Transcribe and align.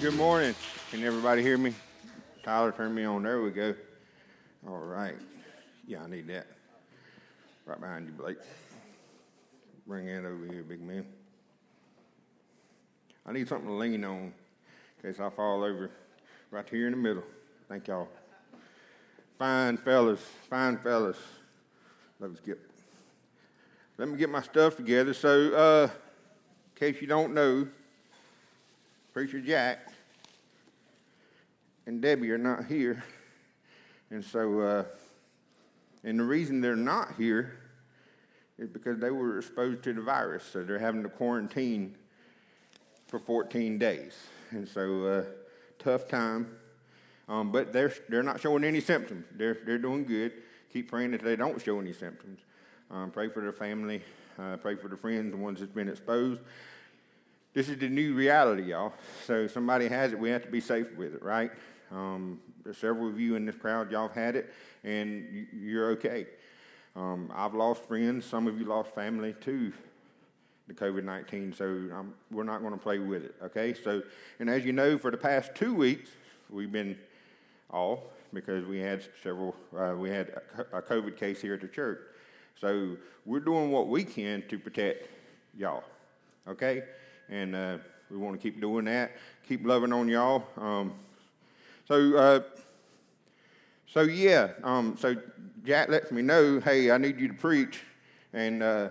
Good 0.00 0.14
morning. 0.14 0.54
Can 0.90 1.02
everybody 1.04 1.42
hear 1.42 1.58
me? 1.58 1.74
Tyler, 2.42 2.72
turn 2.72 2.94
me 2.94 3.04
on. 3.04 3.22
There 3.22 3.40
we 3.40 3.50
go. 3.50 3.74
All 4.66 4.78
right. 4.78 5.16
Yeah, 5.86 6.02
I 6.02 6.08
need 6.08 6.26
that. 6.28 6.46
Right 7.66 7.80
behind 7.80 8.06
you, 8.06 8.12
Blake. 8.12 8.38
Bring 9.86 10.06
that 10.06 10.24
over 10.26 10.46
here, 10.52 10.62
big 10.62 10.80
man. 10.80 11.06
I 13.26 13.32
need 13.32 13.48
something 13.48 13.68
to 13.68 13.74
lean 13.74 14.04
on 14.04 14.32
in 15.02 15.02
case 15.02 15.20
I 15.20 15.30
fall 15.30 15.62
over 15.62 15.90
right 16.50 16.68
here 16.68 16.86
in 16.86 16.92
the 16.92 16.98
middle. 16.98 17.24
Thank 17.68 17.88
y'all. 17.88 18.08
Fine 19.38 19.78
fellas, 19.78 20.20
fine 20.48 20.78
fellas. 20.78 21.18
Love 22.20 22.36
Skip. 22.36 22.70
Let 23.96 24.08
me 24.08 24.16
get 24.16 24.30
my 24.30 24.42
stuff 24.42 24.76
together. 24.76 25.14
So, 25.14 25.54
uh, 25.54 25.84
in 25.84 26.92
case 26.92 27.00
you 27.00 27.06
don't 27.06 27.34
know, 27.34 27.68
Preacher 29.18 29.40
Jack 29.40 29.80
and 31.86 32.00
Debbie 32.00 32.30
are 32.30 32.38
not 32.38 32.66
here. 32.66 33.02
And 34.10 34.24
so, 34.24 34.60
uh, 34.60 34.84
and 36.04 36.20
the 36.20 36.22
reason 36.22 36.60
they're 36.60 36.76
not 36.76 37.16
here 37.18 37.58
is 38.60 38.68
because 38.68 39.00
they 39.00 39.10
were 39.10 39.38
exposed 39.38 39.82
to 39.82 39.92
the 39.92 40.02
virus. 40.02 40.44
So 40.44 40.62
they're 40.62 40.78
having 40.78 41.02
to 41.02 41.08
quarantine 41.08 41.96
for 43.08 43.18
14 43.18 43.76
days. 43.76 44.16
And 44.52 44.68
so, 44.68 45.06
uh, 45.06 45.24
tough 45.80 46.06
time. 46.06 46.54
Um, 47.28 47.50
but 47.50 47.72
they're, 47.72 47.92
they're 48.08 48.22
not 48.22 48.40
showing 48.40 48.62
any 48.62 48.80
symptoms. 48.80 49.24
They're, 49.34 49.58
they're 49.66 49.78
doing 49.78 50.04
good. 50.04 50.30
Keep 50.72 50.90
praying 50.90 51.10
that 51.10 51.24
they 51.24 51.34
don't 51.34 51.60
show 51.60 51.80
any 51.80 51.92
symptoms. 51.92 52.38
Um, 52.88 53.10
pray 53.10 53.30
for 53.30 53.40
their 53.40 53.52
family. 53.52 54.00
Uh, 54.38 54.58
pray 54.58 54.76
for 54.76 54.86
the 54.86 54.96
friends, 54.96 55.32
the 55.32 55.36
ones 55.36 55.58
that's 55.58 55.72
been 55.72 55.88
exposed. 55.88 56.40
This 57.58 57.68
is 57.68 57.78
the 57.78 57.88
new 57.88 58.14
reality, 58.14 58.70
y'all. 58.70 58.92
So 59.26 59.48
somebody 59.48 59.88
has 59.88 60.12
it, 60.12 60.18
we 60.20 60.30
have 60.30 60.42
to 60.42 60.48
be 60.48 60.60
safe 60.60 60.96
with 60.96 61.12
it, 61.16 61.22
right? 61.24 61.50
Um, 61.90 62.38
there's 62.62 62.78
several 62.78 63.08
of 63.08 63.18
you 63.18 63.34
in 63.34 63.46
this 63.46 63.56
crowd, 63.56 63.90
y'all 63.90 64.06
have 64.06 64.16
had 64.16 64.36
it, 64.36 64.54
and 64.84 65.44
you're 65.52 65.90
okay. 65.90 66.28
Um, 66.94 67.32
I've 67.34 67.54
lost 67.54 67.82
friends. 67.82 68.24
Some 68.26 68.46
of 68.46 68.60
you 68.60 68.64
lost 68.64 68.94
family 68.94 69.34
too 69.40 69.72
the 70.68 70.74
COVID 70.74 71.02
19, 71.02 71.52
so 71.52 71.64
I'm, 71.64 72.14
we're 72.30 72.44
not 72.44 72.60
going 72.60 72.74
to 72.74 72.78
play 72.78 73.00
with 73.00 73.24
it, 73.24 73.34
okay? 73.42 73.74
So, 73.74 74.04
and 74.38 74.48
as 74.48 74.64
you 74.64 74.72
know, 74.72 74.96
for 74.96 75.10
the 75.10 75.16
past 75.16 75.56
two 75.56 75.74
weeks, 75.74 76.10
we've 76.48 76.70
been 76.70 76.96
off 77.72 77.98
because 78.32 78.66
we 78.66 78.78
had 78.78 79.02
several, 79.20 79.56
uh, 79.76 79.96
we 79.98 80.10
had 80.10 80.40
a 80.72 80.80
COVID 80.80 81.16
case 81.16 81.40
here 81.40 81.54
at 81.54 81.62
the 81.62 81.66
church. 81.66 82.02
So, 82.60 82.96
we're 83.26 83.40
doing 83.40 83.72
what 83.72 83.88
we 83.88 84.04
can 84.04 84.44
to 84.46 84.60
protect 84.60 85.08
y'all, 85.56 85.82
okay? 86.46 86.84
And 87.30 87.54
uh, 87.54 87.78
we 88.10 88.16
want 88.16 88.40
to 88.40 88.42
keep 88.42 88.60
doing 88.60 88.86
that, 88.86 89.12
keep 89.46 89.66
loving 89.66 89.92
on 89.92 90.08
y'all. 90.08 90.44
Um, 90.56 90.94
so, 91.86 92.16
uh, 92.16 92.40
so 93.86 94.02
yeah, 94.02 94.50
um, 94.62 94.96
so 94.98 95.16
Jack 95.64 95.88
lets 95.88 96.10
me 96.10 96.22
know, 96.22 96.60
hey, 96.60 96.90
I 96.90 96.98
need 96.98 97.18
you 97.20 97.28
to 97.28 97.34
preach, 97.34 97.80
and, 98.32 98.62
uh, 98.62 98.88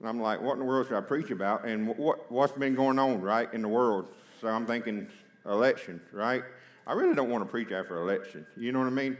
and 0.00 0.08
I'm 0.08 0.20
like, 0.20 0.40
what 0.40 0.54
in 0.54 0.58
the 0.60 0.64
world 0.64 0.86
should 0.86 0.96
I 0.96 1.00
preach 1.00 1.30
about? 1.30 1.64
And 1.64 1.88
what 1.88 2.30
what's 2.30 2.52
been 2.52 2.74
going 2.74 2.98
on 2.98 3.20
right 3.20 3.52
in 3.52 3.62
the 3.62 3.68
world? 3.68 4.08
So 4.40 4.48
I'm 4.48 4.66
thinking 4.66 5.08
election, 5.46 6.00
right? 6.12 6.42
I 6.86 6.92
really 6.92 7.14
don't 7.14 7.30
want 7.30 7.42
to 7.44 7.50
preach 7.50 7.72
after 7.72 8.00
election. 8.00 8.46
You 8.56 8.72
know 8.72 8.80
what 8.80 8.88
I 8.88 8.90
mean? 8.90 9.16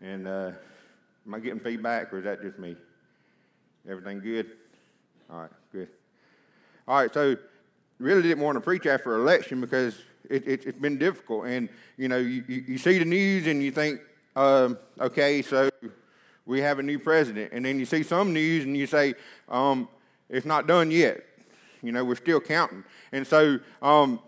And 0.00 0.28
uh, 0.28 0.52
am 1.26 1.34
I 1.34 1.40
getting 1.40 1.60
feedback, 1.60 2.12
or 2.12 2.18
is 2.18 2.24
that 2.24 2.42
just 2.42 2.58
me? 2.58 2.76
Everything 3.88 4.20
good? 4.20 4.50
All 5.30 5.40
right, 5.40 5.50
good. 5.72 5.88
All 6.86 6.98
right, 6.98 7.12
so 7.14 7.34
really 7.98 8.20
didn't 8.20 8.42
want 8.42 8.56
to 8.56 8.60
preach 8.60 8.84
after 8.84 9.14
election 9.14 9.58
because 9.58 9.96
it, 10.28 10.46
it, 10.46 10.64
has 10.64 10.74
been 10.74 10.98
difficult. 10.98 11.46
And, 11.46 11.70
you 11.96 12.08
know, 12.08 12.18
you, 12.18 12.44
you, 12.46 12.76
see 12.76 12.98
the 12.98 13.06
news 13.06 13.46
and 13.46 13.62
you 13.62 13.70
think, 13.70 14.00
um, 14.36 14.76
okay, 15.00 15.40
so 15.40 15.70
we 16.44 16.60
have 16.60 16.78
a 16.78 16.82
new 16.82 16.98
president. 16.98 17.52
And 17.54 17.64
then 17.64 17.78
you 17.78 17.86
see 17.86 18.02
some 18.02 18.34
news 18.34 18.64
and 18.64 18.76
you 18.76 18.86
say, 18.86 19.14
um, 19.48 19.88
it's 20.28 20.44
not 20.44 20.66
done 20.66 20.90
yet. 20.90 21.24
You 21.82 21.90
know, 21.90 22.04
we're 22.04 22.16
still 22.16 22.40
counting. 22.40 22.84
And 23.12 23.26
so, 23.26 23.60
um, 23.80 24.20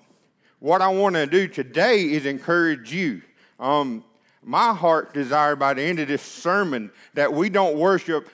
what 0.58 0.80
I 0.80 0.88
want 0.88 1.14
to 1.16 1.26
do 1.26 1.48
today 1.48 2.04
is 2.04 2.24
encourage 2.24 2.90
you. 2.90 3.20
Um, 3.60 4.02
my 4.42 4.72
heart 4.72 5.12
desire 5.12 5.56
by 5.56 5.74
the 5.74 5.82
end 5.82 5.98
of 5.98 6.08
this 6.08 6.22
sermon 6.22 6.90
that 7.12 7.30
we 7.30 7.50
don't 7.50 7.76
worship 7.76 8.30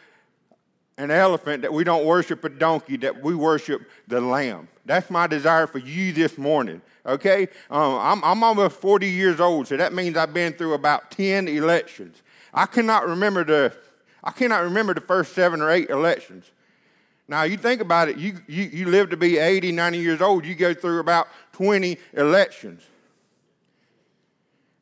an 0.98 1.10
elephant, 1.10 1.62
that 1.62 1.72
we 1.72 1.84
don't 1.84 2.04
worship 2.04 2.44
a 2.44 2.48
donkey, 2.48 2.96
that 2.98 3.22
we 3.22 3.34
worship 3.34 3.82
the 4.08 4.20
lamb. 4.20 4.68
That's 4.84 5.10
my 5.10 5.26
desire 5.26 5.66
for 5.66 5.78
you 5.78 6.12
this 6.12 6.36
morning. 6.36 6.82
Okay? 7.06 7.48
Um, 7.70 7.94
I'm, 7.94 8.24
I'm 8.24 8.42
almost 8.42 8.76
40 8.76 9.08
years 9.08 9.40
old, 9.40 9.68
so 9.68 9.76
that 9.76 9.92
means 9.92 10.16
I've 10.16 10.34
been 10.34 10.52
through 10.52 10.74
about 10.74 11.10
10 11.10 11.48
elections. 11.48 12.22
I 12.52 12.66
cannot 12.66 13.06
remember 13.06 13.44
the, 13.44 13.74
I 14.22 14.30
cannot 14.32 14.64
remember 14.64 14.94
the 14.94 15.00
first 15.00 15.34
seven 15.34 15.60
or 15.60 15.70
eight 15.70 15.88
elections. 15.90 16.50
Now, 17.28 17.44
you 17.44 17.56
think 17.56 17.80
about 17.80 18.08
it, 18.08 18.18
you, 18.18 18.38
you, 18.46 18.64
you 18.64 18.86
live 18.86 19.10
to 19.10 19.16
be 19.16 19.38
80, 19.38 19.72
90 19.72 19.98
years 19.98 20.20
old, 20.20 20.44
you 20.44 20.54
go 20.54 20.74
through 20.74 20.98
about 20.98 21.28
20 21.52 21.96
elections. 22.12 22.82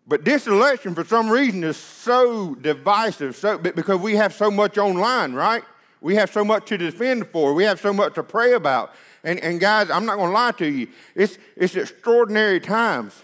But 0.07 0.25
this 0.25 0.49
election, 0.49 0.95
for 0.97 1.05
some 1.05 1.31
reason, 1.31 1.62
is 1.62 1.76
so 1.76 2.57
divisive 2.57 3.37
so, 3.37 3.59
because 3.59 4.00
we 4.00 4.17
have 4.17 4.35
so 4.35 4.50
much 4.50 4.76
online, 4.76 5.35
right? 5.35 5.62
We 6.00 6.14
have 6.16 6.33
so 6.33 6.45
much 6.45 6.66
to 6.69 6.78
defend 6.78 7.28
for. 7.28 7.52
We 7.52 7.64
have 7.64 7.80
so 7.80 7.92
much 7.92 8.14
to 8.14 8.23
pray 8.23 8.54
about. 8.54 8.95
And, 9.23 9.38
and 9.40 9.61
guys, 9.61 9.90
I'm 9.90 10.07
not 10.07 10.16
going 10.16 10.30
to 10.30 10.35
lie 10.35 10.52
to 10.52 10.66
you. 10.66 10.88
It's, 11.14 11.38
it's 11.57 11.76
extraordinary 11.76 12.61
times. 12.61 13.23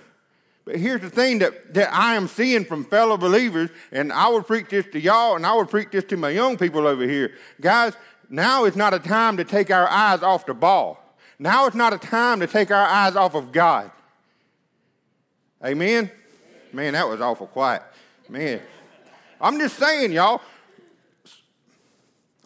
But 0.66 0.76
here's 0.76 1.00
the 1.00 1.10
thing 1.10 1.38
that, 1.38 1.74
that 1.74 1.92
I 1.92 2.16
am 2.16 2.26
seeing 2.26 2.64
from 2.64 2.84
fellow 2.84 3.16
believers, 3.16 3.70
and 3.92 4.12
I 4.12 4.28
would 4.28 4.46
preach 4.46 4.68
this 4.68 4.84
to 4.92 5.00
y'all, 5.00 5.36
and 5.36 5.46
I 5.46 5.54
would 5.54 5.70
preach 5.70 5.90
this 5.92 6.04
to 6.04 6.16
my 6.16 6.30
young 6.30 6.58
people 6.58 6.86
over 6.86 7.04
here. 7.04 7.32
Guys, 7.60 7.94
now 8.28 8.64
is 8.64 8.74
not 8.74 8.92
a 8.92 8.98
time 8.98 9.36
to 9.36 9.44
take 9.44 9.70
our 9.70 9.88
eyes 9.88 10.22
off 10.22 10.44
the 10.44 10.54
ball. 10.54 11.00
Now 11.38 11.66
is 11.68 11.74
not 11.74 11.92
a 11.92 11.98
time 11.98 12.40
to 12.40 12.46
take 12.46 12.70
our 12.70 12.86
eyes 12.86 13.14
off 13.14 13.34
of 13.34 13.52
God. 13.52 13.90
Amen? 15.64 16.10
Man, 16.72 16.92
that 16.94 17.08
was 17.08 17.20
awful 17.20 17.46
quiet. 17.46 17.82
Man. 18.28 18.60
I'm 19.40 19.58
just 19.58 19.76
saying, 19.78 20.12
y'all. 20.12 20.40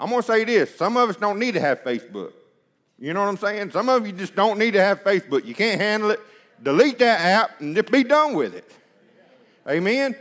I'm 0.01 0.09
going 0.09 0.23
to 0.23 0.27
say 0.27 0.45
this. 0.45 0.75
Some 0.77 0.97
of 0.97 1.11
us 1.11 1.17
don't 1.17 1.39
need 1.39 1.53
to 1.53 1.61
have 1.61 1.85
Facebook. 1.85 2.33
You 2.99 3.13
know 3.13 3.21
what 3.21 3.29
I'm 3.29 3.37
saying? 3.37 3.71
Some 3.71 3.91
of 3.91 4.07
you 4.07 4.15
just 4.15 4.35
don't 4.35 4.59
need 4.59 4.73
to 4.73 4.81
have 4.81 5.05
Facebook. 5.05 5.45
You 5.45 5.55
can't 5.55 5.79
handle 5.79 6.11
it. 6.11 6.21
Delete 6.63 6.99
that 7.01 7.21
app 7.21 7.61
and 7.61 7.77
just 7.77 7.93
be 7.93 8.03
done 8.03 8.35
with 8.35 8.55
it. 8.55 8.71
Amen? 9.69 10.17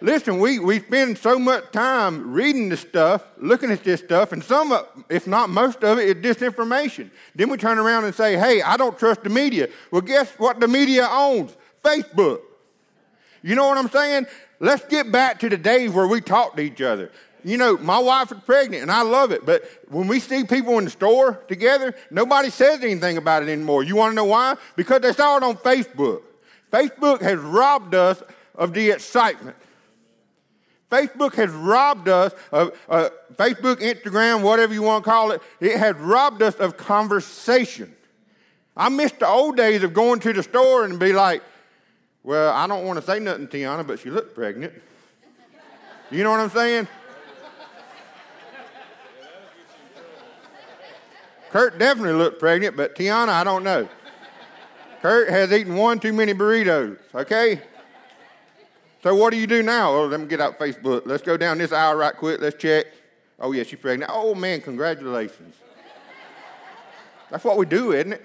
Listen, 0.00 0.40
we, 0.40 0.58
we 0.58 0.80
spend 0.80 1.18
so 1.18 1.38
much 1.38 1.70
time 1.70 2.32
reading 2.32 2.68
this 2.68 2.80
stuff, 2.80 3.24
looking 3.38 3.70
at 3.70 3.84
this 3.84 4.00
stuff, 4.00 4.32
and 4.32 4.42
some, 4.42 4.72
of, 4.72 4.86
if 5.08 5.26
not 5.26 5.50
most 5.50 5.84
of 5.84 5.98
it, 5.98 6.16
is 6.16 6.36
disinformation. 6.36 7.10
Then 7.34 7.48
we 7.48 7.56
turn 7.56 7.78
around 7.78 8.04
and 8.04 8.14
say, 8.14 8.36
hey, 8.36 8.60
I 8.60 8.76
don't 8.76 8.98
trust 8.98 9.22
the 9.22 9.30
media. 9.30 9.68
Well, 9.92 10.02
guess 10.02 10.30
what 10.32 10.58
the 10.58 10.68
media 10.68 11.08
owns? 11.08 11.56
Facebook. 11.82 12.40
You 13.42 13.54
know 13.54 13.68
what 13.68 13.78
I'm 13.78 13.88
saying? 13.88 14.26
Let's 14.58 14.84
get 14.86 15.12
back 15.12 15.38
to 15.40 15.48
the 15.48 15.56
days 15.56 15.92
where 15.92 16.08
we 16.08 16.20
talk 16.20 16.56
to 16.56 16.62
each 16.62 16.80
other 16.80 17.12
you 17.46 17.56
know, 17.56 17.78
my 17.78 17.98
wife 18.00 18.32
is 18.32 18.38
pregnant 18.44 18.82
and 18.82 18.90
I 18.90 19.02
love 19.02 19.30
it, 19.30 19.46
but 19.46 19.62
when 19.88 20.08
we 20.08 20.18
see 20.18 20.42
people 20.42 20.78
in 20.78 20.84
the 20.84 20.90
store 20.90 21.34
together, 21.46 21.94
nobody 22.10 22.50
says 22.50 22.82
anything 22.82 23.18
about 23.18 23.44
it 23.44 23.48
anymore. 23.48 23.84
You 23.84 23.94
want 23.94 24.10
to 24.10 24.16
know 24.16 24.24
why? 24.24 24.56
Because 24.74 25.02
they 25.02 25.12
saw 25.12 25.36
it 25.36 25.44
on 25.44 25.56
Facebook. 25.58 26.22
Facebook 26.72 27.22
has 27.22 27.38
robbed 27.38 27.94
us 27.94 28.20
of 28.56 28.74
the 28.74 28.90
excitement. 28.90 29.56
Facebook 30.90 31.34
has 31.34 31.50
robbed 31.50 32.08
us 32.08 32.32
of 32.50 32.76
uh, 32.88 33.10
Facebook, 33.34 33.76
Instagram, 33.76 34.42
whatever 34.42 34.74
you 34.74 34.82
want 34.82 35.04
to 35.04 35.08
call 35.08 35.30
it. 35.30 35.40
It 35.60 35.78
has 35.78 35.94
robbed 35.98 36.42
us 36.42 36.56
of 36.56 36.76
conversation. 36.76 37.94
I 38.76 38.88
miss 38.88 39.12
the 39.12 39.28
old 39.28 39.56
days 39.56 39.84
of 39.84 39.94
going 39.94 40.18
to 40.18 40.32
the 40.32 40.42
store 40.42 40.84
and 40.84 40.98
be 40.98 41.12
like, 41.12 41.44
well, 42.24 42.52
I 42.52 42.66
don't 42.66 42.84
want 42.84 42.98
to 42.98 43.06
say 43.06 43.20
nothing, 43.20 43.46
Tiana, 43.46 43.86
but 43.86 44.00
she 44.00 44.10
looked 44.10 44.34
pregnant. 44.34 44.72
You 46.10 46.24
know 46.24 46.32
what 46.32 46.40
I'm 46.40 46.50
saying? 46.50 46.88
Kurt 51.50 51.78
definitely 51.78 52.14
looked 52.14 52.38
pregnant, 52.38 52.76
but 52.76 52.96
Tiana, 52.96 53.28
I 53.28 53.44
don't 53.44 53.64
know. 53.64 53.88
Kurt 55.00 55.28
has 55.30 55.52
eaten 55.52 55.76
one 55.76 56.00
too 56.00 56.12
many 56.12 56.34
burritos, 56.34 56.98
okay? 57.14 57.60
So 59.02 59.14
what 59.14 59.30
do 59.30 59.38
you 59.38 59.46
do 59.46 59.62
now? 59.62 59.90
Oh, 59.92 60.06
let 60.06 60.18
me 60.18 60.26
get 60.26 60.40
out 60.40 60.58
Facebook. 60.58 61.02
Let's 61.06 61.22
go 61.22 61.36
down 61.36 61.58
this 61.58 61.70
aisle 61.72 61.96
right 61.96 62.16
quick. 62.16 62.40
Let's 62.40 62.56
check. 62.56 62.86
Oh, 63.38 63.52
yeah, 63.52 63.62
she's 63.62 63.78
pregnant. 63.78 64.10
Oh, 64.12 64.34
man, 64.34 64.60
congratulations. 64.60 65.54
That's 67.30 67.44
what 67.44 67.56
we 67.56 67.66
do, 67.66 67.92
isn't 67.92 68.14
it? 68.14 68.24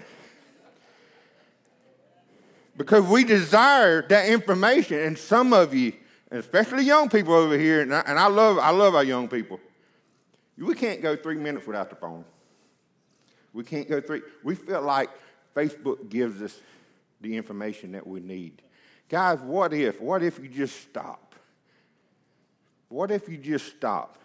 Because 2.78 3.06
we 3.06 3.24
desire 3.24 4.01
that 4.08 4.30
information, 4.30 5.00
and 5.00 5.18
some 5.18 5.54
of 5.54 5.74
you, 5.74 5.94
especially 6.32 6.84
young 6.84 7.10
people 7.10 7.34
over 7.34 7.58
here, 7.58 7.82
and 7.82 7.94
I, 7.94 8.00
and 8.08 8.18
I 8.18 8.28
love, 8.28 8.58
I 8.58 8.72
love 8.72 8.96
our 8.96 9.04
young 9.04 9.28
people, 9.28 9.60
we 10.58 10.74
can't 10.74 11.01
go 11.01 11.16
three 11.16 11.36
minutes 11.36 11.68
without 11.68 11.90
the 11.90 11.96
phone. 11.96 12.24
We 13.53 13.63
can't 13.63 13.88
go 13.88 14.00
through. 14.01 14.24
We 14.43 14.55
feel 14.55 14.81
like 14.81 15.10
Facebook 15.55 16.10
gives 16.10 16.41
us 16.41 16.60
the 17.20 17.36
information 17.36 17.91
that 17.91 18.05
we 18.05 18.20
need. 18.20 18.62
Guys, 19.10 19.39
what 19.41 19.74
if? 19.74 20.01
What 20.01 20.24
if 20.24 20.39
you 20.39 20.48
just 20.48 20.81
stop? 20.81 21.36
What 22.89 23.12
if 23.12 23.27
you 23.27 23.38
just 23.38 23.67
stop? 23.75 24.17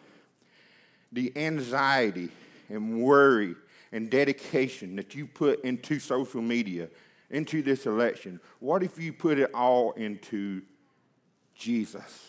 The 1.13 1.33
anxiety 1.37 2.31
and 2.69 3.01
worry 3.03 3.55
and 3.93 4.11
dedication 4.11 4.97
that 4.97 5.15
you 5.15 5.27
put 5.27 5.65
into 5.65 5.99
social 5.99 6.43
media, 6.43 6.89
into 7.31 7.63
this 7.63 7.87
election, 7.87 8.41
what 8.61 8.83
if 8.83 8.99
you 8.99 9.13
put 9.13 9.39
it 9.39 9.51
all 9.55 9.93
into 9.93 10.63
Jesus? 11.55 12.29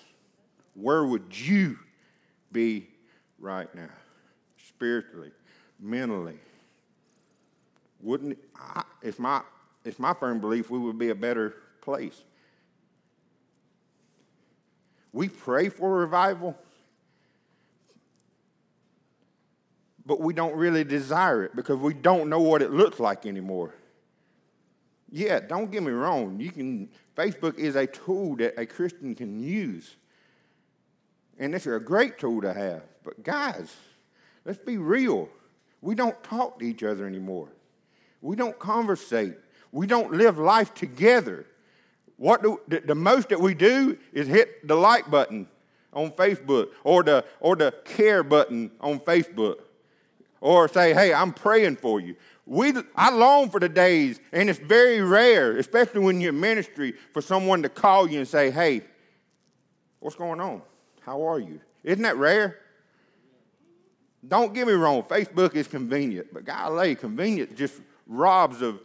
Where 0.73 1.05
would 1.05 1.37
you 1.37 1.77
be 2.51 2.87
right 3.39 3.73
now? 3.75 3.89
Spiritually, 4.69 5.31
mentally. 5.79 6.39
Wouldn't 8.01 8.37
I, 8.55 8.83
it's 9.01 9.19
my 9.19 9.41
it's 9.83 9.99
my 9.99 10.13
firm 10.13 10.39
belief 10.39 10.69
we 10.69 10.79
would 10.79 10.97
be 10.97 11.09
a 11.09 11.15
better 11.15 11.55
place. 11.81 12.23
We 15.13 15.29
pray 15.29 15.69
for 15.69 15.89
revival, 15.89 16.55
but 20.05 20.19
we 20.19 20.33
don't 20.33 20.55
really 20.55 20.83
desire 20.83 21.43
it 21.45 21.55
because 21.55 21.77
we 21.77 21.93
don't 21.93 22.29
know 22.29 22.41
what 22.41 22.61
it 22.61 22.71
looks 22.71 22.99
like 22.99 23.25
anymore. 23.25 23.73
Yeah, 25.09 25.39
don't 25.39 25.71
get 25.71 25.83
me 25.83 25.91
wrong. 25.91 26.39
You 26.39 26.51
can 26.51 26.89
Facebook 27.15 27.57
is 27.57 27.75
a 27.75 27.87
tool 27.87 28.35
that 28.37 28.59
a 28.59 28.65
Christian 28.65 29.15
can 29.15 29.39
use. 29.39 29.95
And 31.39 31.53
it's 31.55 31.67
a 31.67 31.79
great 31.79 32.17
tool 32.17 32.41
to 32.41 32.53
have. 32.53 32.83
But 33.03 33.23
guys, 33.23 33.75
let's 34.43 34.59
be 34.59 34.77
real. 34.77 35.29
We 35.81 35.95
don't 35.95 36.21
talk 36.23 36.59
to 36.59 36.65
each 36.65 36.83
other 36.83 37.05
anymore. 37.05 37.49
We 38.21 38.35
don't 38.35 38.57
conversate. 38.57 39.35
We 39.71 39.87
don't 39.87 40.13
live 40.13 40.37
life 40.37 40.73
together. 40.73 41.45
What 42.17 42.41
do, 42.41 42.59
the, 42.67 42.79
the 42.79 42.95
most 42.95 43.29
that 43.29 43.39
we 43.39 43.53
do 43.53 43.97
is 44.11 44.27
hit 44.27 44.67
the 44.67 44.75
like 44.75 45.09
button 45.09 45.47
on 45.93 46.11
Facebook 46.11 46.69
or 46.83 47.03
the, 47.03 47.25
or 47.39 47.55
the 47.55 47.73
care 47.85 48.23
button 48.23 48.71
on 48.81 48.99
Facebook 48.99 49.57
or 50.41 50.67
say, 50.67 50.93
hey, 50.93 51.13
I'm 51.13 51.33
praying 51.33 51.77
for 51.77 51.99
you. 51.99 52.15
We, 52.45 52.73
I 52.95 53.11
long 53.11 53.49
for 53.49 53.59
the 53.59 53.67
days, 53.67 54.19
and 54.31 54.49
it's 54.49 54.59
very 54.59 55.01
rare, 55.01 55.57
especially 55.57 55.99
when 55.99 56.21
you're 56.21 56.31
in 56.31 56.39
ministry, 56.39 56.93
for 57.11 57.21
someone 57.21 57.61
to 57.63 57.69
call 57.69 58.09
you 58.09 58.19
and 58.19 58.27
say, 58.27 58.51
hey, 58.51 58.83
what's 59.99 60.15
going 60.15 60.39
on? 60.39 60.61
How 61.01 61.27
are 61.27 61.39
you? 61.39 61.59
Isn't 61.83 62.03
that 62.03 62.15
rare? 62.17 62.59
Don't 64.25 64.53
get 64.53 64.67
me 64.67 64.73
wrong, 64.73 65.03
Facebook 65.03 65.55
is 65.55 65.67
convenient, 65.67 66.33
but 66.33 66.45
golly, 66.45 66.95
convenient 66.95 67.55
just 67.55 67.81
robs 68.07 68.61
of. 68.61 68.79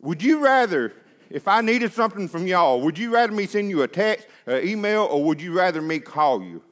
Would 0.00 0.22
you 0.22 0.42
rather, 0.42 0.92
if 1.28 1.46
I 1.48 1.60
needed 1.60 1.92
something 1.92 2.28
from 2.28 2.46
y'all, 2.46 2.80
would 2.80 2.98
you 2.98 3.12
rather 3.12 3.32
me 3.32 3.46
send 3.46 3.70
you 3.70 3.82
a 3.82 3.88
text, 3.88 4.26
an 4.46 4.66
email, 4.66 5.04
or 5.10 5.22
would 5.24 5.40
you 5.40 5.52
rather 5.52 5.82
me 5.82 5.98
call 5.98 6.42
you? 6.42 6.62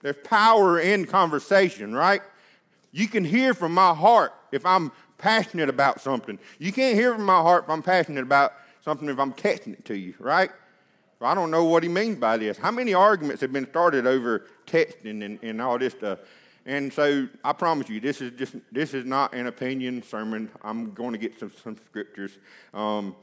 There's 0.00 0.16
power 0.24 0.80
in 0.80 1.06
conversation, 1.06 1.94
right? 1.94 2.22
You 2.90 3.08
can 3.08 3.24
hear 3.24 3.54
from 3.54 3.72
my 3.72 3.94
heart 3.94 4.32
if 4.50 4.66
I'm 4.66 4.90
passionate 5.16 5.68
about 5.68 6.00
something. 6.00 6.38
You 6.58 6.72
can't 6.72 6.96
hear 6.96 7.14
from 7.14 7.24
my 7.24 7.40
heart 7.40 7.64
if 7.64 7.70
I'm 7.70 7.82
passionate 7.82 8.22
about 8.22 8.52
something 8.84 9.08
if 9.08 9.18
I'm 9.18 9.32
texting 9.32 9.74
it 9.74 9.84
to 9.86 9.96
you, 9.96 10.14
right? 10.18 10.50
I 11.20 11.34
don't 11.34 11.52
know 11.52 11.64
what 11.64 11.84
he 11.84 11.88
means 11.88 12.16
by 12.16 12.36
this. 12.36 12.58
How 12.58 12.72
many 12.72 12.94
arguments 12.94 13.40
have 13.42 13.52
been 13.52 13.68
started 13.68 14.06
over 14.06 14.46
texting 14.66 15.24
and, 15.24 15.38
and 15.42 15.62
all 15.62 15.78
this 15.78 15.92
stuff? 15.92 16.18
And 16.64 16.92
so 16.92 17.28
I 17.44 17.52
promise 17.52 17.88
you, 17.88 18.00
this 18.00 18.20
is 18.20 18.32
just 18.38 18.54
this 18.70 18.94
is 18.94 19.04
not 19.04 19.34
an 19.34 19.46
opinion 19.46 20.02
sermon. 20.02 20.50
I'm 20.62 20.92
going 20.92 21.12
to 21.12 21.18
get 21.18 21.38
some, 21.38 21.52
some 21.62 21.76
scriptures. 21.84 22.38
Um, 22.72 23.16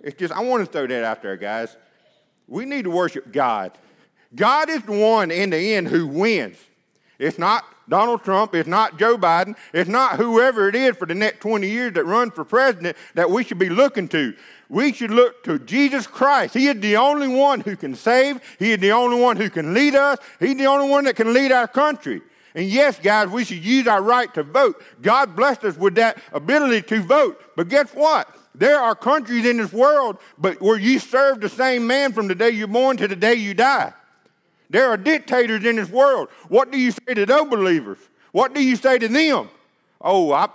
it's 0.00 0.18
just 0.18 0.34
I 0.34 0.40
want 0.40 0.64
to 0.64 0.70
throw 0.70 0.86
that 0.86 1.04
out 1.04 1.22
there, 1.22 1.36
guys. 1.36 1.76
We 2.46 2.66
need 2.66 2.84
to 2.84 2.90
worship 2.90 3.32
God. 3.32 3.72
God 4.34 4.68
is 4.68 4.82
the 4.82 4.92
one 4.92 5.30
in 5.30 5.50
the 5.50 5.74
end 5.74 5.88
who 5.88 6.06
wins. 6.06 6.58
It's 7.18 7.38
not 7.38 7.64
Donald 7.88 8.22
Trump. 8.22 8.54
It's 8.54 8.68
not 8.68 8.98
Joe 8.98 9.16
Biden. 9.16 9.56
It's 9.72 9.88
not 9.88 10.16
whoever 10.16 10.68
it 10.68 10.74
is 10.74 10.96
for 10.96 11.06
the 11.06 11.14
next 11.14 11.40
20 11.40 11.68
years 11.68 11.94
that 11.94 12.04
runs 12.04 12.34
for 12.34 12.44
president 12.44 12.96
that 13.14 13.30
we 13.30 13.44
should 13.44 13.58
be 13.58 13.68
looking 13.68 14.08
to. 14.08 14.34
We 14.68 14.92
should 14.92 15.10
look 15.10 15.44
to 15.44 15.58
Jesus 15.58 16.06
Christ. 16.06 16.54
He 16.54 16.66
is 16.66 16.80
the 16.80 16.96
only 16.96 17.28
one 17.28 17.60
who 17.60 17.76
can 17.76 17.94
save. 17.94 18.40
He 18.58 18.72
is 18.72 18.78
the 18.78 18.92
only 18.92 19.20
one 19.20 19.36
who 19.36 19.48
can 19.48 19.72
lead 19.72 19.94
us. 19.94 20.18
He's 20.40 20.56
the 20.56 20.66
only 20.66 20.90
one 20.90 21.04
that 21.04 21.16
can 21.16 21.32
lead 21.32 21.52
our 21.52 21.68
country. 21.68 22.20
And 22.54 22.66
yes, 22.66 22.98
guys, 22.98 23.28
we 23.28 23.44
should 23.44 23.64
use 23.64 23.86
our 23.88 24.00
right 24.00 24.32
to 24.34 24.44
vote. 24.44 24.82
God 25.02 25.34
blessed 25.34 25.64
us 25.64 25.76
with 25.76 25.96
that 25.96 26.18
ability 26.32 26.82
to 26.88 27.02
vote. 27.02 27.40
But 27.56 27.68
guess 27.68 27.90
what? 27.92 28.28
There 28.54 28.78
are 28.78 28.94
countries 28.94 29.44
in 29.44 29.56
this 29.56 29.72
world 29.72 30.18
but 30.38 30.60
where 30.60 30.78
you 30.78 31.00
serve 31.00 31.40
the 31.40 31.48
same 31.48 31.86
man 31.86 32.12
from 32.12 32.28
the 32.28 32.34
day 32.34 32.50
you're 32.50 32.68
born 32.68 32.96
to 32.98 33.08
the 33.08 33.16
day 33.16 33.34
you 33.34 33.54
die. 33.54 33.92
There 34.70 34.88
are 34.88 34.96
dictators 34.96 35.64
in 35.64 35.76
this 35.76 35.90
world. 35.90 36.28
What 36.48 36.70
do 36.70 36.78
you 36.78 36.92
say 36.92 37.14
to 37.14 37.26
those 37.26 37.48
believers? 37.48 37.98
What 38.32 38.54
do 38.54 38.62
you 38.62 38.76
say 38.76 38.98
to 38.98 39.08
them? 39.08 39.48
Oh, 40.00 40.32
I, 40.32 40.48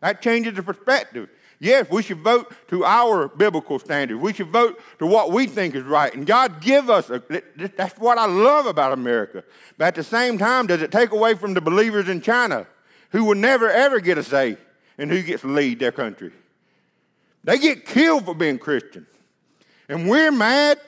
that 0.00 0.20
changes 0.20 0.54
the 0.54 0.62
perspective. 0.62 1.30
Yes, 1.58 1.88
we 1.90 2.02
should 2.02 2.18
vote 2.18 2.52
to 2.68 2.84
our 2.84 3.28
biblical 3.28 3.78
standards. 3.78 4.20
We 4.20 4.34
should 4.34 4.48
vote 4.48 4.78
to 4.98 5.06
what 5.06 5.32
we 5.32 5.46
think 5.46 5.74
is 5.74 5.84
right. 5.84 6.14
And 6.14 6.26
God 6.26 6.60
give 6.60 6.90
us, 6.90 7.08
a, 7.08 7.22
that's 7.76 7.98
what 7.98 8.18
I 8.18 8.26
love 8.26 8.66
about 8.66 8.92
America. 8.92 9.42
But 9.78 9.86
at 9.86 9.94
the 9.94 10.04
same 10.04 10.36
time, 10.36 10.66
does 10.66 10.82
it 10.82 10.92
take 10.92 11.12
away 11.12 11.34
from 11.34 11.54
the 11.54 11.62
believers 11.62 12.08
in 12.08 12.20
China 12.20 12.66
who 13.10 13.24
will 13.24 13.34
never, 13.34 13.70
ever 13.70 14.00
get 14.00 14.18
a 14.18 14.22
say 14.22 14.58
in 14.98 15.08
who 15.08 15.22
gets 15.22 15.42
to 15.42 15.48
lead 15.48 15.78
their 15.78 15.92
country? 15.92 16.32
They 17.44 17.58
get 17.58 17.86
killed 17.86 18.26
for 18.26 18.34
being 18.34 18.58
Christian. 18.58 19.06
And 19.88 20.10
we're 20.10 20.32
mad 20.32 20.78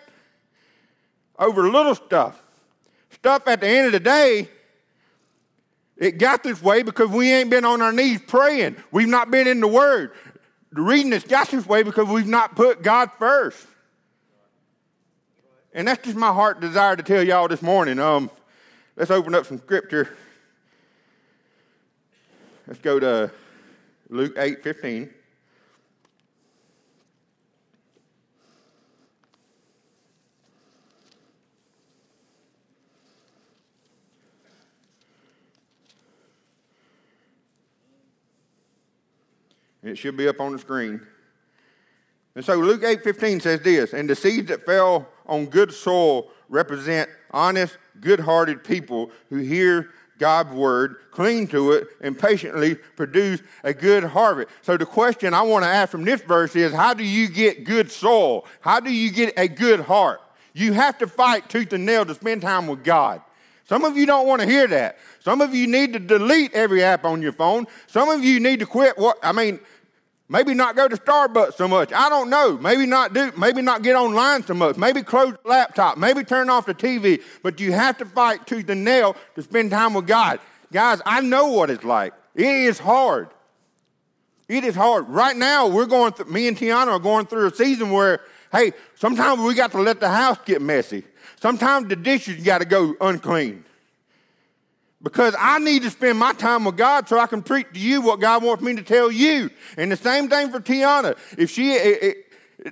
over 1.39 1.71
little 1.71 1.95
stuff. 1.95 2.39
Stuff 3.11 3.47
at 3.47 3.61
the 3.61 3.69
end 3.69 3.87
of 3.87 3.93
the 3.93 4.01
day, 4.01 4.49
it 5.97 6.19
got 6.19 6.43
this 6.45 6.63
way 6.63 6.83
because 6.83 7.09
we 7.09 7.33
ain't 7.33 7.51
been 7.51 7.65
on 7.65 7.83
our 7.83 7.93
knees 7.93 8.21
praying. 8.27 8.77
We've 8.93 9.09
not 9.09 9.31
been 9.31 9.49
in 9.49 9.61
the 9.61 9.69
Word. 9.69 10.13
The 10.73 10.83
reading 10.83 11.13
has 11.13 11.25
got 11.25 11.49
this 11.51 11.67
way 11.67 11.83
because 11.83 12.09
we've 12.09 12.27
not 12.27 12.55
put 12.55 12.83
God 12.83 13.11
first. 13.19 13.67
And 15.73 15.89
that's 15.89 16.05
just 16.05 16.17
my 16.17 16.33
heart 16.33 16.61
desire 16.61 16.97
to 16.97 17.03
tell 17.03 17.23
y'all 17.23 17.49
this 17.49 17.63
morning. 17.63 17.99
Um, 17.99 18.31
let's 18.97 19.11
open 19.11 19.35
up 19.35 19.47
some 19.47 19.59
scripture. 19.59 20.17
Let's 22.67 22.81
go 22.81 23.01
to 23.01 23.31
Luke 24.11 24.35
8 24.37 24.63
15. 24.63 25.15
It 39.89 39.99
should 39.99 40.17
be 40.17 40.29
up 40.29 40.41
on 40.41 40.53
the 40.53 40.59
screen. 40.59 41.01
And 42.35 42.45
so 42.45 42.55
Luke 42.57 42.83
8:15 42.83 43.41
says 43.41 43.61
this, 43.61 43.93
and 43.93 44.09
the 44.09 44.15
seeds 44.15 44.49
that 44.49 44.65
fell 44.65 45.09
on 45.27 45.47
good 45.47 45.73
soil 45.73 46.31
represent 46.49 47.11
honest, 47.33 47.77
good-hearted 48.01 48.63
people 48.65 49.11
who 49.29 49.39
hear 49.39 49.91
God's 50.19 50.53
word, 50.53 50.97
cling 51.11 51.49
to 51.49 51.73
it, 51.73 51.89
and 52.01 52.19
patiently 52.19 52.75
produce 52.75 53.41
a 53.65 53.73
good 53.73 54.05
harvest. 54.05 54.51
So 54.63 54.77
the 54.77 54.87
question 54.87 55.35
I 55.35 55.43
want 55.43 55.65
to 55.65 55.69
ask 55.69 55.91
from 55.91 56.05
this 56.05 56.21
verse 56.21 56.57
is 56.57 56.73
how 56.73 56.95
do 56.95 57.05
you 57.05 57.29
get 57.29 57.65
good 57.65 57.91
soil? 57.91 58.47
How 58.61 58.81
do 58.81 58.93
you 58.93 59.11
get 59.11 59.35
a 59.37 59.49
good 59.49 59.81
heart? 59.81 60.21
You 60.55 60.73
have 60.73 60.99
to 60.99 61.07
fight 61.07 61.49
tooth 61.49 61.73
and 61.73 61.87
nail 61.87 62.05
to 62.05 62.15
spend 62.15 62.43
time 62.43 62.67
with 62.67 62.83
God. 62.83 63.23
Some 63.69 63.85
of 63.85 63.97
you 63.97 64.07
don't 64.07 64.27
want 64.27 64.41
to 64.41 64.49
hear 64.49 64.67
that. 64.67 64.99
Some 65.21 65.41
of 65.41 65.55
you 65.55 65.67
need 65.67 65.93
to 65.93 65.99
delete 65.99 66.55
every 66.55 66.83
app 66.83 67.05
on 67.05 67.21
your 67.21 67.33
phone. 67.33 67.67
Some 67.87 68.09
of 68.09 68.25
you 68.25 68.41
need 68.41 68.61
to 68.61 68.67
quit 68.67 68.97
what 68.97 69.19
I 69.23 69.33
mean, 69.33 69.61
maybe 70.29 70.55
not 70.55 70.77
go 70.77 70.89
to 70.89 70.97
Starbucks 70.97 71.55
so 71.55 71.69
much. 71.69 71.93
I 71.93 72.09
don't 72.09 72.31
know. 72.31 72.59
Maybe 72.59 72.87
not 72.87 73.13
do 73.13 73.33
maybe 73.37 73.63
not 73.63 73.83
get 73.83 73.97
online 73.97 74.45
so 74.45 74.55
much. 74.55 74.77
Maybe 74.77 75.03
close 75.03 75.35
the 75.43 75.49
laptop. 75.49 75.99
Maybe 75.99 76.25
turn 76.25 76.51
off 76.51 76.67
the 76.67 76.75
TV. 76.75 77.23
But 77.43 77.61
you 77.61 77.73
have 77.73 77.99
to 77.99 78.05
fight 78.05 78.47
tooth 78.47 78.69
and 78.69 78.85
nail 78.85 79.17
to 79.35 79.43
spend 79.43 79.71
time 79.71 79.95
with 79.95 80.07
God. 80.07 80.41
Guys, 80.73 81.01
I 81.07 81.21
know 81.21 81.49
what 81.49 81.71
it's 81.71 81.85
like. 81.85 82.13
It 82.35 82.47
is 82.47 82.79
hard. 82.79 83.29
It 84.49 84.65
is 84.65 84.75
hard. 84.75 85.09
Right 85.09 85.37
now, 85.37 85.67
we're 85.69 85.87
going 85.87 86.13
through, 86.13 86.33
me 86.33 86.49
and 86.49 86.57
Tiana 86.57 86.89
are 86.89 86.99
going 86.99 87.27
through 87.27 87.49
a 87.49 87.55
season 87.55 87.91
where, 87.91 88.21
hey, 88.51 88.73
sometimes 88.95 89.41
we 89.43 89.55
got 89.55 89.73
to 89.73 89.81
let 89.81 90.01
the 90.01 90.09
house 90.09 90.39
get 90.45 90.63
messy. 90.63 91.05
Sometimes 91.41 91.89
the 91.89 91.97
dishes 91.97 92.43
got 92.43 92.59
to 92.59 92.65
go 92.65 92.97
unclean. 93.01 93.65
Because 95.01 95.35
I 95.39 95.61
need 95.61 95.83
to 95.83 95.91
spend 95.91 96.19
my 96.19 96.33
time 96.33 96.65
with 96.65 96.77
God 96.77 97.09
so 97.09 97.19
I 97.19 97.27
can 97.27 97.43
preach 97.43 97.69
to 97.73 97.79
you 97.79 98.01
what 98.01 98.21
God 98.21 98.43
wants 98.43 98.63
me 98.63 98.75
to 98.75 98.83
tell 98.83 99.13
you. 99.13 99.49
And 99.77 99.93
the 99.93 99.97
same 99.97 100.29
thing 100.29 100.51
for 100.51 100.59
Tiana. 100.59 101.17
If 101.37 101.51
she, 101.51 101.73
it, 101.73 102.03
it, 102.03 102.17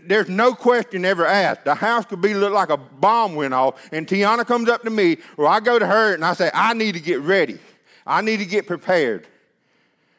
there's 0.08 0.28
no 0.28 0.52
question 0.52 1.04
ever 1.04 1.24
asked. 1.24 1.64
The 1.64 1.76
house 1.76 2.04
could 2.04 2.20
be 2.20 2.34
look 2.34 2.52
like 2.52 2.70
a 2.70 2.76
bomb 2.76 3.36
went 3.36 3.54
off, 3.54 3.88
and 3.92 4.08
Tiana 4.08 4.44
comes 4.44 4.68
up 4.68 4.82
to 4.82 4.90
me, 4.90 5.18
or 5.36 5.46
I 5.46 5.60
go 5.60 5.78
to 5.78 5.86
her 5.86 6.14
and 6.14 6.24
I 6.24 6.34
say, 6.34 6.50
I 6.52 6.74
need 6.74 6.94
to 6.94 7.00
get 7.00 7.20
ready. 7.20 7.60
I 8.04 8.22
need 8.22 8.38
to 8.38 8.46
get 8.46 8.66
prepared. 8.66 9.28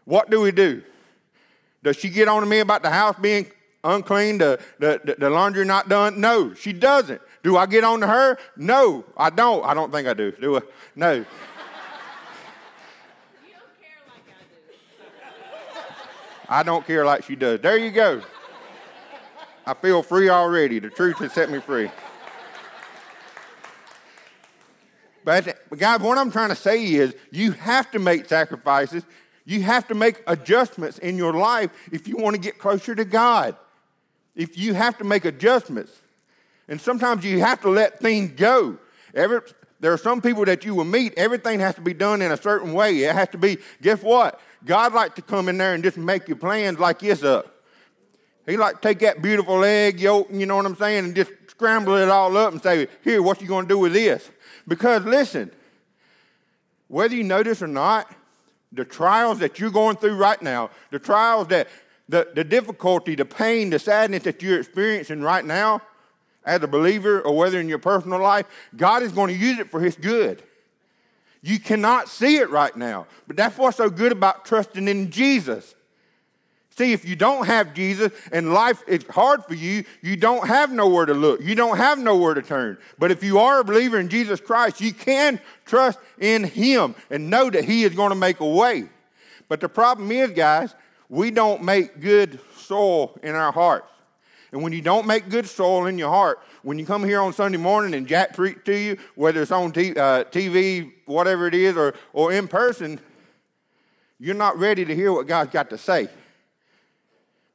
What 0.06 0.30
do 0.30 0.40
we 0.40 0.52
do? 0.52 0.84
Does 1.84 1.98
she 1.98 2.10
get 2.10 2.30
on 2.30 2.42
to 2.42 2.48
me 2.48 2.60
about 2.60 2.84
the 2.84 2.90
house 2.90 3.16
being 3.22 3.52
unclean, 3.84 4.38
the, 4.38 4.60
the, 4.80 5.16
the 5.18 5.30
laundry 5.30 5.66
not 5.66 5.90
done? 5.90 6.22
No, 6.22 6.54
she 6.54 6.72
doesn't. 6.72 7.22
Do 7.44 7.58
I 7.58 7.66
get 7.66 7.84
on 7.84 8.00
to 8.02 8.08
her? 8.08 8.38
No, 8.56 9.06
I 9.16 9.30
don't. 9.30 9.66
I 9.66 9.74
don't 9.74 9.92
think 9.92 10.08
I 10.08 10.14
do. 10.14 10.32
Do 10.32 10.58
I? 10.58 10.62
No. 10.96 11.26
I 16.50 16.64
don't 16.64 16.86
care 16.86 17.06
like 17.06 17.24
she 17.24 17.36
does. 17.36 17.60
There 17.60 17.78
you 17.78 17.92
go. 17.92 18.22
I 19.66 19.74
feel 19.74 20.02
free 20.02 20.30
already. 20.30 20.80
The 20.80 20.90
truth 20.90 21.18
has 21.18 21.34
set 21.34 21.50
me 21.50 21.60
free. 21.60 21.90
But, 25.26 25.60
guys, 25.78 26.00
what 26.00 26.18
I'm 26.18 26.32
trying 26.32 26.50
to 26.50 26.56
say 26.56 26.86
is 26.86 27.14
you 27.32 27.52
have 27.52 27.92
to 27.92 28.00
make 28.00 28.30
sacrifices. 28.30 29.04
You 29.44 29.62
have 29.64 29.86
to 29.90 29.94
make 29.94 30.24
adjustments 30.26 31.00
in 31.00 31.18
your 31.18 31.34
life 31.34 31.70
if 31.92 32.08
you 32.08 32.16
want 32.16 32.36
to 32.36 32.42
get 32.42 32.60
closer 32.60 32.96
to 32.96 33.04
God. 33.04 33.58
If 34.36 34.58
you 34.58 34.74
have 34.74 34.98
to 35.00 35.04
make 35.04 35.26
adjustments. 35.26 35.92
And 36.70 36.80
sometimes 36.80 37.26
you 37.26 37.40
have 37.40 37.60
to 37.62 37.70
let 37.70 38.00
things 38.00 38.32
go. 38.40 38.78
Every, 39.14 39.42
there 39.82 39.92
are 39.92 39.98
some 39.98 40.22
people 40.22 40.46
that 40.46 40.64
you 40.64 40.76
will 40.76 40.86
meet, 40.86 41.14
everything 41.18 41.60
has 41.60 41.76
to 41.76 41.82
be 41.82 41.94
done 41.94 42.22
in 42.22 42.32
a 42.32 42.38
certain 42.38 42.72
way. 42.74 43.04
It 43.04 43.14
has 43.14 43.28
to 43.30 43.38
be, 43.38 43.58
guess 43.82 44.02
what? 44.02 44.40
God 44.68 44.94
like 44.94 45.16
to 45.16 45.22
come 45.22 45.50
in 45.50 45.58
there 45.58 45.74
and 45.74 45.84
just 45.84 45.98
make 45.98 46.28
your 46.28 46.38
plans 46.38 46.78
like 46.78 47.00
this 47.00 47.24
up. 47.24 47.54
He 48.46 48.56
like 48.56 48.76
to 48.76 48.82
take 48.82 49.00
that 49.00 49.22
beautiful 49.22 49.64
egg 49.64 50.00
yolk, 50.00 50.28
you 50.32 50.46
know 50.46 50.56
what 50.56 50.66
I'm 50.66 50.76
saying, 50.76 51.06
and 51.06 51.16
just 51.16 51.32
scramble 51.50 51.96
it 51.96 52.10
all 52.10 52.36
up 52.38 52.54
and 52.54 52.62
say, 52.62 52.88
here, 53.04 53.22
what 53.22 53.42
you 53.42 53.48
going 53.48 53.66
to 53.66 53.70
do 53.70 53.80
with 53.80 53.94
this? 53.94 54.30
Because 54.68 55.04
listen, 55.04 55.52
whether 56.88 57.16
you 57.16 57.24
notice 57.24 57.62
or 57.62 57.68
not, 57.68 58.14
the 58.72 58.86
trials 58.86 59.40
that 59.40 59.60
you're 59.60 59.72
going 59.72 59.98
through 59.98 60.16
right 60.16 60.42
now, 60.42 60.70
the 60.92 61.00
trials 61.00 61.48
that, 61.48 61.68
the, 62.10 62.30
the 62.36 62.44
difficulty, 62.44 63.16
the 63.16 63.26
pain, 63.26 63.70
the 63.70 63.80
sadness 63.80 64.24
that 64.24 64.42
you're 64.42 64.60
experiencing 64.60 65.22
right 65.22 65.44
now 65.44 65.82
as 66.46 66.64
a 66.64 66.68
believer 66.68 67.22
or 67.22 67.36
whether 67.36 67.60
in 67.60 67.68
your 67.68 67.80
personal 67.80 68.20
life, 68.20 68.46
God 68.76 69.04
is 69.04 69.12
going 69.12 69.34
to 69.34 69.40
use 69.40 69.60
it 69.60 69.70
for 69.70 69.82
His 69.82 69.96
good. 69.96 70.44
You 71.42 71.60
cannot 71.60 72.10
see 72.10 72.38
it 72.38 72.50
right 72.50 72.76
now, 72.76 73.08
but 73.28 73.38
that's 73.38 73.58
what's 73.58 73.78
so 73.78 73.90
good 73.90 74.12
about 74.12 74.46
trusting 74.46 74.88
in 74.88 75.12
Jesus. 75.12 75.76
See, 76.78 76.94
if 76.94 77.06
you 77.06 77.16
don't 77.16 77.48
have 77.48 77.74
Jesus 77.74 78.12
and 78.32 78.54
life 78.54 78.84
is 78.88 79.04
hard 79.10 79.44
for 79.46 79.56
you, 79.56 79.84
you 80.04 80.16
don't 80.16 80.46
have 80.48 80.72
nowhere 80.72 81.08
to 81.08 81.14
look. 81.16 81.42
You 81.42 81.56
don't 81.56 81.78
have 81.78 81.98
nowhere 81.98 82.36
to 82.36 82.44
turn. 82.44 82.78
But 83.00 83.10
if 83.10 83.24
you 83.24 83.40
are 83.40 83.62
a 83.62 83.64
believer 83.64 84.00
in 84.00 84.10
Jesus 84.10 84.40
Christ, 84.40 84.80
you 84.80 84.94
can 84.94 85.40
trust 85.66 85.98
in 86.20 86.44
Him 86.44 86.94
and 87.10 87.32
know 87.32 87.50
that 87.50 87.66
He 87.66 87.84
is 87.84 87.96
going 87.96 88.10
to 88.10 88.16
make 88.16 88.42
a 88.42 88.48
way. 88.48 88.90
But 89.50 89.60
the 89.60 89.70
problem 89.70 90.12
is, 90.12 90.32
guys, 90.32 90.76
we 91.10 91.32
don't 91.32 91.64
make 91.64 92.00
good 92.00 92.40
soil 92.58 93.18
in 93.24 93.34
our 93.34 93.52
hearts. 93.52 93.90
And 94.52 94.62
when 94.62 94.72
you 94.72 94.82
don't 94.82 95.08
make 95.08 95.30
good 95.30 95.48
soil 95.48 95.88
in 95.88 95.98
your 95.98 96.10
heart, 96.10 96.40
when 96.68 96.78
you 96.78 96.86
come 96.86 97.02
here 97.02 97.22
on 97.22 97.32
Sunday 97.32 97.58
morning 97.58 97.94
and 97.94 98.06
Jack 98.06 98.34
preach 98.36 98.58
to 98.66 98.78
you, 98.78 98.98
whether 99.16 99.42
it's 99.42 99.54
on 99.54 99.72
t- 99.72 99.92
uh, 99.92 100.26
TV, 100.26 100.92
whatever 101.06 101.48
it 101.48 101.54
is, 101.54 101.78
or, 101.78 101.94
or 102.12 102.34
in 102.34 102.46
person, 102.46 103.00
you're 104.20 104.36
not 104.36 104.58
ready 104.60 104.84
to 104.84 104.94
hear 104.94 105.14
what 105.14 105.28
God's 105.28 105.54
got 105.54 105.70
to 105.70 105.78
say 105.78 106.10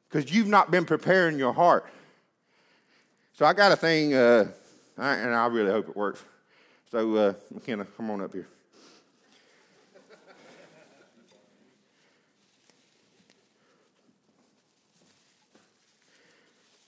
because 0.09 0.33
you've 0.33 0.47
not 0.47 0.71
been 0.71 0.83
preparing 0.83 1.37
your 1.37 1.53
heart. 1.53 1.85
So 3.33 3.45
I 3.45 3.53
got 3.53 3.71
a 3.71 3.75
thing, 3.75 4.15
uh, 4.15 4.47
and 4.97 5.35
I 5.35 5.45
really 5.45 5.69
hope 5.69 5.89
it 5.89 5.95
works. 5.95 6.23
So, 6.89 7.15
uh, 7.15 7.33
McKenna, 7.53 7.85
come 7.85 8.09
on 8.09 8.19
up 8.19 8.33
here. 8.33 8.47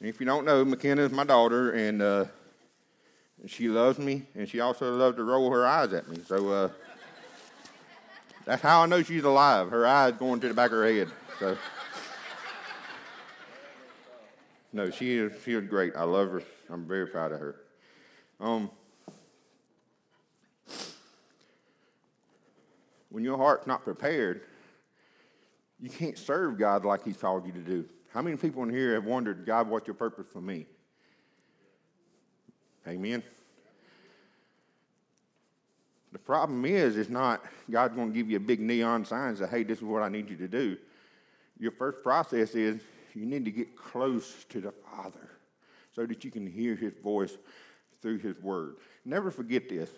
If 0.08 0.20
you 0.20 0.26
don't 0.26 0.46
know, 0.46 0.64
McKenna 0.64 1.02
is 1.02 1.12
my 1.12 1.24
daughter, 1.24 1.72
and 1.72 2.02
uh, 2.02 2.26
she 3.48 3.68
loves 3.68 3.98
me, 3.98 4.24
and 4.36 4.48
she 4.48 4.60
also 4.60 4.96
loves 4.96 5.18
to 5.18 5.24
roll 5.24 5.52
her 5.52 5.66
eyes 5.66 5.94
at 5.94 6.08
me. 6.08 6.20
So 6.26 6.50
uh, 6.50 6.70
that's 8.46 8.62
how 8.62 8.84
I 8.84 8.86
know 8.86 9.02
she's 9.02 9.24
alive. 9.24 9.70
Her 9.70 9.88
eyes 9.88 10.14
going 10.14 10.40
to 10.42 10.48
the 10.48 10.54
back 10.54 10.72
of 10.72 10.78
her 10.78 10.92
head. 10.92 11.10
So. 11.40 11.58
No, 14.74 14.90
she 14.90 15.18
is, 15.18 15.32
she 15.44 15.54
is 15.54 15.68
great. 15.68 15.96
I 15.96 16.04
love 16.04 16.32
her. 16.32 16.44
I'm 16.70 16.86
very 16.86 17.08
proud 17.08 17.32
of 17.32 17.40
her. 17.40 17.56
Um, 18.40 18.70
when 23.10 23.24
your 23.24 23.38
heart's 23.38 23.66
not 23.66 23.84
prepared, 23.84 24.42
you 25.80 25.90
can't 25.90 26.18
serve 26.18 26.58
God 26.58 26.84
like 26.84 27.04
He's 27.04 27.18
called 27.18 27.46
you 27.46 27.54
to 27.54 27.60
do. 27.60 27.86
How 28.16 28.22
many 28.22 28.38
people 28.38 28.64
in 28.64 28.70
here 28.70 28.94
have 28.94 29.04
wondered, 29.04 29.46
God, 29.46 29.68
what's 29.68 29.88
your 29.88 29.94
purpose 29.94 30.26
for 30.32 30.40
me? 30.40 30.68
Amen. 32.88 33.22
The 36.14 36.20
problem 36.20 36.64
is, 36.64 36.96
it's 36.96 37.10
not 37.10 37.44
God's 37.70 37.94
going 37.94 38.14
to 38.14 38.18
give 38.18 38.30
you 38.30 38.38
a 38.38 38.40
big 38.40 38.62
neon 38.62 39.04
sign 39.04 39.30
and 39.30 39.38
say, 39.38 39.48
hey, 39.48 39.64
this 39.64 39.80
is 39.80 39.84
what 39.84 40.02
I 40.02 40.08
need 40.08 40.30
you 40.30 40.38
to 40.38 40.48
do. 40.48 40.78
Your 41.60 41.74
first 41.74 42.02
process 42.04 42.56
is 42.56 42.82
you 43.14 43.26
need 43.26 43.44
to 43.44 43.52
get 43.52 43.76
close 43.76 44.46
to 44.46 44.62
the 44.62 44.72
Father 44.72 45.32
so 45.92 46.06
that 46.06 46.24
you 46.24 46.32
can 46.32 46.48
hear 46.48 46.74
His 46.74 46.94
voice 47.04 47.38
through 48.02 48.20
His 48.20 48.40
Word. 48.40 48.78
Never 49.04 49.30
forget 49.30 49.68
this 49.68 49.90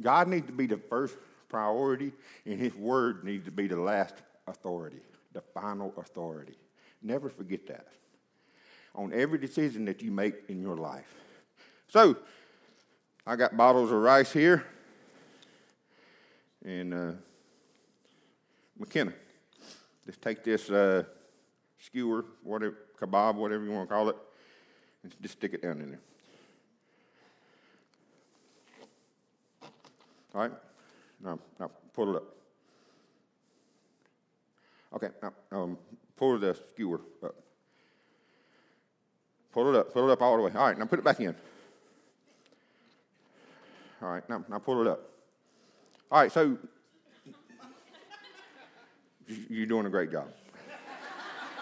God 0.00 0.28
needs 0.28 0.46
to 0.46 0.52
be 0.52 0.66
the 0.66 0.78
first 0.78 1.16
priority, 1.48 2.12
and 2.44 2.60
His 2.60 2.76
Word 2.76 3.24
needs 3.24 3.46
to 3.46 3.50
be 3.50 3.66
the 3.66 3.80
last 3.80 4.14
authority, 4.46 5.00
the 5.32 5.40
final 5.40 5.92
authority. 5.96 6.54
Never 7.06 7.28
forget 7.28 7.68
that 7.68 7.86
on 8.92 9.12
every 9.12 9.38
decision 9.38 9.84
that 9.84 10.02
you 10.02 10.10
make 10.10 10.34
in 10.48 10.60
your 10.60 10.76
life. 10.76 11.14
So, 11.86 12.16
I 13.24 13.36
got 13.36 13.56
bottles 13.56 13.92
of 13.92 13.98
rice 13.98 14.32
here, 14.32 14.64
and 16.64 16.92
uh, 16.92 17.12
McKenna, 18.76 19.12
just 20.04 20.20
take 20.20 20.42
this. 20.42 20.68
Uh, 20.68 21.04
skewer, 21.78 22.24
whatever, 22.42 22.76
kebab, 23.00 23.36
whatever 23.36 23.62
you 23.62 23.70
want 23.70 23.88
to 23.88 23.94
call 23.94 24.08
it, 24.08 24.16
and 25.04 25.14
just 25.22 25.38
stick 25.38 25.54
it 25.54 25.62
down 25.62 25.80
in 25.80 25.90
there. 25.90 26.00
All 30.34 30.40
right? 30.40 30.52
Now, 31.22 31.38
now 31.60 31.70
pull 31.94 32.10
it 32.10 32.16
up. 32.16 32.35
Okay, 34.94 35.08
now 35.22 35.32
um, 35.52 35.78
pull 36.16 36.38
the 36.38 36.56
skewer 36.72 37.00
up. 37.22 37.34
Pull 39.52 39.70
it 39.70 39.76
up, 39.76 39.92
pull 39.92 40.08
it 40.08 40.12
up 40.12 40.22
all 40.22 40.36
the 40.36 40.42
way. 40.42 40.52
All 40.54 40.66
right, 40.66 40.78
now 40.78 40.84
put 40.84 40.98
it 40.98 41.04
back 41.04 41.20
in. 41.20 41.34
All 44.02 44.08
right, 44.10 44.28
now, 44.28 44.44
now 44.48 44.58
pull 44.58 44.80
it 44.82 44.86
up. 44.86 45.00
All 46.10 46.20
right, 46.20 46.30
so 46.30 46.56
you're 49.26 49.66
doing 49.66 49.86
a 49.86 49.90
great 49.90 50.12
job. 50.12 50.28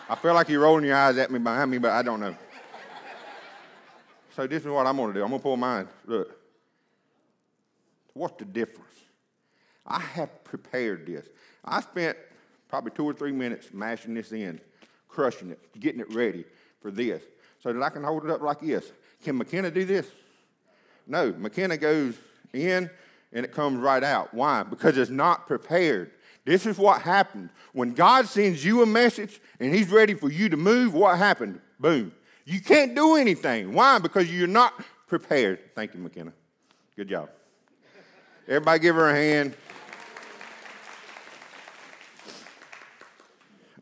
I 0.09 0.17
feel 0.17 0.35
like 0.35 0.49
you're 0.49 0.61
rolling 0.61 0.85
your 0.85 0.97
eyes 0.97 1.17
at 1.17 1.31
me 1.31 1.39
behind 1.39 1.71
me, 1.71 1.79
but 1.79 1.93
I 1.93 2.03
don't 2.03 2.21
know. 2.21 2.37
So 4.37 4.47
this 4.47 4.63
is 4.63 4.69
what 4.69 4.87
I'm 4.87 4.97
going 4.97 5.15
to 5.15 5.19
do. 5.19 5.23
I'm 5.23 5.31
going 5.31 5.41
to 5.41 5.43
pull 5.43 5.57
mine. 5.57 5.89
Look. 6.05 6.37
What's 8.13 8.37
the 8.39 8.45
difference? 8.45 8.95
I 9.87 10.01
have 10.01 10.45
prepared 10.45 11.07
this. 11.07 11.27
I 11.65 11.81
spent 11.81 12.17
probably 12.75 12.91
two 12.91 13.05
or 13.05 13.15
three 13.15 13.31
minutes 13.31 13.69
mashing 13.73 14.15
this 14.15 14.33
in, 14.33 14.61
crushing 15.07 15.53
it, 15.53 15.61
getting 15.79 16.01
it 16.01 16.13
ready 16.13 16.45
for 16.83 16.91
this, 16.91 17.23
so 17.63 17.73
that 17.73 17.81
I 17.81 17.89
can 17.89 18.03
hold 18.03 18.25
it 18.25 18.31
up 18.33 18.41
like 18.41 18.59
this. 18.59 18.91
Can 19.23 19.39
McKenna 19.39 19.71
do 19.71 19.85
this? 19.85 20.11
No. 21.07 21.33
McKenna 21.39 21.77
goes 21.77 22.17
in 22.53 22.91
and 23.33 23.45
it 23.45 23.53
comes 23.53 23.79
right 23.79 24.03
out. 24.03 24.35
Why? 24.35 24.65
Because 24.65 24.99
it's 24.99 25.09
not 25.09 25.47
prepared. 25.47 26.11
This 26.45 26.67
is 26.67 26.77
what 26.77 27.01
happened. 27.01 27.51
When 27.75 27.95
God 27.95 28.27
sends 28.27 28.65
you 28.65 28.83
a 28.83 28.87
message 28.87 29.41
and 29.61 29.73
He's 29.73 29.89
ready 29.89 30.15
for 30.15 30.29
you 30.29 30.49
to 30.49 30.57
move, 30.57 30.95
what 30.95 31.17
happened? 31.17 31.61
Boom. 31.79 32.11
You 32.45 32.61
can't 32.61 32.93
do 32.97 33.15
anything. 33.15 33.73
Why? 33.73 34.01
Because 34.01 34.29
you're 34.33 34.49
not 34.49 34.85
prepared. 35.07 35.61
Thank 35.77 35.95
you, 35.95 36.01
McKenna. 36.01 36.33
Good 36.97 37.09
job. 37.09 37.31
Everybody 38.49 38.81
give 38.81 38.97
her 38.97 39.11
a 39.11 39.15
hand. 39.15 39.55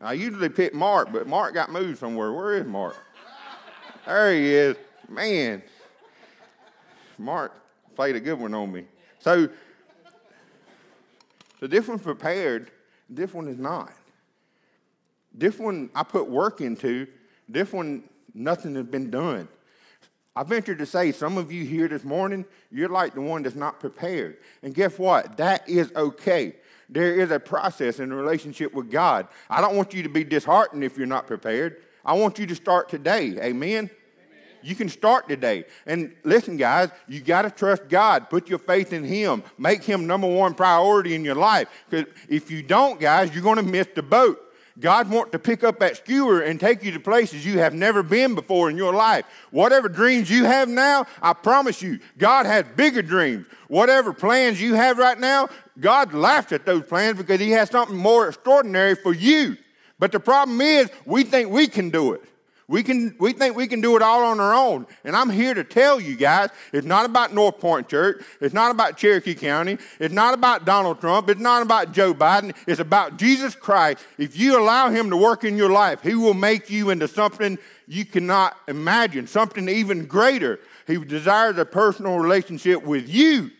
I 0.03 0.13
usually 0.13 0.49
pick 0.49 0.73
Mark, 0.73 1.11
but 1.11 1.27
Mark 1.27 1.53
got 1.53 1.71
moved 1.71 1.99
somewhere. 1.99 2.31
Where 2.33 2.55
is 2.55 2.65
Mark? 2.65 2.95
There 4.05 4.33
he 4.33 4.53
is. 4.53 4.75
Man, 5.07 5.63
Mark 7.17 7.53
played 7.95 8.15
a 8.15 8.19
good 8.19 8.39
one 8.39 8.53
on 8.53 8.71
me. 8.71 8.85
So 9.19 9.49
so 11.63 11.67
this 11.67 11.87
one's 11.87 12.01
prepared, 12.01 12.71
this 13.09 13.33
one 13.33 13.47
is 13.47 13.57
not. 13.57 13.93
This 15.33 15.57
one 15.57 15.89
I 15.95 16.03
put 16.03 16.29
work 16.29 16.59
into, 16.59 17.07
this 17.47 17.71
one 17.71 18.03
nothing 18.33 18.75
has 18.75 18.85
been 18.85 19.09
done. 19.09 19.47
I 20.35 20.43
venture 20.43 20.75
to 20.75 20.85
say 20.85 21.13
some 21.13 21.37
of 21.37 21.53
you 21.53 21.63
here 21.63 21.87
this 21.87 22.03
morning, 22.03 22.43
you're 22.69 22.89
like 22.89 23.13
the 23.13 23.21
one 23.21 23.43
that's 23.43 23.55
not 23.55 23.79
prepared. 23.79 24.39
And 24.61 24.73
guess 24.73 24.99
what? 24.99 25.37
That 25.37 25.69
is 25.69 25.89
okay. 25.95 26.55
There 26.93 27.19
is 27.19 27.31
a 27.31 27.39
process 27.39 27.99
in 27.99 28.11
a 28.11 28.15
relationship 28.15 28.71
with 28.71 28.91
God. 28.91 29.27
I 29.49 29.61
don't 29.61 29.75
want 29.75 29.95
you 29.95 30.03
to 30.03 30.09
be 30.09 30.23
disheartened 30.23 30.83
if 30.83 30.95
you're 30.95 31.07
not 31.07 31.25
prepared. 31.25 31.77
I 32.05 32.13
want 32.13 32.37
you 32.37 32.45
to 32.45 32.55
start 32.55 32.87
today. 32.87 33.35
Amen. 33.41 33.89
You 34.61 34.75
can 34.75 34.89
start 34.89 35.27
today. 35.27 35.65
And 35.87 36.13
listen, 36.23 36.55
guys, 36.55 36.89
you 37.07 37.19
got 37.19 37.41
to 37.41 37.49
trust 37.49 37.89
God. 37.89 38.29
Put 38.29 38.47
your 38.47 38.59
faith 38.59 38.93
in 38.93 39.03
Him. 39.03 39.43
Make 39.57 39.83
Him 39.83 40.05
number 40.05 40.27
one 40.27 40.53
priority 40.53 41.15
in 41.15 41.25
your 41.25 41.35
life. 41.35 41.67
Because 41.89 42.13
if 42.29 42.51
you 42.51 42.61
don't, 42.61 42.99
guys, 42.99 43.33
you're 43.33 43.43
going 43.43 43.57
to 43.57 43.63
miss 43.63 43.87
the 43.95 44.03
boat. 44.03 44.39
God 44.79 45.09
wants 45.09 45.31
to 45.31 45.39
pick 45.39 45.63
up 45.63 45.79
that 45.79 45.97
skewer 45.97 46.41
and 46.41 46.59
take 46.59 46.83
you 46.83 46.91
to 46.91 46.99
places 46.99 47.45
you 47.45 47.59
have 47.59 47.73
never 47.73 48.01
been 48.01 48.33
before 48.33 48.69
in 48.69 48.77
your 48.77 48.93
life. 48.93 49.25
Whatever 49.51 49.87
dreams 49.87 50.31
you 50.31 50.45
have 50.45 50.67
now, 50.67 51.05
I 51.21 51.33
promise 51.33 51.81
you, 51.81 51.99
God 52.17 52.47
has 52.47 52.65
bigger 52.75 53.03
dreams. 53.03 53.45
Whatever 53.67 54.13
plans 54.13 54.59
you 54.59 54.73
have 54.73 54.97
right 54.97 55.19
now, 55.19 55.49
God 55.79 56.13
laughed 56.13 56.51
at 56.51 56.65
those 56.65 56.83
plans 56.83 57.17
because 57.17 57.39
He 57.39 57.51
has 57.51 57.69
something 57.69 57.95
more 57.95 58.27
extraordinary 58.27 58.95
for 58.95 59.13
you. 59.13 59.57
But 59.99 60.11
the 60.11 60.19
problem 60.19 60.59
is, 60.59 60.89
we 61.05 61.23
think 61.23 61.49
we 61.49 61.67
can 61.67 61.89
do 61.89 62.13
it. 62.13 62.23
We, 62.67 62.81
can, 62.81 63.15
we 63.19 63.33
think 63.33 63.57
we 63.57 63.67
can 63.67 63.81
do 63.81 63.95
it 63.97 64.01
all 64.01 64.23
on 64.23 64.39
our 64.39 64.53
own. 64.53 64.87
And 65.03 65.15
I'm 65.15 65.29
here 65.29 65.53
to 65.53 65.63
tell 65.63 65.99
you 65.99 66.15
guys 66.15 66.49
it's 66.71 66.87
not 66.87 67.05
about 67.05 67.33
North 67.33 67.59
Point 67.59 67.89
Church. 67.89 68.23
It's 68.39 68.53
not 68.53 68.71
about 68.71 68.97
Cherokee 68.97 69.35
County. 69.35 69.77
It's 69.99 70.13
not 70.13 70.33
about 70.33 70.65
Donald 70.65 71.01
Trump. 71.01 71.29
It's 71.29 71.41
not 71.41 71.61
about 71.61 71.91
Joe 71.91 72.13
Biden. 72.13 72.55
It's 72.65 72.79
about 72.79 73.17
Jesus 73.17 73.53
Christ. 73.53 74.05
If 74.17 74.37
you 74.37 74.59
allow 74.59 74.89
Him 74.89 75.09
to 75.09 75.17
work 75.17 75.43
in 75.43 75.57
your 75.57 75.69
life, 75.69 76.01
He 76.01 76.15
will 76.15 76.33
make 76.33 76.69
you 76.69 76.89
into 76.89 77.07
something 77.07 77.57
you 77.87 78.05
cannot 78.05 78.55
imagine, 78.67 79.27
something 79.27 79.67
even 79.67 80.05
greater. 80.05 80.59
He 80.87 80.97
desires 80.97 81.57
a 81.57 81.65
personal 81.65 82.17
relationship 82.19 82.83
with 82.83 83.09
you. 83.09 83.51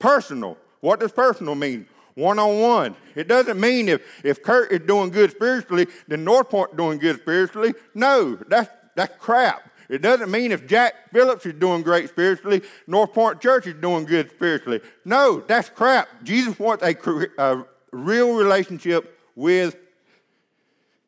Personal. 0.00 0.58
What 0.80 1.00
does 1.00 1.12
personal 1.12 1.54
mean? 1.54 1.86
One 2.14 2.38
on 2.38 2.60
one. 2.60 2.96
It 3.14 3.28
doesn't 3.28 3.58
mean 3.60 3.88
if, 3.88 4.02
if 4.24 4.42
Kurt 4.42 4.72
is 4.72 4.80
doing 4.80 5.10
good 5.10 5.30
spiritually, 5.30 5.86
then 6.08 6.24
North 6.24 6.50
Point 6.50 6.76
doing 6.76 6.98
good 6.98 7.20
spiritually. 7.20 7.74
No, 7.94 8.36
that's, 8.48 8.70
that's 8.94 9.16
crap. 9.18 9.70
It 9.88 10.02
doesn't 10.02 10.30
mean 10.30 10.52
if 10.52 10.66
Jack 10.68 11.10
Phillips 11.12 11.44
is 11.46 11.54
doing 11.54 11.82
great 11.82 12.08
spiritually, 12.08 12.62
North 12.86 13.12
Point 13.12 13.40
Church 13.40 13.66
is 13.66 13.74
doing 13.74 14.04
good 14.04 14.30
spiritually. 14.30 14.80
No, 15.04 15.40
that's 15.40 15.68
crap. 15.68 16.08
Jesus 16.22 16.58
wants 16.58 16.84
a, 16.84 16.94
a 17.38 17.64
real 17.90 18.34
relationship 18.34 19.18
with 19.34 19.76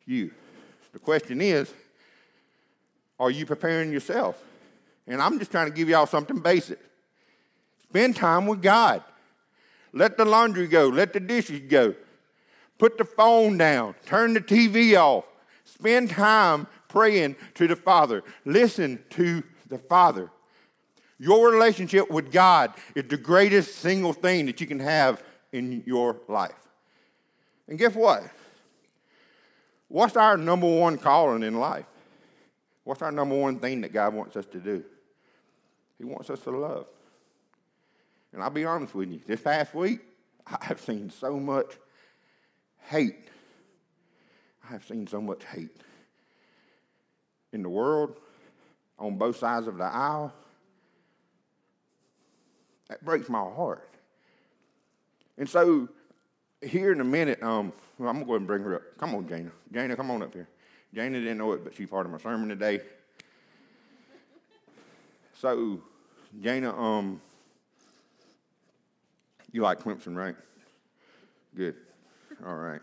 you. 0.04 0.32
The 0.92 0.98
question 0.98 1.40
is, 1.40 1.72
are 3.20 3.30
you 3.30 3.46
preparing 3.46 3.92
yourself? 3.92 4.42
And 5.06 5.22
I'm 5.22 5.38
just 5.38 5.50
trying 5.50 5.68
to 5.68 5.72
give 5.72 5.88
y'all 5.88 6.06
something 6.06 6.40
basic. 6.40 6.80
Spend 7.88 8.16
time 8.16 8.46
with 8.46 8.62
God. 8.62 9.04
Let 9.92 10.16
the 10.16 10.24
laundry 10.24 10.66
go. 10.66 10.88
Let 10.88 11.12
the 11.12 11.20
dishes 11.20 11.62
go. 11.68 11.94
Put 12.78 12.98
the 12.98 13.04
phone 13.04 13.58
down. 13.58 13.94
Turn 14.06 14.34
the 14.34 14.40
TV 14.40 14.96
off. 14.96 15.24
Spend 15.64 16.10
time 16.10 16.66
praying 16.88 17.36
to 17.54 17.66
the 17.68 17.76
Father. 17.76 18.22
Listen 18.44 19.02
to 19.10 19.42
the 19.68 19.78
Father. 19.78 20.30
Your 21.18 21.50
relationship 21.50 22.10
with 22.10 22.32
God 22.32 22.72
is 22.94 23.04
the 23.04 23.16
greatest 23.16 23.76
single 23.76 24.12
thing 24.12 24.46
that 24.46 24.60
you 24.60 24.66
can 24.66 24.80
have 24.80 25.22
in 25.52 25.82
your 25.86 26.16
life. 26.26 26.50
And 27.68 27.78
guess 27.78 27.94
what? 27.94 28.24
What's 29.88 30.16
our 30.16 30.36
number 30.36 30.66
one 30.66 30.98
calling 30.98 31.42
in 31.42 31.60
life? 31.60 31.84
What's 32.84 33.02
our 33.02 33.12
number 33.12 33.38
one 33.38 33.60
thing 33.60 33.82
that 33.82 33.92
God 33.92 34.14
wants 34.14 34.36
us 34.36 34.46
to 34.46 34.58
do? 34.58 34.82
He 35.98 36.04
wants 36.04 36.30
us 36.30 36.40
to 36.40 36.50
love. 36.50 36.86
And 38.32 38.42
I'll 38.42 38.50
be 38.50 38.64
honest 38.64 38.94
with 38.94 39.10
you, 39.10 39.20
this 39.26 39.40
past 39.40 39.74
week, 39.74 40.00
I 40.46 40.64
have 40.64 40.80
seen 40.80 41.10
so 41.10 41.38
much 41.38 41.76
hate. 42.88 43.28
I 44.64 44.72
have 44.72 44.84
seen 44.84 45.06
so 45.06 45.20
much 45.20 45.44
hate 45.44 45.76
in 47.52 47.62
the 47.62 47.68
world, 47.68 48.16
on 48.98 49.18
both 49.18 49.36
sides 49.36 49.66
of 49.66 49.76
the 49.76 49.84
aisle. 49.84 50.32
That 52.88 53.04
breaks 53.04 53.28
my 53.28 53.40
heart. 53.40 53.88
And 55.36 55.48
so, 55.48 55.88
here 56.62 56.92
in 56.92 57.00
a 57.00 57.04
minute, 57.04 57.42
um, 57.42 57.72
I'm 57.98 58.04
going 58.04 58.18
to 58.20 58.24
go 58.24 58.32
ahead 58.32 58.40
and 58.40 58.46
bring 58.46 58.62
her 58.62 58.76
up. 58.76 58.82
Come 58.98 59.14
on, 59.14 59.28
Jana. 59.28 59.50
Jana, 59.72 59.96
come 59.96 60.10
on 60.10 60.22
up 60.22 60.32
here. 60.32 60.48
Jana 60.94 61.18
didn't 61.18 61.38
know 61.38 61.52
it, 61.52 61.64
but 61.64 61.74
she's 61.74 61.88
part 61.88 62.06
of 62.06 62.12
my 62.12 62.18
sermon 62.18 62.48
today. 62.48 62.80
So, 65.38 65.80
Jana, 66.40 66.78
um, 66.78 67.20
you 69.52 69.62
like 69.62 69.80
Clemson, 69.80 70.16
right? 70.16 70.34
Good. 71.54 71.76
All 72.44 72.56
right. 72.56 72.80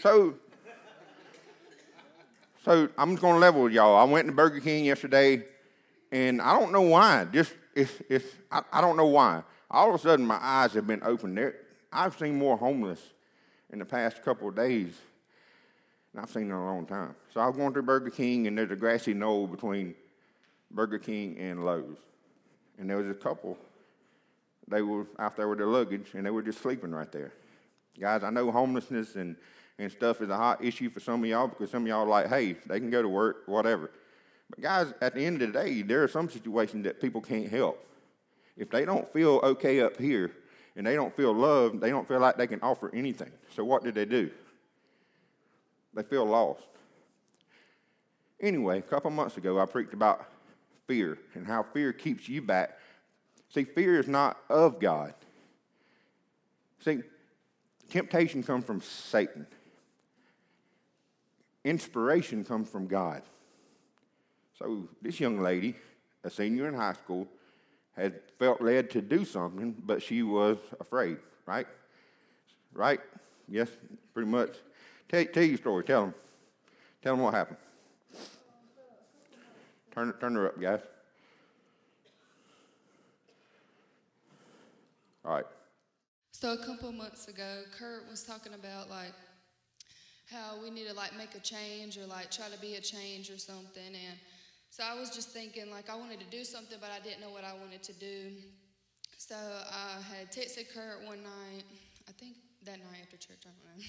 So, 0.00 0.34
so 2.64 2.88
I'm 2.96 3.12
just 3.12 3.22
to 3.22 3.34
level 3.34 3.62
with 3.62 3.72
y'all. 3.72 3.96
I 3.96 4.04
went 4.04 4.28
to 4.28 4.32
Burger 4.32 4.60
King 4.60 4.84
yesterday, 4.84 5.42
and 6.12 6.40
I 6.40 6.58
don't 6.58 6.70
know 6.70 6.82
why. 6.82 7.26
Just 7.32 7.52
it's 7.74 7.92
it's 8.08 8.26
I, 8.52 8.62
I 8.72 8.80
don't 8.80 8.96
know 8.96 9.06
why. 9.06 9.42
All 9.70 9.88
of 9.88 9.94
a 9.94 9.98
sudden, 9.98 10.26
my 10.26 10.38
eyes 10.40 10.74
have 10.74 10.86
been 10.86 11.02
opened. 11.02 11.36
There, 11.36 11.56
I've 11.92 12.16
seen 12.18 12.36
more 12.36 12.56
homeless 12.56 13.00
in 13.70 13.78
the 13.78 13.84
past 13.84 14.22
couple 14.22 14.48
of 14.48 14.54
days 14.56 14.94
than 16.12 16.22
I've 16.22 16.30
seen 16.30 16.44
in 16.44 16.52
a 16.52 16.64
long 16.64 16.86
time. 16.86 17.14
So 17.32 17.40
I 17.40 17.46
was 17.46 17.56
going 17.56 17.72
to 17.74 17.82
Burger 17.82 18.10
King, 18.10 18.46
and 18.46 18.56
there's 18.56 18.70
a 18.70 18.76
grassy 18.76 19.14
knoll 19.14 19.46
between 19.46 19.94
Burger 20.70 20.98
King 20.98 21.38
and 21.38 21.64
Lowe's, 21.64 21.98
and 22.78 22.88
there 22.88 22.98
was 22.98 23.08
a 23.08 23.14
couple 23.14 23.58
they 24.68 24.82
were 24.82 25.06
out 25.18 25.36
there 25.36 25.48
with 25.48 25.58
their 25.58 25.66
luggage 25.66 26.08
and 26.14 26.24
they 26.24 26.30
were 26.30 26.42
just 26.42 26.60
sleeping 26.60 26.92
right 26.92 27.10
there. 27.10 27.32
Guys, 27.98 28.22
I 28.22 28.30
know 28.30 28.50
homelessness 28.50 29.16
and, 29.16 29.36
and 29.78 29.90
stuff 29.90 30.20
is 30.20 30.30
a 30.30 30.36
hot 30.36 30.64
issue 30.64 30.90
for 30.90 31.00
some 31.00 31.22
of 31.22 31.28
y'all 31.28 31.48
because 31.48 31.70
some 31.70 31.82
of 31.82 31.88
y'all 31.88 32.04
are 32.04 32.08
like, 32.08 32.28
hey, 32.28 32.56
they 32.66 32.78
can 32.78 32.90
go 32.90 33.02
to 33.02 33.08
work, 33.08 33.42
whatever. 33.46 33.90
But 34.50 34.60
guys, 34.60 34.92
at 35.00 35.14
the 35.14 35.24
end 35.24 35.42
of 35.42 35.52
the 35.52 35.58
day, 35.58 35.82
there 35.82 36.02
are 36.02 36.08
some 36.08 36.28
situations 36.28 36.84
that 36.84 37.00
people 37.00 37.20
can't 37.20 37.48
help. 37.48 37.84
If 38.56 38.70
they 38.70 38.84
don't 38.84 39.10
feel 39.12 39.40
okay 39.42 39.80
up 39.80 39.96
here 39.96 40.32
and 40.76 40.86
they 40.86 40.94
don't 40.94 41.14
feel 41.14 41.32
loved, 41.32 41.80
they 41.80 41.90
don't 41.90 42.06
feel 42.06 42.20
like 42.20 42.36
they 42.36 42.46
can 42.46 42.60
offer 42.60 42.90
anything. 42.94 43.30
So 43.54 43.64
what 43.64 43.84
do 43.84 43.92
they 43.92 44.04
do? 44.04 44.30
They 45.94 46.02
feel 46.02 46.24
lost. 46.24 46.66
Anyway, 48.40 48.78
a 48.78 48.82
couple 48.82 49.10
months 49.10 49.36
ago, 49.36 49.58
I 49.58 49.66
preached 49.66 49.94
about 49.94 50.24
fear 50.86 51.18
and 51.34 51.46
how 51.46 51.64
fear 51.74 51.92
keeps 51.92 52.28
you 52.28 52.40
back 52.40 52.77
See, 53.50 53.64
fear 53.64 53.98
is 53.98 54.08
not 54.08 54.36
of 54.48 54.78
God. 54.78 55.14
See, 56.84 57.00
temptation 57.88 58.42
comes 58.42 58.64
from 58.64 58.80
Satan. 58.80 59.46
Inspiration 61.64 62.44
comes 62.44 62.68
from 62.68 62.86
God. 62.86 63.22
So 64.58 64.88
this 65.00 65.20
young 65.20 65.40
lady, 65.40 65.74
a 66.24 66.30
senior 66.30 66.68
in 66.68 66.74
high 66.74 66.94
school, 66.94 67.26
had 67.96 68.20
felt 68.38 68.60
led 68.60 68.90
to 68.90 69.02
do 69.02 69.24
something, 69.24 69.74
but 69.84 70.02
she 70.02 70.22
was 70.22 70.58
afraid, 70.78 71.18
right? 71.46 71.66
Right? 72.72 73.00
Yes, 73.48 73.68
pretty 74.14 74.30
much. 74.30 74.56
Tell, 75.08 75.24
tell 75.24 75.42
your 75.42 75.56
story. 75.56 75.84
Tell 75.84 76.02
them. 76.02 76.14
Tell 77.02 77.14
them 77.14 77.24
what 77.24 77.34
happened. 77.34 77.58
Turn, 79.92 80.12
turn 80.20 80.34
her 80.34 80.48
up, 80.48 80.60
guys. 80.60 80.80
All 85.28 85.34
right. 85.34 85.44
So 86.32 86.54
a 86.54 86.64
couple 86.64 86.90
months 86.90 87.28
ago, 87.28 87.60
Kurt 87.78 88.08
was 88.08 88.22
talking 88.22 88.54
about 88.54 88.88
like 88.88 89.12
how 90.32 90.56
we 90.62 90.70
need 90.70 90.88
to 90.88 90.94
like 90.94 91.14
make 91.18 91.34
a 91.34 91.40
change 91.40 91.98
or 91.98 92.06
like 92.06 92.30
try 92.30 92.48
to 92.48 92.58
be 92.58 92.76
a 92.76 92.80
change 92.80 93.28
or 93.28 93.36
something. 93.36 93.92
And 93.92 94.16
so 94.70 94.84
I 94.90 94.98
was 94.98 95.10
just 95.10 95.28
thinking 95.32 95.70
like 95.70 95.90
I 95.90 95.96
wanted 95.96 96.20
to 96.20 96.26
do 96.30 96.44
something, 96.44 96.78
but 96.80 96.88
I 96.90 97.04
didn't 97.04 97.20
know 97.20 97.28
what 97.28 97.44
I 97.44 97.52
wanted 97.60 97.82
to 97.82 97.92
do. 97.92 98.32
So 99.18 99.34
I 99.34 100.00
had 100.00 100.32
texted 100.32 100.72
Kurt 100.72 101.04
one 101.04 101.22
night, 101.22 101.64
I 102.08 102.12
think 102.12 102.36
that 102.64 102.78
night 102.78 103.00
after 103.02 103.18
church, 103.18 103.44
I 103.44 103.50
don't 103.52 103.76
know. 103.76 103.84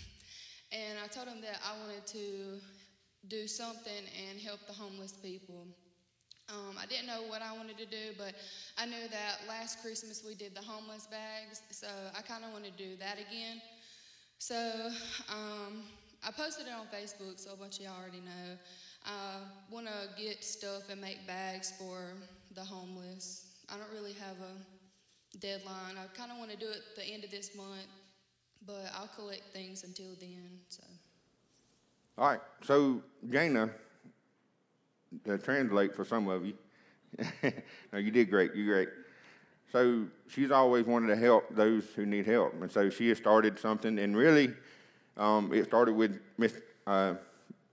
And 0.73 0.99
I 1.01 1.07
told 1.07 1.29
him 1.29 1.39
that 1.39 1.61
I 1.63 1.79
wanted 1.79 2.05
to 2.07 2.59
do 3.29 3.47
something 3.47 4.03
and 4.27 4.41
help 4.41 4.59
the 4.67 4.73
homeless 4.73 5.13
people. 5.13 5.67
Um, 6.51 6.75
I 6.81 6.85
didn't 6.87 7.05
know 7.05 7.21
what 7.27 7.41
I 7.41 7.55
wanted 7.55 7.77
to 7.77 7.85
do, 7.85 8.13
but 8.17 8.33
I 8.77 8.85
knew 8.85 9.07
that 9.11 9.47
last 9.47 9.81
Christmas 9.81 10.23
we 10.25 10.33
did 10.33 10.55
the 10.55 10.61
homeless 10.61 11.07
bags, 11.07 11.61
so 11.69 11.87
I 12.17 12.21
kind 12.21 12.43
of 12.43 12.51
want 12.51 12.65
to 12.65 12.71
do 12.71 12.95
that 12.99 13.17
again. 13.19 13.61
So 14.39 14.89
um, 15.29 15.83
I 16.25 16.31
posted 16.31 16.65
it 16.65 16.73
on 16.73 16.87
Facebook, 16.87 17.39
so 17.39 17.53
a 17.53 17.55
bunch 17.55 17.77
of 17.77 17.85
y'all 17.85 17.99
already 18.01 18.21
know. 18.21 18.57
I 19.05 19.37
want 19.69 19.87
to 19.87 20.21
get 20.21 20.43
stuff 20.43 20.89
and 20.89 20.99
make 20.99 21.25
bags 21.27 21.71
for 21.77 22.13
the 22.55 22.61
homeless. 22.61 23.45
I 23.69 23.77
don't 23.77 23.91
really 23.93 24.13
have 24.13 24.37
a 24.41 25.37
deadline. 25.37 25.97
I 25.97 26.17
kind 26.17 26.31
of 26.31 26.39
want 26.39 26.51
to 26.51 26.57
do 26.57 26.67
it 26.67 26.81
the 26.95 27.03
end 27.03 27.23
of 27.23 27.31
this 27.31 27.55
month, 27.55 27.87
but 28.65 28.91
I'll 28.95 29.09
collect 29.15 29.53
things 29.53 29.83
until 29.83 30.15
then. 30.19 30.59
So. 30.69 30.83
All 32.17 32.27
right. 32.27 32.41
So 32.63 33.01
Jana 33.29 33.69
to 35.25 35.37
translate 35.37 35.95
for 35.95 36.05
some 36.05 36.27
of 36.27 36.45
you. 36.45 36.53
no, 37.93 37.99
you 37.99 38.11
did 38.11 38.29
great. 38.29 38.55
You 38.55 38.65
great. 38.65 38.89
So 39.71 40.07
she's 40.27 40.51
always 40.51 40.85
wanted 40.85 41.07
to 41.07 41.15
help 41.15 41.53
those 41.53 41.85
who 41.95 42.05
need 42.05 42.25
help. 42.25 42.53
And 42.59 42.71
so 42.71 42.89
she 42.89 43.09
has 43.09 43.17
started 43.17 43.59
something, 43.59 43.99
and 43.99 44.17
really, 44.17 44.53
um, 45.17 45.53
it 45.53 45.65
started 45.65 45.95
with 45.95 46.19
Miss 46.37 46.53
uh, 46.87 47.15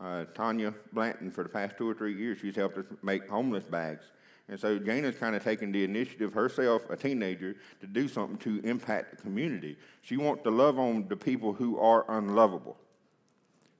uh, 0.00 0.24
Tanya 0.34 0.74
Blanton 0.92 1.30
for 1.30 1.42
the 1.42 1.48
past 1.48 1.76
two 1.78 1.88
or 1.88 1.94
three 1.94 2.14
years. 2.14 2.38
She's 2.38 2.56
helped 2.56 2.76
us 2.76 2.84
make 3.02 3.28
homeless 3.28 3.64
bags. 3.64 4.04
And 4.48 4.60
so 4.60 4.78
Jana's 4.78 5.16
kind 5.16 5.34
of 5.34 5.42
taken 5.42 5.72
the 5.72 5.82
initiative 5.82 6.32
herself, 6.32 6.88
a 6.88 6.96
teenager, 6.96 7.56
to 7.80 7.86
do 7.86 8.06
something 8.06 8.36
to 8.38 8.60
impact 8.68 9.16
the 9.16 9.16
community. 9.16 9.76
She 10.02 10.16
wants 10.16 10.44
to 10.44 10.50
love 10.50 10.78
on 10.78 11.08
the 11.08 11.16
people 11.16 11.52
who 11.52 11.80
are 11.80 12.04
unlovable. 12.08 12.76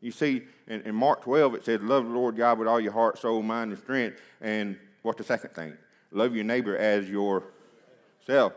You 0.00 0.11
see, 0.11 0.42
in, 0.66 0.82
in 0.82 0.94
Mark 0.94 1.22
12, 1.22 1.54
it 1.56 1.64
says, 1.64 1.80
Love 1.80 2.04
the 2.04 2.11
Lord 2.11 2.37
God 2.37 2.59
with 2.59 2.68
all 2.68 2.80
your 2.80 2.92
heart, 2.92 3.18
soul, 3.18 3.42
mind, 3.42 3.72
and 3.72 3.80
strength. 3.80 4.20
And 4.40 4.78
what's 5.02 5.18
the 5.18 5.24
second 5.24 5.50
thing? 5.50 5.76
Love 6.12 6.35
your 6.35 6.44
neighbor 6.44 6.76
as 6.76 7.09
yourself. 7.09 8.52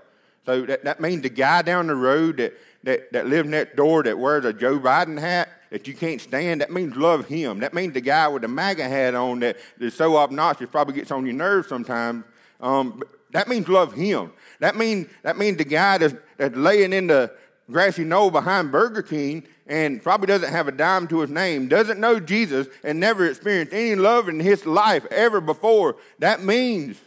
So 0.46 0.66
that, 0.66 0.84
that 0.84 1.00
means 1.00 1.22
the 1.22 1.30
guy 1.30 1.62
down 1.62 1.88
the 1.88 1.96
road 1.96 2.38
that, 2.38 2.54
that, 2.84 3.12
that 3.14 3.28
lives 3.28 3.50
next 3.50 3.76
door 3.76 4.04
that 4.04 4.18
wears 4.18 4.46
a 4.46 4.54
Joe 4.54 4.80
Biden 4.80 5.20
hat 5.20 5.50
that 5.70 5.88
you 5.88 5.94
can't 5.94 6.20
stand, 6.20 6.62
that 6.62 6.72
means 6.72 6.96
love 6.96 7.28
him. 7.28 7.60
That 7.60 7.74
means 7.74 7.94
the 7.94 8.02
guy 8.02 8.28
with 8.28 8.42
the 8.42 8.48
MAGA 8.48 8.88
hat 8.88 9.14
on 9.14 9.40
that 9.42 9.58
is 9.80 9.94
so 9.94 10.18
obnoxious, 10.18 10.70
probably 10.70 10.96
gets 10.96 11.12
on 11.12 11.26
your 11.26 11.36
nerves 11.36 11.68
sometimes. 11.68 12.26
Um, 12.60 13.04
that 13.32 13.48
means 13.48 13.70
love 13.70 13.94
him. 13.94 14.32
That 14.60 14.76
means, 14.76 15.08
that 15.22 15.38
means 15.38 15.58
the 15.58 15.66
guy 15.66 16.00
that's, 16.00 16.16
that's 16.38 16.56
laying 16.56 16.94
in 16.94 17.08
the 17.08 17.32
grassy 17.72 18.04
knoll 18.04 18.32
behind 18.32 18.72
Burger 18.72 19.02
King 19.02 19.44
and 19.68 20.02
probably 20.02 20.28
doesn't 20.28 20.52
have 20.52 20.68
a 20.68 20.72
dime 20.72 21.08
to 21.08 21.20
his 21.20 21.30
name, 21.30 21.68
doesn't 21.68 22.00
know 22.00 22.20
Jesus, 22.20 22.68
and 22.84 23.00
never 23.00 23.26
experienced 23.26 23.74
any 23.74 23.96
love 23.96 24.28
in 24.28 24.40
his 24.40 24.66
life 24.66 25.06
ever 25.12 25.40
before. 25.42 25.98
That 26.20 26.44
means 26.44 27.00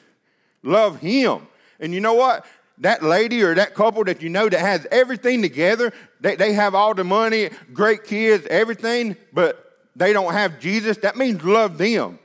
love 0.63 1.01
him. 1.01 1.47
And 1.81 1.93
you 1.93 2.01
know 2.01 2.15
what? 2.15 2.47
that 2.79 3.03
lady 3.03 3.43
or 3.43 3.55
that 3.55 3.75
couple 3.75 4.03
that 4.05 4.23
you 4.23 4.29
know 4.29 4.49
that 4.49 4.59
has 4.59 4.87
everything 4.91 5.41
together, 5.43 5.93
they, 6.21 6.37
they 6.37 6.53
have 6.53 6.75
all 6.75 6.95
the 6.95 7.05
money, 7.05 7.51
great 7.73 8.05
kids, 8.05 8.47
everything, 8.49 9.17
but 9.33 9.79
they 9.95 10.13
don't 10.13 10.33
have 10.33 10.59
Jesus, 10.59 10.97
that 10.99 11.17
means 11.17 11.45
love 11.45 11.79
them. 11.79 12.19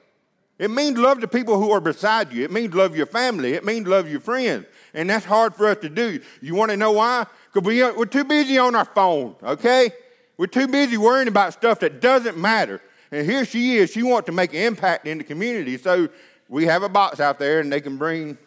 It 0.58 0.72
means 0.72 0.98
love 0.98 1.22
the 1.22 1.28
people 1.28 1.60
who 1.60 1.72
are 1.72 1.82
beside 1.82 2.34
you. 2.34 2.44
It 2.44 2.52
means 2.52 2.74
love 2.74 2.98
your 2.98 3.06
family. 3.06 3.54
It 3.54 3.64
means 3.64 3.88
love 3.88 4.10
your 4.10 4.20
friends. 4.20 4.66
And 4.94 5.10
that's 5.10 5.26
hard 5.26 5.56
for 5.56 5.68
us 5.68 5.78
to 5.82 5.90
do. 5.90 6.20
You 6.42 6.56
want 6.56 6.72
to 6.72 6.78
know 6.78 6.94
why? 6.94 7.26
Because 7.52 7.68
we, 7.68 7.84
uh, 7.84 7.94
we're 7.94 8.06
too 8.06 8.24
busy 8.24 8.58
on 8.58 8.76
our 8.76 8.86
phone, 8.86 9.36
okay? 9.44 9.92
We're 10.38 10.48
too 10.48 10.68
busy 10.68 10.98
worrying 10.98 11.28
about 11.28 11.54
stuff 11.54 11.80
that 11.82 12.02
doesn't 12.02 12.38
matter. 12.38 12.82
And 13.12 13.26
here 13.26 13.46
she 13.46 13.78
is. 13.78 13.92
She 13.92 14.04
wants 14.04 14.26
to 14.28 14.32
make 14.32 14.54
an 14.54 14.62
impact 14.62 15.08
in 15.08 15.18
the 15.18 15.24
community. 15.24 15.78
So 15.78 16.10
we 16.50 16.66
have 16.66 16.84
a 16.84 16.90
box 16.90 17.20
out 17.20 17.40
there, 17.40 17.60
and 17.60 17.72
they 17.72 17.82
can 17.82 17.98
bring 17.98 18.38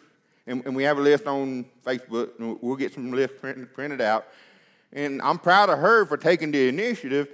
and, 0.47 0.65
and 0.65 0.75
we 0.75 0.83
have 0.83 0.97
a 0.97 1.01
list 1.01 1.27
on 1.27 1.65
Facebook, 1.85 2.31
and 2.39 2.57
we'll 2.61 2.75
get 2.75 2.93
some 2.93 3.11
lists 3.11 3.37
printed, 3.39 3.73
printed 3.73 4.01
out. 4.01 4.25
And 4.91 5.21
I'm 5.21 5.37
proud 5.37 5.69
of 5.69 5.79
her 5.79 6.05
for 6.05 6.17
taking 6.17 6.51
the 6.51 6.67
initiative. 6.67 7.29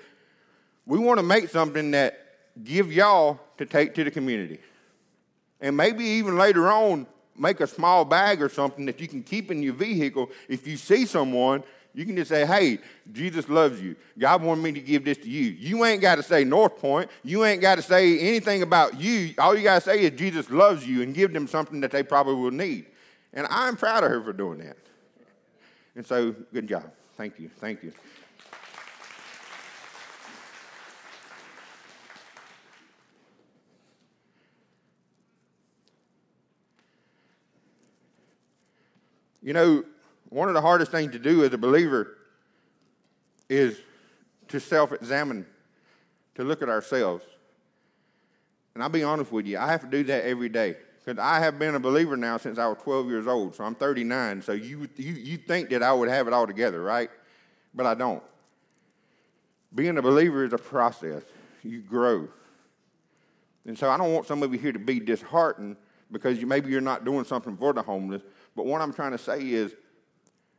We 0.85 0.99
want 0.99 1.17
to 1.19 1.23
make 1.23 1.49
something 1.49 1.91
that 1.91 2.35
give 2.63 2.91
y'all 2.91 3.39
to 3.57 3.65
take 3.65 3.95
to 3.95 4.03
the 4.03 4.11
community. 4.11 4.59
And 5.59 5.75
maybe 5.75 6.03
even 6.03 6.37
later 6.37 6.69
on, 6.69 7.07
make 7.37 7.59
a 7.59 7.67
small 7.67 8.05
bag 8.05 8.41
or 8.41 8.49
something 8.49 8.85
that 8.85 8.99
you 8.99 9.07
can 9.07 9.23
keep 9.23 9.51
in 9.51 9.61
your 9.61 9.73
vehicle. 9.73 10.29
If 10.47 10.67
you 10.67 10.77
see 10.77 11.05
someone, 11.05 11.63
you 11.93 12.05
can 12.05 12.15
just 12.15 12.29
say, 12.29 12.45
hey, 12.45 12.77
Jesus 13.11 13.49
loves 13.49 13.81
you. 13.81 13.95
God 14.19 14.43
wanted 14.43 14.61
me 14.61 14.71
to 14.73 14.79
give 14.79 15.03
this 15.03 15.17
to 15.17 15.29
you. 15.29 15.49
You 15.49 15.83
ain't 15.83 16.01
got 16.01 16.15
to 16.15 16.23
say 16.23 16.43
North 16.43 16.77
Point. 16.77 17.09
You 17.23 17.43
ain't 17.43 17.59
got 17.59 17.75
to 17.75 17.81
say 17.81 18.19
anything 18.19 18.61
about 18.61 18.99
you. 18.99 19.33
All 19.39 19.57
you 19.57 19.63
got 19.63 19.81
to 19.81 19.89
say 19.89 20.01
is 20.01 20.11
Jesus 20.11 20.51
loves 20.51 20.87
you 20.87 21.01
and 21.01 21.13
give 21.15 21.33
them 21.33 21.47
something 21.47 21.81
that 21.81 21.89
they 21.89 22.03
probably 22.03 22.35
will 22.35 22.51
need. 22.51 22.85
And 23.33 23.47
I'm 23.49 23.75
proud 23.75 24.03
of 24.03 24.11
her 24.11 24.21
for 24.21 24.33
doing 24.33 24.59
that. 24.59 24.77
And 25.95 26.05
so, 26.05 26.35
good 26.53 26.67
job. 26.67 26.91
Thank 27.17 27.39
you. 27.39 27.49
Thank 27.59 27.81
you. 27.81 27.91
You 39.47 39.53
know, 39.53 39.85
one 40.27 40.49
of 40.49 40.55
the 40.55 40.61
hardest 40.61 40.91
things 40.91 41.13
to 41.13 41.19
do 41.19 41.45
as 41.45 41.53
a 41.53 41.57
believer 41.57 42.17
is 43.47 43.79
to 44.49 44.59
self 44.59 44.91
examine, 44.91 45.45
to 46.35 46.43
look 46.43 46.61
at 46.61 46.67
ourselves. 46.67 47.23
And 48.73 48.83
I'll 48.83 48.89
be 48.89 49.03
honest 49.03 49.31
with 49.31 49.45
you, 49.45 49.57
I 49.57 49.67
have 49.67 49.79
to 49.83 49.87
do 49.87 50.03
that 50.03 50.25
every 50.25 50.49
day. 50.49 50.75
Because 50.99 51.17
I 51.17 51.39
have 51.39 51.57
been 51.57 51.75
a 51.75 51.79
believer 51.79 52.17
now 52.17 52.35
since 52.35 52.59
I 52.59 52.67
was 52.67 52.77
12 52.83 53.07
years 53.07 53.25
old, 53.25 53.55
so 53.55 53.63
I'm 53.63 53.73
39. 53.73 54.41
So 54.41 54.51
you, 54.51 54.89
you, 54.97 55.13
you 55.13 55.37
think 55.37 55.69
that 55.69 55.81
I 55.81 55.93
would 55.93 56.09
have 56.09 56.27
it 56.27 56.33
all 56.33 56.45
together, 56.45 56.83
right? 56.83 57.09
But 57.73 57.85
I 57.85 57.93
don't. 57.93 58.23
Being 59.73 59.97
a 59.97 60.01
believer 60.01 60.43
is 60.43 60.51
a 60.51 60.57
process, 60.57 61.23
you 61.63 61.79
grow. 61.79 62.27
And 63.65 63.79
so 63.79 63.89
I 63.89 63.95
don't 63.95 64.11
want 64.11 64.27
some 64.27 64.43
of 64.43 64.51
you 64.51 64.59
here 64.59 64.73
to 64.73 64.79
be 64.79 64.99
disheartened 64.99 65.77
because 66.11 66.37
you, 66.37 66.47
maybe 66.47 66.69
you're 66.69 66.81
not 66.81 67.05
doing 67.05 67.23
something 67.23 67.55
for 67.55 67.71
the 67.71 67.81
homeless. 67.81 68.23
But 68.57 68.65
what 68.65 68.81
I'm 68.81 68.91
trying 68.91 69.11
to 69.11 69.19
say 69.19 69.39
is, 69.39 69.71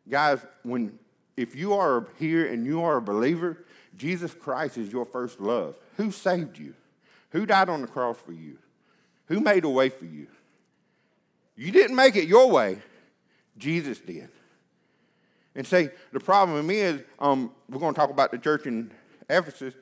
guys, 0.08 0.38
when 0.62 0.96
if 1.36 1.56
you 1.56 1.74
are 1.74 2.06
here 2.18 2.46
and 2.46 2.64
you 2.64 2.82
are 2.82 2.96
a 2.96 3.02
believer, 3.02 3.64
Jesus 3.96 4.32
Christ 4.32 4.78
is 4.78 4.92
your 4.92 5.04
first 5.04 5.40
love. 5.40 5.74
Who 5.96 6.12
saved 6.12 6.58
you? 6.58 6.74
Who 7.30 7.44
died 7.44 7.68
on 7.68 7.82
the 7.82 7.88
cross 7.88 8.16
for 8.16 8.32
you? 8.32 8.58
Who 9.26 9.40
made 9.40 9.64
a 9.64 9.68
way 9.68 9.88
for 9.88 10.04
you? 10.04 10.28
You 11.56 11.72
didn't 11.72 11.96
make 11.96 12.14
it 12.14 12.28
your 12.28 12.48
way, 12.48 12.78
Jesus 13.58 13.98
did. 13.98 14.28
And 15.56 15.66
say, 15.66 15.90
the 16.12 16.20
problem 16.20 16.70
is, 16.70 17.02
um, 17.18 17.50
we're 17.68 17.80
going 17.80 17.94
to 17.94 17.98
talk 17.98 18.10
about 18.10 18.30
the 18.30 18.38
church 18.38 18.66
in 18.66 18.92
Ephesus. 19.28 19.74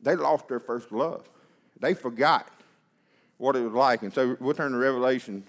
They 0.00 0.14
lost 0.14 0.46
their 0.46 0.60
first 0.60 0.92
love. 0.92 1.28
They 1.80 1.94
forgot 1.94 2.48
what 3.38 3.56
it 3.56 3.62
was 3.62 3.72
like. 3.72 4.02
And 4.02 4.14
so 4.14 4.36
we'll 4.38 4.54
turn 4.54 4.70
to 4.70 4.78
Revelation 4.78 5.44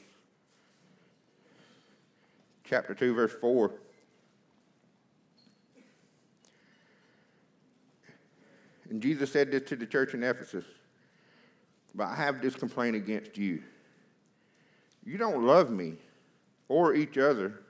chapter 2.68 2.94
2, 2.94 3.14
verse 3.14 3.34
4. 3.34 3.72
And 8.90 9.02
Jesus 9.02 9.32
said 9.32 9.52
this 9.52 9.64
to 9.70 9.76
the 9.76 9.86
church 9.86 10.14
in 10.14 10.24
Ephesus 10.24 10.66
But 11.94 12.08
I 12.08 12.16
have 12.16 12.42
this 12.42 12.56
complaint 12.56 12.96
against 12.96 13.38
you 13.38 13.64
you 15.06 15.20
don't 15.20 15.46
love 15.46 15.70
me 15.70 15.94
or 16.68 16.96
each 16.96 17.18
other 17.18 17.62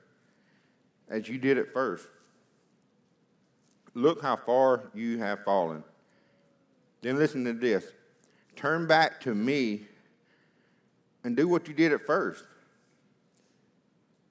as 1.08 1.28
you 1.28 1.38
did 1.38 1.58
at 1.58 1.72
first. 1.72 2.08
Look 3.94 4.22
how 4.22 4.36
far 4.36 4.90
you 4.94 5.18
have 5.18 5.44
fallen. 5.44 5.84
Then 7.02 7.18
listen 7.18 7.44
to 7.44 7.52
this 7.52 7.84
turn 8.56 8.86
back 8.86 9.20
to 9.20 9.34
me 9.34 9.82
and 11.22 11.36
do 11.36 11.46
what 11.46 11.68
you 11.68 11.74
did 11.74 11.92
at 11.92 12.06
first. 12.06 12.42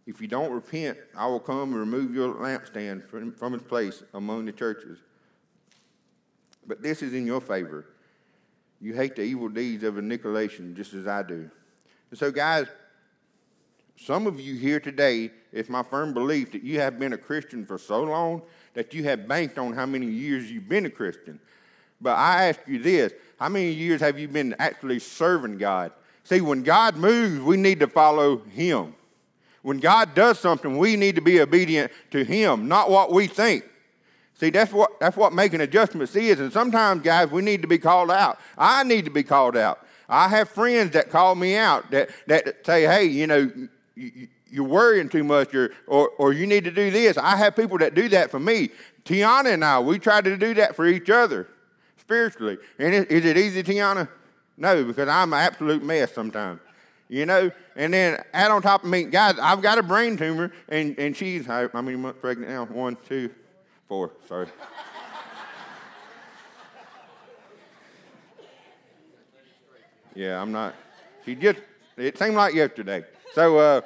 If 0.05 0.21
you 0.21 0.27
don't 0.27 0.51
repent, 0.51 0.97
I 1.17 1.25
will 1.27 1.39
come 1.39 1.73
and 1.73 1.79
remove 1.79 2.13
your 2.13 2.35
lampstand 2.35 3.07
from, 3.09 3.33
from 3.33 3.53
its 3.55 3.63
place 3.63 4.03
among 4.13 4.45
the 4.45 4.51
churches. 4.51 4.99
But 6.67 6.81
this 6.81 7.01
is 7.01 7.13
in 7.13 7.25
your 7.25 7.41
favor. 7.41 7.85
You 8.79 8.93
hate 8.93 9.15
the 9.15 9.23
evil 9.23 9.49
deeds 9.49 9.83
of 9.83 9.95
the 9.95 10.01
Nicolaitans 10.01 10.75
just 10.75 10.93
as 10.93 11.07
I 11.07 11.23
do. 11.23 11.49
And 12.11 12.19
so, 12.19 12.31
guys, 12.31 12.67
some 13.97 14.27
of 14.27 14.39
you 14.39 14.55
here 14.55 14.79
today, 14.79 15.31
it's 15.51 15.69
my 15.69 15.81
firm 15.81 16.13
belief 16.13 16.51
that 16.51 16.63
you 16.63 16.79
have 16.79 16.99
been 16.99 17.13
a 17.13 17.17
Christian 17.17 17.65
for 17.65 17.77
so 17.77 18.03
long 18.03 18.41
that 18.73 18.93
you 18.93 19.03
have 19.05 19.27
banked 19.27 19.57
on 19.57 19.73
how 19.73 19.85
many 19.85 20.07
years 20.07 20.51
you've 20.51 20.69
been 20.69 20.85
a 20.85 20.89
Christian. 20.89 21.39
But 22.01 22.17
I 22.17 22.47
ask 22.47 22.59
you 22.67 22.79
this 22.79 23.13
how 23.39 23.49
many 23.49 23.71
years 23.71 24.01
have 24.01 24.19
you 24.19 24.27
been 24.27 24.55
actually 24.59 24.99
serving 24.99 25.57
God? 25.57 25.91
See, 26.23 26.41
when 26.41 26.63
God 26.63 26.97
moves, 26.97 27.41
we 27.41 27.57
need 27.57 27.79
to 27.79 27.87
follow 27.87 28.39
Him. 28.39 28.95
When 29.65 29.80
God 29.80 30.13
does 30.13 30.38
something, 30.38 30.78
we 30.78 30.95
need 30.95 31.15
to 31.15 31.21
be 31.21 31.41
obedient 31.41 31.91
to 32.12 32.23
Him, 32.23 32.67
not 32.67 32.91
what 32.91 33.12
we 33.12 33.25
think. 33.25 33.63
See, 34.36 34.51
that's 34.51 34.71
what, 34.71 34.99
that's 34.99 35.17
what 35.17 35.34
making 35.34 35.60
adjustments 35.60 36.15
is. 36.15 36.39
And 36.39 36.54
sometimes, 36.54 37.01
guys, 37.01 37.32
we 37.32 37.41
need 37.41 37.63
to 37.63 37.67
be 37.67 37.80
called 37.80 38.12
out. 38.12 38.38
I 38.60 38.84
need 38.84 39.06
to 39.06 39.12
be 39.12 39.23
called 39.23 39.58
out. 39.58 39.80
I 40.08 40.28
have 40.28 40.49
friends 40.49 40.91
that 40.91 41.10
call 41.10 41.34
me 41.34 41.56
out 41.56 41.89
that, 41.89 42.12
that 42.28 42.63
say, 42.63 42.84
hey, 42.84 43.06
you 43.06 43.25
know, 43.25 43.51
you, 43.95 44.28
you're 44.51 44.65
worrying 44.65 45.10
too 45.10 45.23
much 45.23 45.56
or, 45.56 45.73
or, 45.88 46.10
or 46.19 46.32
you 46.32 46.45
need 46.45 46.65
to 46.65 46.71
do 46.71 46.91
this. 46.91 47.17
I 47.17 47.36
have 47.36 47.56
people 47.56 47.80
that 47.80 47.95
do 47.95 48.08
that 48.10 48.30
for 48.30 48.39
me. 48.39 48.69
Tiana 49.04 49.51
and 49.51 49.65
I, 49.65 49.80
we 49.80 49.97
try 49.97 50.21
to 50.21 50.38
do 50.38 50.54
that 50.54 50.75
for 50.75 50.86
each 50.86 51.10
other 51.10 51.47
spiritually. 51.97 52.60
And 52.78 52.93
is 52.93 53.25
it 53.25 53.36
easy, 53.36 53.63
Tiana? 53.63 54.10
No, 54.58 54.84
because 54.84 55.10
I'm 55.10 55.34
an 55.34 55.39
absolute 55.39 55.82
mess 55.82 56.13
sometimes. 56.13 56.60
You 57.07 57.25
know, 57.27 57.51
and 57.75 57.93
then 57.93 58.23
add 58.33 58.49
on 58.49 58.61
top 58.63 58.83
of 58.83 58.89
me, 58.89 59.03
guys, 59.03 59.37
I've 59.39 59.61
got 59.61 59.77
a 59.77 59.83
brain 59.83 60.17
tumor, 60.17 60.51
and, 60.67 60.97
and 60.97 61.15
she's 61.15 61.45
how 61.45 61.69
many 61.73 61.95
months 61.95 62.19
pregnant 62.19 62.51
now? 62.51 62.65
One, 62.65 62.97
two, 63.07 63.29
four. 63.87 64.11
Sorry. 64.27 64.47
yeah, 70.15 70.41
I'm 70.41 70.51
not. 70.51 70.73
She 71.25 71.35
just. 71.35 71.59
It 71.95 72.17
seemed 72.17 72.35
like 72.35 72.53
yesterday. 72.55 73.05
So, 73.33 73.57
uh, 73.57 73.81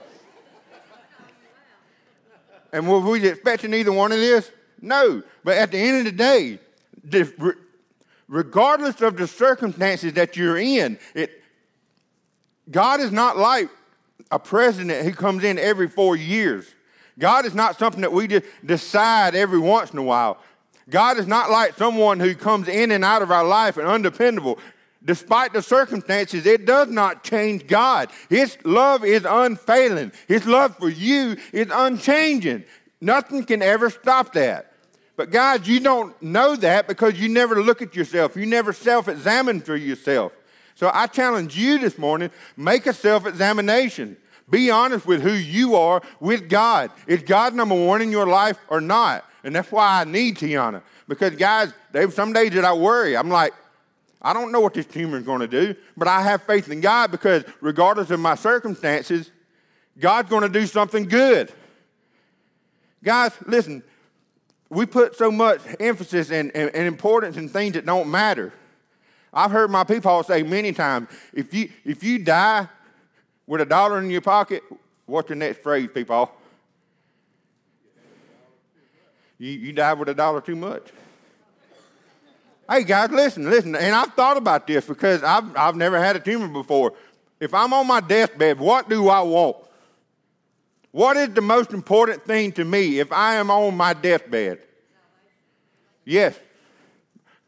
And 2.72 2.88
were 2.88 3.00
we 3.00 3.28
expecting 3.28 3.74
either 3.74 3.92
one 3.92 4.12
of 4.12 4.20
this? 4.20 4.52
No. 4.82 5.24
But 5.44 5.58
at 5.58 5.72
the 5.72 5.78
end 5.78 6.00
of 6.00 6.06
the 6.06 6.12
day, 6.12 6.60
regardless 8.28 9.02
of 9.02 9.18
the 9.18 9.28
circumstances 9.28 10.14
that 10.14 10.38
you're 10.38 10.58
in, 10.58 10.98
it, 11.14 11.39
God 12.70 13.00
is 13.00 13.12
not 13.12 13.38
like 13.38 13.70
a 14.32 14.40
president 14.40 15.06
who 15.06 15.14
comes 15.14 15.44
in 15.44 15.58
every 15.58 15.88
four 15.88 16.16
years. 16.16 16.66
God 17.18 17.46
is 17.46 17.54
not 17.54 17.78
something 17.78 18.02
that 18.02 18.14
we 18.14 18.28
just 18.28 18.46
decide 18.66 19.36
every 19.36 19.60
once 19.60 19.92
in 19.92 20.00
a 20.00 20.04
while. 20.04 20.38
God 20.90 21.18
is 21.18 21.28
not 21.28 21.50
like 21.50 21.78
someone 21.78 22.20
who 22.20 22.34
comes 22.34 22.68
in 22.68 22.92
and 22.92 23.04
out 23.04 23.22
of 23.22 23.32
our 23.32 23.44
life 23.44 23.78
and 23.78 23.88
undependable. 23.88 24.58
Despite 25.04 25.54
the 25.54 25.62
circumstances, 25.62 26.46
it 26.46 26.66
does 26.66 26.90
not 26.90 27.24
change 27.24 27.68
God. 27.68 28.10
His 28.30 28.58
love 28.66 29.06
is 29.06 29.26
unfailing. 29.28 30.12
His 30.28 30.46
love 30.46 30.78
for 30.78 30.90
you 30.90 31.38
is 31.54 31.68
unchanging. 31.72 32.66
Nothing 33.02 33.44
can 33.46 33.62
ever 33.62 33.90
stop 33.90 34.34
that. 34.34 34.74
But 35.16 35.32
guys, 35.32 35.68
you 35.68 35.80
don't 35.80 36.20
know 36.22 36.56
that 36.58 36.88
because 36.88 37.20
you 37.20 37.30
never 37.30 37.62
look 37.62 37.82
at 37.82 37.96
yourself. 37.96 38.36
You 38.36 38.46
never 38.46 38.74
self-examine 38.74 39.62
for 39.62 39.76
yourself. 39.76 40.32
So 40.80 40.90
I 40.94 41.08
challenge 41.08 41.58
you 41.58 41.78
this 41.78 41.98
morning, 41.98 42.32
make 42.56 42.88
a 42.88 42.94
self-examination. 42.94 44.16
Be 44.50 44.72
honest 44.72 45.06
with 45.06 45.22
who 45.22 45.34
you 45.34 45.76
are 45.76 46.02
with 46.22 46.48
God. 46.48 46.90
Is 47.06 47.22
God 47.22 47.54
number 47.54 47.76
one 47.76 48.02
in 48.02 48.12
your 48.14 48.26
life 48.26 48.58
or 48.70 48.80
not? 48.80 49.26
And 49.44 49.54
that's 49.54 49.70
why 49.74 50.00
I 50.00 50.06
need 50.06 50.38
Tiana. 50.38 50.82
Because 51.06 51.36
guys, 51.36 51.74
there's 51.92 52.16
some 52.16 52.32
days 52.32 52.52
that 52.52 52.64
I 52.64 52.72
worry. 52.72 53.18
I'm 53.18 53.28
like, 53.28 53.52
I 54.22 54.32
don't 54.32 54.54
know 54.54 54.62
what 54.62 54.74
this 54.74 54.86
tumor 54.86 55.18
is 55.18 55.24
going 55.24 55.42
to 55.42 55.50
do, 55.50 55.76
but 55.98 56.08
I 56.08 56.22
have 56.22 56.44
faith 56.44 56.72
in 56.72 56.80
God 56.80 57.12
because 57.12 57.44
regardless 57.60 58.10
of 58.10 58.22
my 58.22 58.36
circumstances, 58.36 59.32
God's 60.00 60.30
going 60.30 60.44
to 60.44 60.60
do 60.60 60.66
something 60.66 61.10
good. 61.10 61.52
Guys, 63.04 63.34
listen, 63.46 63.84
we 64.70 64.86
put 64.86 65.18
so 65.18 65.30
much 65.30 65.60
emphasis 65.78 66.32
and, 66.32 66.56
and, 66.56 66.74
and, 66.74 66.88
importance 66.88 67.36
in 67.36 67.50
things 67.50 67.74
that 67.74 67.86
don't 67.86 68.10
matter. 68.10 68.54
I've 69.34 69.52
heard 69.52 69.70
my 69.70 69.84
people 69.84 70.24
say 70.24 70.44
many 70.44 70.72
times 70.72 71.10
if 71.34 71.54
you, 71.54 71.70
if 71.86 72.04
you 72.04 72.20
die 72.20 72.68
with 73.46 73.62
a 73.62 73.66
dollar 73.66 74.00
in 74.00 74.10
your 74.10 74.22
pocket, 74.22 74.64
what's 75.06 75.30
the 75.30 75.36
next 75.36 75.62
phrase, 75.62 75.90
people? 75.94 76.32
You, 79.38 79.52
you 79.52 79.74
die 79.74 79.94
with 79.94 80.10
a 80.10 80.14
dollar 80.14 80.42
too 80.42 80.56
much. 80.56 80.90
Hey, 82.70 82.84
guys, 82.84 83.10
listen, 83.10 83.50
listen. 83.50 83.76
And 83.76 83.96
I've 83.96 84.14
thought 84.14 84.38
about 84.38 84.68
this 84.68 84.86
because 84.86 85.24
I've, 85.24 85.56
I've 85.56 85.76
never 85.76 86.00
had 86.00 86.16
a 86.16 86.20
tumor 86.20 86.48
before. 86.48 86.94
If 87.40 87.54
I'm 87.54 87.74
on 87.74 87.88
my 87.88 88.02
deathbed, 88.02 88.60
what 88.60 88.90
do 88.90 89.10
I 89.10 89.22
want? 89.22 89.58
What 90.92 91.18
is 91.18 91.30
the 91.30 91.42
most 91.42 91.72
important 91.72 92.26
thing 92.26 92.52
to 92.54 92.66
me 92.66 93.00
if 93.00 93.12
I 93.12 93.36
am 93.36 93.50
on 93.50 93.76
my 93.76 93.94
deathbed? 93.94 94.60
Yes, 96.04 96.38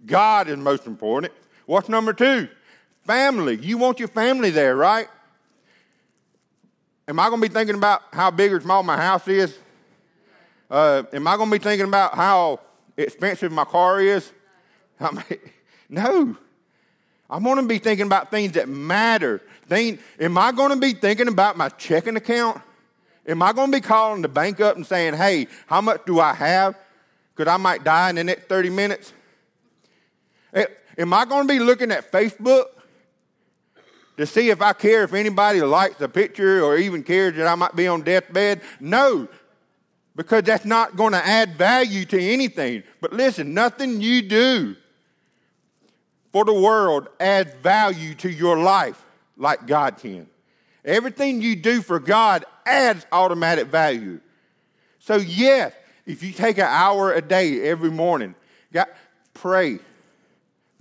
God 0.06 0.48
is 0.48 0.58
most 0.58 0.88
important. 0.88 1.34
What's 1.72 1.88
number 1.88 2.12
two? 2.12 2.50
Family. 3.06 3.56
You 3.56 3.78
want 3.78 3.98
your 3.98 4.10
family 4.10 4.50
there, 4.50 4.76
right? 4.76 5.08
Am 7.08 7.18
I 7.18 7.30
going 7.30 7.42
to 7.42 7.48
be 7.48 7.54
thinking 7.54 7.76
about 7.76 8.02
how 8.12 8.30
big 8.30 8.52
or 8.52 8.60
small 8.60 8.84
my 8.84 8.98
house 8.98 9.26
is? 9.30 9.58
Uh, 10.70 11.04
am 11.14 11.26
I 11.26 11.38
going 11.38 11.50
to 11.50 11.58
be 11.58 11.64
thinking 11.64 11.88
about 11.88 12.14
how 12.14 12.60
expensive 12.98 13.54
my 13.54 13.64
car 13.64 14.02
is? 14.02 14.34
I 15.00 15.12
mean, 15.12 15.40
no. 15.90 16.36
I'm 17.30 17.42
going 17.42 17.56
to 17.56 17.66
be 17.66 17.78
thinking 17.78 18.06
about 18.06 18.32
things 18.32 18.52
that 18.52 18.68
matter. 18.68 19.42
Think, 19.68 20.02
am 20.20 20.38
I 20.38 20.52
going 20.52 20.72
to 20.72 20.76
be 20.76 20.92
thinking 20.92 21.30
about 21.30 21.56
my 21.56 21.70
checking 21.70 22.18
account? 22.18 22.62
Am 23.26 23.42
I 23.42 23.54
going 23.54 23.72
to 23.72 23.78
be 23.78 23.80
calling 23.80 24.22
the 24.22 24.28
bank 24.28 24.60
up 24.60 24.76
and 24.76 24.86
saying, 24.86 25.14
hey, 25.14 25.48
how 25.68 25.80
much 25.80 26.02
do 26.06 26.20
I 26.20 26.34
have? 26.34 26.76
Because 27.34 27.50
I 27.50 27.56
might 27.56 27.86
die 27.86 28.10
in 28.10 28.18
the 28.18 28.26
next 28.26 28.50
30 28.50 28.72
minutes? 28.72 29.14
Am 30.98 31.14
I 31.14 31.26
going 31.26 31.48
to 31.48 31.54
be 31.54 31.60
looking 31.60 31.92
at 31.92 32.12
Facebook 32.12 32.66
to 34.18 34.26
see 34.26 34.50
if 34.50 34.62
I 34.62 34.74
care 34.74 35.04
if 35.04 35.14
anybody 35.14 35.62
likes 35.62 35.96
the 35.96 36.10
picture 36.10 36.64
or 36.64 36.78
even 36.78 37.04
cares 37.04 37.36
that 37.36 37.48
I 37.48 37.56
might 37.56 37.76
be 37.76 37.88
on 37.88 38.02
deathbed? 38.02 38.62
No, 38.80 39.28
because 40.16 40.44
that's 40.44 40.66
not 40.66 40.96
going 40.96 41.14
to 41.14 41.26
add 41.26 41.56
value 41.56 42.06
to 42.06 42.22
anything. 42.22 42.84
But 43.00 43.14
listen, 43.14 43.54
nothing 43.54 44.02
you 44.02 44.22
do 44.22 44.76
for 46.32 46.46
the 46.46 46.54
world 46.54 47.08
adds 47.20 47.54
value 47.62 48.16
to 48.16 48.30
your 48.30 48.58
life 48.58 49.04
like 49.38 49.66
God 49.68 49.98
can. 49.98 50.28
Everything 50.84 51.42
you 51.42 51.56
do 51.56 51.82
for 51.82 52.00
God 52.00 52.46
adds 52.66 53.06
automatic 53.12 53.68
value. 53.68 54.20
So, 55.00 55.16
yes, 55.18 55.74
if 56.06 56.24
you 56.24 56.32
take 56.32 56.58
an 56.58 56.66
hour 56.66 57.14
a 57.14 57.22
day 57.22 57.62
every 57.62 57.92
morning, 57.92 58.36
God, 58.72 58.88
pray. 59.34 59.80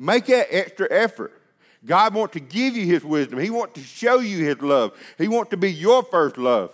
Make 0.00 0.26
that 0.26 0.46
extra 0.50 0.88
effort. 0.90 1.38
God 1.84 2.14
wants 2.14 2.32
to 2.32 2.40
give 2.40 2.74
you 2.74 2.86
his 2.86 3.04
wisdom. 3.04 3.38
He 3.38 3.50
wants 3.50 3.74
to 3.74 3.82
show 3.82 4.18
you 4.18 4.42
his 4.42 4.60
love. 4.62 4.98
He 5.18 5.28
wants 5.28 5.50
to 5.50 5.58
be 5.58 5.70
your 5.70 6.02
first 6.02 6.38
love. 6.38 6.72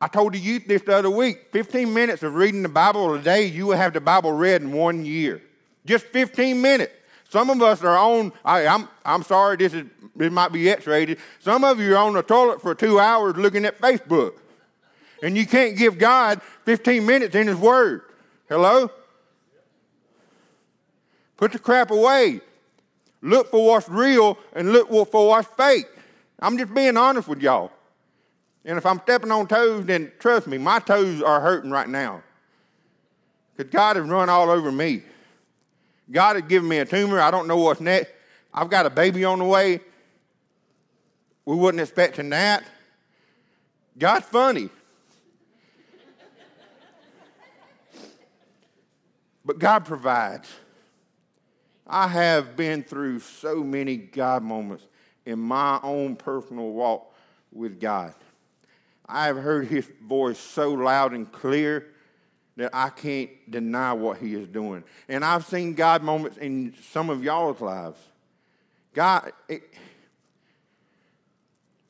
I 0.00 0.08
told 0.08 0.32
the 0.32 0.38
youth 0.38 0.66
this 0.66 0.80
the 0.80 0.96
other 0.96 1.10
week 1.10 1.48
15 1.52 1.92
minutes 1.92 2.22
of 2.22 2.34
reading 2.34 2.62
the 2.62 2.70
Bible 2.70 3.12
a 3.12 3.20
day, 3.20 3.44
you 3.44 3.66
will 3.66 3.76
have 3.76 3.92
the 3.92 4.00
Bible 4.00 4.32
read 4.32 4.62
in 4.62 4.72
one 4.72 5.04
year. 5.04 5.42
Just 5.84 6.06
15 6.06 6.62
minutes. 6.62 6.92
Some 7.28 7.50
of 7.50 7.60
us 7.60 7.84
are 7.84 7.98
on, 7.98 8.32
I, 8.42 8.62
am 8.62 8.82
I'm, 8.82 9.16
I'm 9.16 9.22
sorry, 9.22 9.58
this, 9.58 9.74
is, 9.74 9.84
this 10.16 10.32
might 10.32 10.50
be 10.50 10.70
X 10.70 10.86
rated. 10.86 11.18
Some 11.40 11.62
of 11.62 11.78
you 11.78 11.94
are 11.94 11.98
on 11.98 12.14
the 12.14 12.22
toilet 12.22 12.62
for 12.62 12.74
two 12.74 12.98
hours 12.98 13.36
looking 13.36 13.66
at 13.66 13.78
Facebook. 13.78 14.32
And 15.22 15.36
you 15.36 15.46
can't 15.46 15.76
give 15.76 15.98
God 15.98 16.40
15 16.64 17.04
minutes 17.04 17.34
in 17.34 17.48
His 17.48 17.56
Word. 17.56 18.00
Hello? 18.48 18.90
Put 21.40 21.52
the 21.52 21.58
crap 21.58 21.90
away. 21.90 22.42
Look 23.22 23.50
for 23.50 23.66
what's 23.66 23.88
real 23.88 24.38
and 24.52 24.72
look 24.72 24.90
for 25.10 25.26
what's 25.26 25.48
fake. 25.56 25.88
I'm 26.38 26.58
just 26.58 26.72
being 26.74 26.98
honest 26.98 27.26
with 27.26 27.40
y'all. 27.40 27.72
And 28.66 28.76
if 28.76 28.84
I'm 28.84 29.00
stepping 29.00 29.30
on 29.30 29.48
toes, 29.48 29.86
then 29.86 30.12
trust 30.18 30.46
me, 30.46 30.58
my 30.58 30.80
toes 30.80 31.22
are 31.22 31.40
hurting 31.40 31.70
right 31.70 31.88
now. 31.88 32.22
Because 33.56 33.72
God 33.72 33.96
has 33.96 34.04
run 34.06 34.28
all 34.28 34.50
over 34.50 34.70
me. 34.70 35.02
God 36.10 36.36
has 36.36 36.44
given 36.44 36.68
me 36.68 36.78
a 36.78 36.84
tumor. 36.84 37.20
I 37.20 37.30
don't 37.30 37.48
know 37.48 37.56
what's 37.56 37.80
next. 37.80 38.12
I've 38.52 38.68
got 38.68 38.84
a 38.84 38.90
baby 38.90 39.24
on 39.24 39.38
the 39.38 39.46
way. 39.46 39.80
We 41.46 41.56
wasn't 41.56 41.80
expecting 41.80 42.28
that. 42.30 42.64
God's 43.96 44.26
funny. 44.26 44.68
but 49.42 49.58
God 49.58 49.86
provides. 49.86 50.50
I 51.90 52.06
have 52.06 52.56
been 52.56 52.84
through 52.84 53.18
so 53.18 53.64
many 53.64 53.96
God 53.96 54.44
moments 54.44 54.86
in 55.26 55.40
my 55.40 55.80
own 55.82 56.14
personal 56.14 56.70
walk 56.70 57.12
with 57.52 57.80
God. 57.80 58.14
I 59.06 59.26
have 59.26 59.36
heard 59.36 59.66
his 59.66 59.90
voice 60.06 60.38
so 60.38 60.72
loud 60.72 61.12
and 61.12 61.30
clear 61.30 61.88
that 62.56 62.70
I 62.72 62.90
can't 62.90 63.30
deny 63.50 63.92
what 63.92 64.18
he 64.18 64.34
is 64.34 64.46
doing. 64.46 64.84
And 65.08 65.24
I've 65.24 65.44
seen 65.44 65.74
God 65.74 66.04
moments 66.04 66.36
in 66.38 66.74
some 66.92 67.10
of 67.10 67.24
y'all's 67.24 67.60
lives. 67.60 67.98
God, 68.94 69.32
it, 69.48 69.62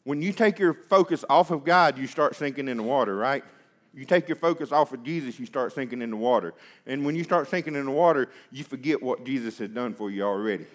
when 0.05 0.23
you 0.23 0.33
take 0.33 0.59
your 0.59 0.73
focus 0.73 1.27
off 1.29 1.51
of 1.51 1.63
God, 1.63 1.99
you 1.99 2.07
start 2.07 2.37
sinking 2.37 2.69
in 2.69 2.79
the 2.79 2.83
water, 2.83 3.15
right? 3.15 3.45
You 3.93 4.05
take 4.05 4.29
your 4.29 4.37
focus 4.37 4.71
off 4.71 4.93
of 4.93 5.03
Jesus, 5.03 5.39
you 5.39 5.47
start 5.47 5.73
sinking 5.73 6.01
in 6.01 6.11
the 6.11 6.17
water. 6.17 6.55
And 6.87 7.05
when 7.05 7.17
you 7.17 7.25
start 7.25 7.49
sinking 7.49 7.75
in 7.75 7.87
the 7.87 7.91
water, 7.91 8.29
you 8.53 8.63
forget 8.63 9.03
what 9.03 9.25
Jesus 9.25 9.59
has 9.59 9.69
done 9.71 9.95
for 9.95 10.11
you 10.11 10.23
already. 10.23 10.67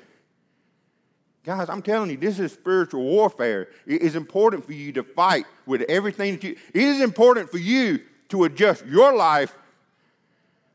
Guys, 1.46 1.70
I'm 1.70 1.82
telling 1.82 2.10
you, 2.10 2.18
this 2.18 2.40
is 2.40 2.52
spiritual 2.52 3.04
warfare. 3.04 3.70
It 3.86 4.02
is 4.02 4.16
important 4.16 4.66
for 4.66 4.74
you 4.74 4.92
to 4.94 5.04
fight 5.04 5.46
with 5.66 5.84
everything 5.84 6.34
that 6.34 6.44
you. 6.44 6.58
It 6.74 6.82
is 6.82 7.02
important 7.02 7.52
for 7.52 7.60
you 7.60 8.00
to 8.30 8.46
adjust 8.46 8.86
your 8.86 9.16
life 9.16 9.56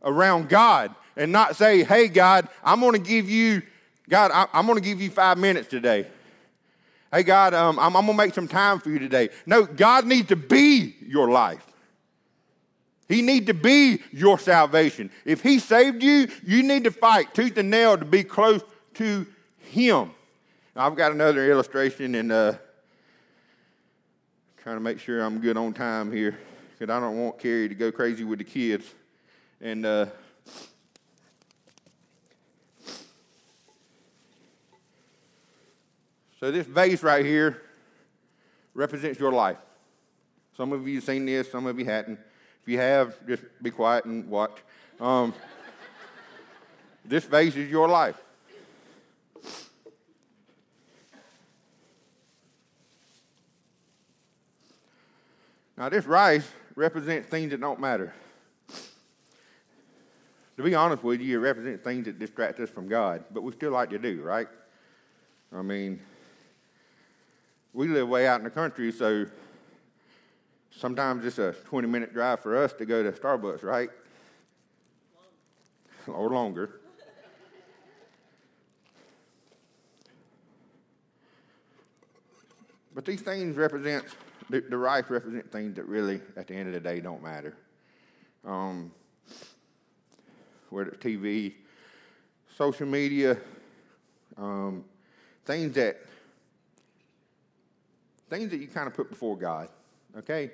around 0.03 0.49
God 0.49 0.95
and 1.17 1.33
not 1.33 1.57
say, 1.57 1.83
hey, 1.83 2.09
God, 2.09 2.49
I'm 2.63 2.81
going 2.81 2.93
to 2.93 2.99
give 3.01 3.29
you, 3.29 3.63
God, 4.09 4.31
I'm 4.53 4.65
going 4.67 4.79
to 4.79 4.85
give 4.85 5.01
you 5.01 5.11
five 5.11 5.39
minutes 5.39 5.69
today. 5.69 6.07
Hey, 7.13 7.25
God, 7.25 7.53
um, 7.53 7.79
I'm, 7.79 7.97
I'm 7.97 8.07
going 8.07 8.17
to 8.17 8.25
make 8.25 8.35
some 8.35 8.47
time 8.47 8.79
for 8.79 8.91
you 8.91 9.01
today. 9.01 9.31
No, 9.45 9.65
God 9.65 10.07
needs 10.07 10.29
to 10.29 10.37
be 10.37 10.95
your 11.05 11.29
life. 11.31 11.67
He 13.11 13.23
need 13.23 13.49
to 13.49 13.55
be 13.55 13.99
your 14.13 14.39
salvation. 14.39 15.11
If 15.25 15.43
He 15.43 15.59
saved 15.59 16.01
you, 16.01 16.29
you 16.47 16.63
need 16.63 16.85
to 16.85 16.93
fight 16.93 17.35
tooth 17.35 17.59
and 17.59 17.69
nail 17.69 17.99
to 17.99 18.05
be 18.05 18.23
close 18.23 18.63
to 18.95 19.27
Him. 19.59 20.13
Now, 20.77 20.87
I've 20.87 20.95
got 20.95 21.11
another 21.11 21.51
illustration 21.51 22.15
and 22.15 22.31
uh, 22.31 22.53
trying 24.63 24.77
to 24.77 24.81
make 24.81 25.01
sure 25.01 25.23
I'm 25.23 25.41
good 25.41 25.57
on 25.57 25.73
time 25.73 26.13
here 26.13 26.39
because 26.79 26.95
I 26.95 27.01
don't 27.01 27.19
want 27.19 27.41
Carrie 27.41 27.69
to 27.69 27.75
go 27.75 27.91
crazy 27.91 28.23
with 28.23 28.39
the 28.39 28.45
kids. 28.45 28.87
And 29.61 29.85
uh, 29.85 30.07
so 36.39 36.53
this 36.53 36.65
vase 36.65 37.03
right 37.03 37.27
here 37.27 37.61
represents 38.73 39.19
your 39.19 39.33
life. 39.33 39.59
Some 40.57 40.73
of 40.73 40.87
you 40.87 40.95
have 40.95 41.05
seen 41.05 41.27
this, 41.27 41.51
some 41.51 41.67
of 41.67 41.77
you 41.77 41.87
hadn't. 41.87 42.21
You 42.71 42.79
have, 42.79 43.27
just 43.27 43.43
be 43.61 43.73
quiet 43.73 44.05
and 44.05 44.29
watch. 44.29 44.57
Um, 45.01 45.35
this 47.05 47.25
vase 47.25 47.57
is 47.57 47.69
your 47.69 47.89
life. 47.89 48.15
Now, 55.77 55.89
this 55.89 56.07
rice 56.07 56.49
represents 56.77 57.29
things 57.29 57.51
that 57.51 57.61
don't 57.61 57.81
matter. 57.81 58.15
To 60.57 60.63
be 60.63 60.77
honest 60.77 61.03
with 61.03 61.21
you, 61.21 61.41
it 61.41 61.43
represents 61.43 61.83
things 61.83 62.05
that 62.05 62.21
distract 62.21 62.61
us 62.61 62.71
from 62.71 62.87
God, 62.87 63.25
but 63.33 63.43
we 63.43 63.51
still 63.51 63.73
like 63.73 63.91
to 63.91 63.99
do, 63.99 64.23
right? 64.23 64.47
I 65.53 65.63
mean, 65.63 65.99
we 67.73 67.89
live 67.89 68.09
way 68.09 68.29
out 68.29 68.39
in 68.39 68.45
the 68.45 68.51
country, 68.51 68.93
so 68.93 69.27
sometimes 70.71 71.25
it's 71.25 71.39
a 71.39 71.53
20 71.53 71.89
minute 71.89 72.13
drive 72.13 72.41
for 72.41 72.57
us 72.57 72.73
to 72.75 72.87
go 72.87 73.03
to 73.03 73.13
Starbucks, 73.13 73.63
right? 73.63 73.91
or 76.07 76.31
longer. 76.31 76.81
but 82.95 83.05
these 83.05 83.21
things 83.21 83.57
represent 83.57 84.05
the, 84.51 84.61
the 84.61 84.77
rights 84.77 85.09
represent 85.09 85.51
things 85.53 85.77
that 85.77 85.87
really, 85.87 86.21
at 86.37 86.49
the 86.49 86.55
end 86.55 86.67
of 86.67 86.75
the 86.75 86.81
day, 86.81 86.99
don't 87.01 87.23
matter. 87.23 87.55
Um, 88.45 88.91
whether 90.71 90.91
it's 90.91 91.03
TV, 91.03 91.55
social 92.57 92.87
media, 92.87 93.37
um, 94.37 94.85
things 95.45 95.73
that 95.75 96.01
things 98.29 98.51
that 98.51 98.59
you 98.59 98.67
kind 98.67 98.87
of 98.87 98.95
put 98.95 99.09
before 99.09 99.37
God, 99.37 99.69
okay, 100.19 100.51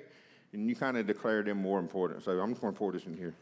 and 0.57 0.67
you 0.67 0.75
kind 0.75 0.97
of 0.97 1.05
declare 1.05 1.43
them 1.43 1.61
more 1.61 1.79
important. 1.79 2.23
So 2.23 2.31
I'm 2.31 2.49
just 2.49 2.61
going 2.61 2.73
to 2.73 2.77
pour 2.77 2.91
this 2.91 3.05
in 3.05 3.15
here. 3.15 3.35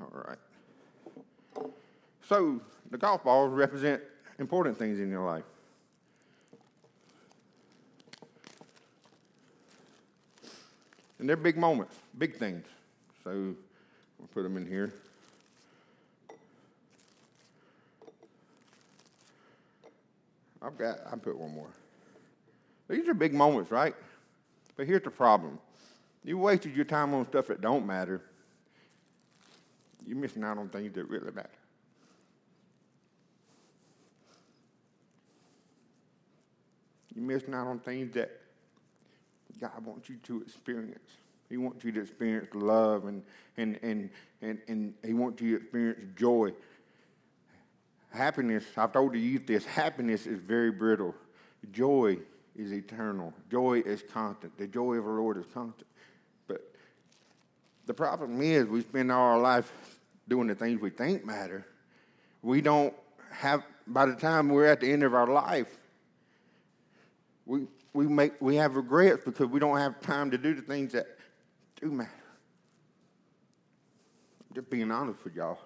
All 0.00 0.24
right. 0.26 0.38
So 2.26 2.62
the 2.90 2.96
golf 2.96 3.22
balls 3.22 3.52
represent 3.52 4.00
important 4.38 4.78
things 4.78 4.98
in 4.98 5.10
your 5.10 5.26
life. 5.26 5.44
And 11.18 11.28
they're 11.28 11.36
big 11.36 11.58
moments, 11.58 11.96
big 12.16 12.36
things. 12.36 12.64
So 13.22 13.54
we'll 14.18 14.28
put 14.32 14.42
them 14.42 14.56
in 14.56 14.66
here. 14.66 14.94
I've 20.64 20.78
got, 20.78 21.00
I 21.10 21.16
put 21.16 21.36
one 21.36 21.54
more. 21.54 21.70
These 22.88 23.08
are 23.08 23.14
big 23.14 23.34
moments, 23.34 23.70
right? 23.70 23.94
But 24.76 24.86
here's 24.86 25.02
the 25.02 25.10
problem. 25.10 25.58
You 26.24 26.38
wasted 26.38 26.76
your 26.76 26.84
time 26.84 27.14
on 27.14 27.26
stuff 27.26 27.48
that 27.48 27.60
don't 27.60 27.86
matter. 27.86 28.20
You're 30.06 30.16
missing 30.16 30.44
out 30.44 30.58
on 30.58 30.68
things 30.68 30.94
that 30.94 31.08
really 31.08 31.32
matter. 31.32 31.48
You're 37.14 37.24
missing 37.24 37.54
out 37.54 37.66
on 37.66 37.78
things 37.78 38.14
that 38.14 38.30
God 39.60 39.84
wants 39.84 40.08
you 40.08 40.16
to 40.24 40.42
experience. 40.42 41.10
He 41.48 41.56
wants 41.56 41.84
you 41.84 41.92
to 41.92 42.00
experience 42.00 42.48
love 42.54 43.04
and, 43.04 43.22
and, 43.56 43.78
and, 43.82 44.10
and, 44.40 44.58
and 44.68 44.94
He 45.04 45.12
wants 45.12 45.42
you 45.42 45.58
to 45.58 45.62
experience 45.62 46.00
joy. 46.16 46.52
Happiness, 48.12 48.64
I've 48.76 48.92
told 48.92 49.14
the 49.14 49.18
youth 49.18 49.46
this 49.46 49.64
happiness 49.64 50.26
is 50.26 50.38
very 50.38 50.70
brittle. 50.70 51.14
Joy 51.72 52.18
is 52.54 52.72
eternal. 52.72 53.32
Joy 53.50 53.82
is 53.86 54.02
constant. 54.12 54.56
The 54.58 54.66
joy 54.66 54.96
of 54.96 55.04
the 55.04 55.10
Lord 55.10 55.38
is 55.38 55.46
constant. 55.54 55.88
But 56.46 56.60
the 57.86 57.94
problem 57.94 58.42
is, 58.42 58.66
we 58.66 58.82
spend 58.82 59.10
all 59.10 59.32
our 59.32 59.40
life 59.40 59.72
doing 60.28 60.46
the 60.46 60.54
things 60.54 60.80
we 60.80 60.90
think 60.90 61.24
matter. 61.24 61.66
We 62.42 62.60
don't 62.60 62.94
have, 63.30 63.62
by 63.86 64.04
the 64.04 64.14
time 64.14 64.50
we're 64.50 64.66
at 64.66 64.80
the 64.80 64.92
end 64.92 65.04
of 65.04 65.14
our 65.14 65.28
life, 65.28 65.78
we, 67.46 67.66
we, 67.94 68.06
make, 68.06 68.40
we 68.40 68.56
have 68.56 68.76
regrets 68.76 69.24
because 69.24 69.46
we 69.46 69.58
don't 69.58 69.78
have 69.78 70.00
time 70.00 70.30
to 70.32 70.38
do 70.38 70.54
the 70.54 70.62
things 70.62 70.92
that 70.92 71.06
do 71.80 71.90
matter. 71.90 72.10
Just 74.54 74.68
being 74.68 74.90
honest 74.90 75.24
with 75.24 75.34
y'all. 75.34 75.58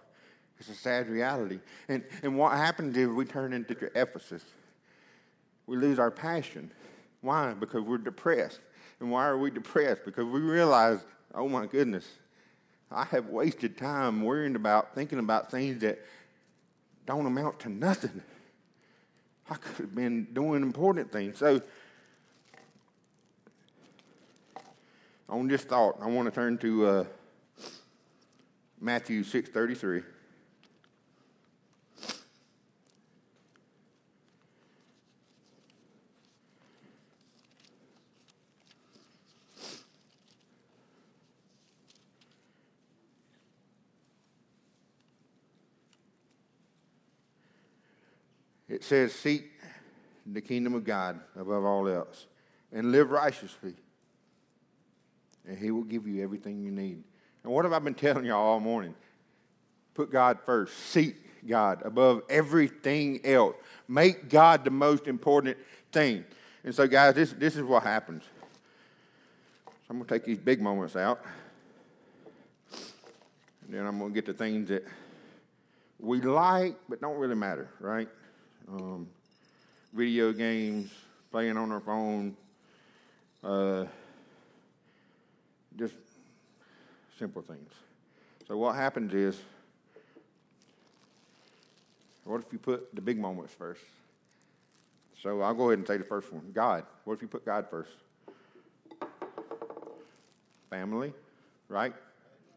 It's 0.59 0.69
a 0.69 0.75
sad 0.75 1.09
reality. 1.09 1.61
And, 1.89 2.03
and 2.23 2.39
what 2.39 2.53
happens 2.53 2.97
is 2.97 3.09
we 3.09 3.25
turn 3.25 3.53
into 3.53 3.75
Ephesus. 3.95 4.43
We 5.67 5.77
lose 5.77 5.99
our 5.99 6.11
passion. 6.11 6.71
Why? 7.21 7.53
Because 7.53 7.83
we're 7.83 7.99
depressed. 7.99 8.61
And 9.01 9.11
why 9.11 9.27
are 9.27 9.37
we 9.37 9.51
depressed? 9.51 10.05
Because 10.05 10.25
we 10.25 10.41
realize, 10.41 11.05
oh 11.35 11.49
my 11.49 11.67
goodness, 11.67 12.09
I 12.91 13.05
have 13.05 13.29
wasted 13.29 13.77
time 13.77 14.23
worrying 14.23 14.57
about, 14.57 14.95
thinking 14.95 15.19
about 15.19 15.51
things 15.51 15.81
that 15.83 15.99
don't 17.05 17.27
amount 17.27 17.61
to 17.61 17.69
nothing. 17.69 18.23
I 19.51 19.57
could 19.57 19.77
have 19.77 19.95
been 19.95 20.29
doing 20.33 20.63
important 20.63 21.13
things. 21.13 21.39
So, 21.39 21.61
on 25.29 25.49
this 25.49 25.63
thought, 25.63 25.99
I 26.01 26.07
want 26.07 26.27
to 26.27 26.35
turn 26.35 26.59
to 26.59 26.87
uh, 26.87 27.05
Matthew 28.81 29.23
six 29.23 29.49
thirty 29.51 29.75
three. 29.75 30.03
It 48.77 48.85
says, 48.85 49.15
Seek 49.15 49.51
the 50.31 50.43
kingdom 50.43 50.75
of 50.75 50.85
God 50.85 51.19
above 51.35 51.65
all 51.65 51.89
else 51.89 52.27
and 52.71 52.93
live 52.93 53.11
righteously, 53.11 53.73
and 55.49 55.57
He 55.57 55.71
will 55.71 55.83
give 55.83 56.07
you 56.07 56.23
everything 56.23 56.61
you 56.61 56.71
need. 56.71 57.03
And 57.43 57.53
what 57.55 57.65
have 57.65 57.73
I 57.73 57.79
been 57.79 57.95
telling 58.07 58.27
y'all 58.27 58.37
all 58.37 58.61
morning? 58.61 58.95
Put 59.95 60.13
God 60.13 60.41
first. 60.45 60.77
Seek 60.77 61.17
God 61.47 61.81
above 61.87 62.21
everything 62.29 63.25
else. 63.25 63.57
Make 63.89 64.29
God 64.29 64.63
the 64.63 64.71
most 64.71 65.07
important 65.07 65.57
thing. 65.91 66.23
And 66.63 66.75
so, 66.75 66.87
guys, 66.87 67.15
this, 67.15 67.33
this 67.33 67.57
is 67.57 67.63
what 67.63 67.83
happens. 67.83 68.25
So 69.65 69.73
I'm 69.89 69.97
going 69.97 70.07
to 70.07 70.15
take 70.15 70.27
these 70.27 70.37
big 70.37 70.61
moments 70.61 70.97
out. 70.97 71.23
And 73.65 73.71
then 73.71 73.87
I'm 73.87 73.99
going 73.99 74.13
to 74.13 74.15
get 74.15 74.27
the 74.27 74.35
things 74.35 74.69
that 74.69 74.85
we 75.99 76.21
like 76.21 76.77
but 76.91 77.01
don't 77.01 77.17
really 77.17 77.37
matter, 77.37 77.71
right? 77.81 78.11
Um, 78.71 79.09
video 79.93 80.33
games, 80.33 80.91
playing 81.31 81.57
on 81.57 81.73
our 81.73 81.81
phone, 81.81 82.37
uh, 83.43 83.85
just 85.79 85.95
simple 87.19 87.43
things. 87.43 87.73
So 88.49 88.57
what 88.57 88.77
happens 88.77 89.13
is, 89.15 89.41
what 92.25 92.41
if 92.41 92.53
you 92.53 92.59
put 92.59 92.95
the 92.95 93.01
big 93.01 93.19
moments 93.19 93.55
first? 93.55 93.83
So 95.23 95.41
I'll 95.43 95.55
go 95.55 95.71
ahead 95.71 95.79
and 95.79 95.87
say 95.87 95.97
the 95.97 96.05
first 96.05 96.33
one. 96.33 96.43
God. 96.53 96.85
What 97.05 97.15
if 97.15 97.23
you 97.23 97.29
put 97.29 97.45
God 97.45 97.67
first? 97.71 97.91
Family, 100.71 101.13
right? 101.69 101.95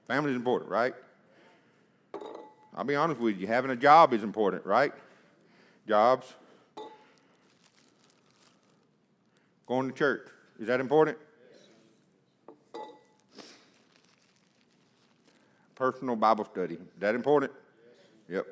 Family 0.08 0.32
is 0.32 0.36
important, 0.36 0.70
right? 0.70 0.94
I'll 2.76 2.84
be 2.84 2.96
honest 2.96 3.22
with 3.22 3.38
you. 3.38 3.48
Having 3.48 3.72
a 3.72 3.76
job 3.76 4.14
is 4.14 4.24
important, 4.24 4.66
right? 4.66 4.92
Jobs. 5.90 6.32
Going 9.66 9.90
to 9.90 9.98
church. 9.98 10.22
Is 10.60 10.68
that 10.68 10.80
important? 10.80 11.18
Personal 15.74 16.16
Bible 16.16 16.46
study. 16.46 16.76
Is 16.76 16.80
that 17.00 17.16
important? 17.16 17.52
Yep. 18.30 18.46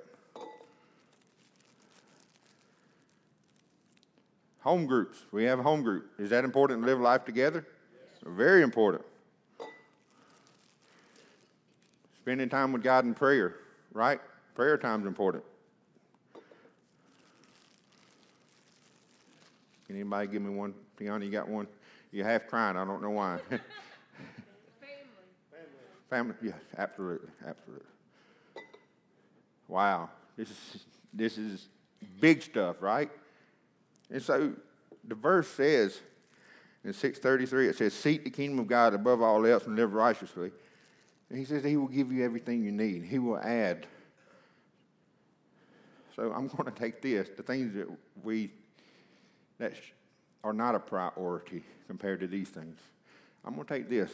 Home 4.62 4.88
groups. 4.88 5.20
We 5.32 5.44
have 5.44 5.60
a 5.60 5.64
home 5.64 5.84
group. 5.84 6.10
Is 6.18 6.32
that 6.32 6.44
important 6.44 6.82
to 6.82 6.88
live 6.88 7.00
life 7.00 7.24
together? 7.24 7.68
Very 8.26 8.64
important. 8.64 9.06
Spending 12.24 12.50
time 12.50 12.74
with 12.74 12.82
God 12.82 13.06
in 13.06 13.14
prayer, 13.14 13.58
right? 13.94 14.20
Prayer 14.56 14.76
time 14.76 15.02
is 15.02 15.06
important. 15.06 15.44
Can 19.88 19.96
anybody 19.96 20.28
give 20.28 20.42
me 20.42 20.50
one? 20.50 20.74
Tiana, 21.00 21.26
you 21.26 21.32
got 21.32 21.48
one? 21.48 21.68
You're 22.12 22.28
half 22.28 22.48
crying. 22.48 22.78
I 22.78 22.86
don't 22.86 23.02
know 23.02 23.10
why. 23.10 23.38
Family. 23.50 23.62
Family, 26.10 26.34
Family. 26.34 26.36
yes, 26.42 26.60
absolutely, 26.78 27.30
absolutely. 27.46 27.86
Wow. 29.68 30.10
This 30.36 30.50
is, 30.50 30.86
this 31.14 31.38
is 31.38 31.68
big 32.20 32.42
stuff, 32.42 32.78
right? 32.82 33.10
And 34.10 34.22
so 34.22 34.54
the 35.08 35.16
verse 35.16 35.48
says 35.48 36.00
in 36.84 36.94
633, 36.94 37.68
it 37.68 37.76
says, 37.76 37.94
Seek 37.94 38.24
the 38.24 38.30
kingdom 38.30 38.60
of 38.60 38.68
God 38.68 38.94
above 38.94 39.22
all 39.22 39.46
else 39.46 39.66
and 39.66 39.76
live 39.76 39.94
righteously. 39.94 40.52
And 41.30 41.38
he 41.38 41.46
says 41.46 41.64
he 41.64 41.76
will 41.76 41.88
give 41.88 42.12
you 42.12 42.24
everything 42.24 42.64
you 42.64 42.72
need. 42.72 43.04
He 43.04 43.20
will 43.20 43.40
add. 43.40 43.86
So 46.16 46.32
I'm 46.32 46.48
going 46.48 46.66
to 46.66 46.72
take 46.72 47.02
this, 47.02 47.30
the 47.36 47.44
things 47.44 47.76
that 47.76 47.88
we 48.24 48.52
that 49.60 49.74
are 50.44 50.54
not 50.54 50.76
a 50.76 50.80
priority 50.80 51.64
compared 51.88 52.20
to 52.20 52.28
these 52.28 52.50
things. 52.50 52.78
I'm 53.46 53.56
going 53.56 53.66
to 53.66 53.74
take 53.74 53.90
this. 53.90 54.12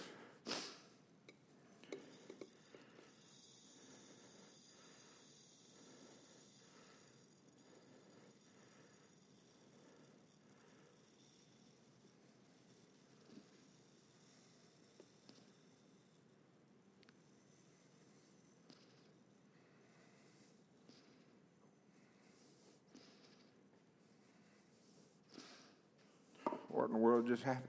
What 26.70 26.88
in 26.88 26.94
the 26.94 26.98
world 26.98 27.23
just? 27.42 27.62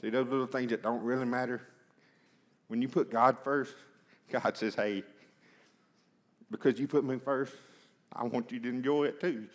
See, 0.00 0.10
those 0.10 0.26
little 0.26 0.46
things 0.46 0.70
that 0.70 0.82
don't 0.82 1.02
really 1.02 1.24
matter. 1.24 1.62
When 2.68 2.82
you 2.82 2.88
put 2.88 3.10
God 3.10 3.38
first, 3.44 3.74
God 4.32 4.56
says, 4.56 4.74
hey, 4.74 5.04
because 6.50 6.78
you 6.78 6.86
put 6.86 7.04
me 7.04 7.18
first, 7.18 7.54
I 8.12 8.24
want 8.24 8.50
you 8.50 8.58
to 8.60 8.68
enjoy 8.68 9.04
it 9.04 9.20
too. 9.20 9.46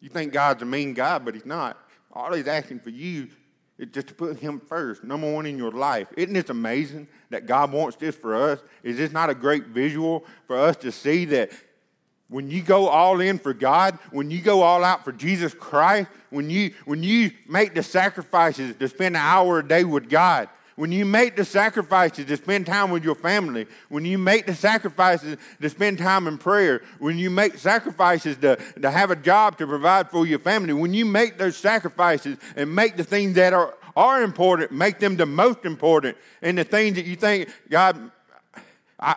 You 0.00 0.08
think 0.08 0.32
God's 0.32 0.62
a 0.62 0.66
mean 0.66 0.94
God, 0.94 1.24
but 1.24 1.34
He's 1.34 1.46
not. 1.46 1.76
All 2.12 2.32
He's 2.32 2.46
asking 2.46 2.80
for 2.80 2.90
you 2.90 3.28
is 3.78 3.88
just 3.92 4.08
to 4.08 4.14
put 4.14 4.38
Him 4.38 4.60
first, 4.60 5.04
number 5.04 5.30
one 5.32 5.44
in 5.46 5.58
your 5.58 5.72
life. 5.72 6.08
Isn't 6.16 6.36
it 6.36 6.50
amazing 6.50 7.08
that 7.30 7.46
God 7.46 7.72
wants 7.72 7.96
this 7.96 8.14
for 8.14 8.34
us? 8.34 8.60
Is 8.82 8.96
this 8.96 9.12
not 9.12 9.28
a 9.28 9.34
great 9.34 9.66
visual 9.66 10.24
for 10.46 10.56
us 10.56 10.76
to 10.78 10.92
see 10.92 11.24
that 11.26 11.50
when 12.28 12.50
you 12.50 12.62
go 12.62 12.88
all 12.88 13.20
in 13.20 13.38
for 13.38 13.54
God, 13.54 13.98
when 14.10 14.30
you 14.30 14.40
go 14.40 14.62
all 14.62 14.84
out 14.84 15.04
for 15.04 15.12
Jesus 15.12 15.54
Christ, 15.54 16.08
when 16.30 16.50
you, 16.50 16.72
when 16.84 17.02
you 17.02 17.30
make 17.48 17.74
the 17.74 17.82
sacrifices 17.82 18.76
to 18.76 18.88
spend 18.88 19.16
an 19.16 19.22
hour 19.22 19.60
a 19.60 19.66
day 19.66 19.84
with 19.84 20.10
God, 20.10 20.48
when 20.76 20.92
you 20.92 21.04
make 21.04 21.34
the 21.34 21.44
sacrifices 21.44 22.26
to 22.26 22.36
spend 22.36 22.66
time 22.66 22.90
with 22.90 23.02
your 23.02 23.16
family, 23.16 23.66
when 23.88 24.04
you 24.04 24.16
make 24.16 24.46
the 24.46 24.54
sacrifices 24.54 25.36
to 25.60 25.68
spend 25.68 25.98
time 25.98 26.28
in 26.28 26.38
prayer, 26.38 26.82
when 27.00 27.18
you 27.18 27.30
make 27.30 27.58
sacrifices 27.58 28.36
to, 28.36 28.56
to 28.80 28.90
have 28.90 29.10
a 29.10 29.16
job 29.16 29.58
to 29.58 29.66
provide 29.66 30.08
for 30.08 30.24
your 30.24 30.38
family, 30.38 30.72
when 30.72 30.94
you 30.94 31.04
make 31.04 31.36
those 31.36 31.56
sacrifices 31.56 32.36
and 32.54 32.72
make 32.72 32.96
the 32.96 33.02
things 33.02 33.34
that 33.34 33.52
are, 33.52 33.74
are 33.96 34.22
important, 34.22 34.70
make 34.70 35.00
them 35.00 35.16
the 35.16 35.26
most 35.26 35.64
important, 35.64 36.16
and 36.42 36.56
the 36.56 36.62
things 36.62 36.94
that 36.94 37.06
you 37.06 37.16
think, 37.16 37.48
God, 37.68 38.12
I, 39.00 39.16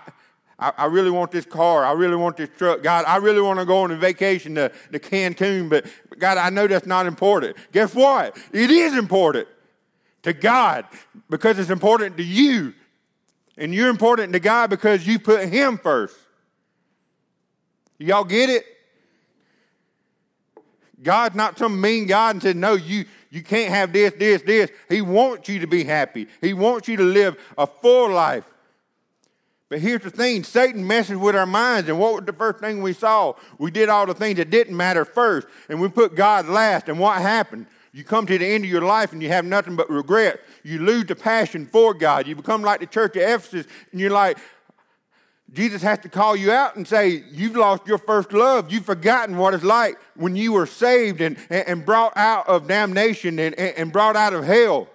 I, 0.61 0.71
I, 0.77 0.85
really 0.85 1.09
want 1.09 1.31
this 1.31 1.45
car. 1.45 1.83
I 1.83 1.91
really 1.93 2.15
want 2.15 2.37
this 2.37 2.49
truck. 2.55 2.83
God, 2.83 3.03
I 3.05 3.17
really 3.17 3.41
want 3.41 3.59
to 3.59 3.65
go 3.65 3.79
on 3.79 3.91
a 3.91 3.95
vacation 3.95 4.55
to, 4.55 4.71
to 4.91 4.99
Cancun, 4.99 5.69
but 5.69 5.85
God, 6.19 6.37
I 6.37 6.51
know 6.51 6.67
that's 6.67 6.85
not 6.85 7.07
important. 7.07 7.57
Guess 7.71 7.95
what? 7.95 8.37
It 8.53 8.69
is 8.69 8.95
important 8.95 9.47
to 10.21 10.33
God 10.33 10.85
because 11.29 11.57
it's 11.57 11.71
important 11.71 12.15
to 12.17 12.23
you. 12.23 12.73
And 13.57 13.73
you're 13.73 13.89
important 13.89 14.33
to 14.33 14.39
God 14.39 14.69
because 14.69 15.05
you 15.05 15.19
put 15.19 15.49
Him 15.49 15.77
first. 15.77 16.15
Y'all 17.97 18.23
get 18.23 18.49
it? 18.49 18.65
God's 21.01 21.35
not 21.35 21.57
some 21.57 21.81
mean 21.81 22.05
God 22.05 22.35
and 22.35 22.43
said, 22.43 22.55
no, 22.55 22.73
you, 22.73 23.05
you 23.31 23.41
can't 23.41 23.73
have 23.73 23.91
this, 23.91 24.13
this, 24.13 24.41
this. 24.43 24.69
He 24.89 25.01
wants 25.01 25.49
you 25.49 25.59
to 25.59 25.67
be 25.67 25.83
happy. 25.83 26.27
He 26.41 26.53
wants 26.53 26.87
you 26.87 26.97
to 26.97 27.03
live 27.03 27.37
a 27.57 27.65
full 27.65 28.11
life. 28.11 28.50
But 29.71 29.79
here's 29.79 30.01
the 30.01 30.09
thing 30.09 30.43
Satan 30.43 30.85
messes 30.85 31.15
with 31.15 31.33
our 31.33 31.45
minds. 31.45 31.87
And 31.87 31.97
what 31.97 32.13
was 32.13 32.25
the 32.25 32.33
first 32.33 32.59
thing 32.59 32.81
we 32.81 32.91
saw? 32.91 33.35
We 33.57 33.71
did 33.71 33.87
all 33.87 34.05
the 34.05 34.13
things 34.13 34.35
that 34.35 34.49
didn't 34.49 34.75
matter 34.75 35.05
first, 35.05 35.47
and 35.69 35.79
we 35.79 35.87
put 35.87 36.13
God 36.13 36.45
last. 36.49 36.89
And 36.89 36.99
what 36.99 37.21
happened? 37.21 37.67
You 37.93 38.03
come 38.03 38.25
to 38.25 38.37
the 38.37 38.45
end 38.45 38.65
of 38.65 38.69
your 38.69 38.81
life 38.81 39.13
and 39.13 39.23
you 39.23 39.29
have 39.29 39.45
nothing 39.45 39.77
but 39.77 39.89
regret. 39.89 40.41
You 40.63 40.79
lose 40.79 41.05
the 41.05 41.15
passion 41.15 41.65
for 41.65 41.93
God. 41.93 42.27
You 42.27 42.35
become 42.35 42.61
like 42.63 42.81
the 42.81 42.85
church 42.85 43.15
of 43.15 43.21
Ephesus, 43.21 43.65
and 43.93 44.01
you're 44.01 44.11
like, 44.11 44.37
Jesus 45.53 45.81
has 45.83 45.99
to 45.99 46.09
call 46.09 46.35
you 46.35 46.51
out 46.51 46.75
and 46.75 46.85
say, 46.85 47.23
You've 47.31 47.55
lost 47.55 47.87
your 47.87 47.97
first 47.97 48.33
love. 48.33 48.73
You've 48.73 48.85
forgotten 48.85 49.37
what 49.37 49.53
it's 49.53 49.63
like 49.63 49.97
when 50.15 50.35
you 50.35 50.51
were 50.51 50.65
saved 50.65 51.21
and, 51.21 51.37
and 51.49 51.85
brought 51.85 52.17
out 52.17 52.45
of 52.49 52.67
damnation 52.67 53.39
and, 53.39 53.55
and 53.55 53.93
brought 53.93 54.17
out 54.17 54.33
of 54.33 54.43
hell. 54.43 54.89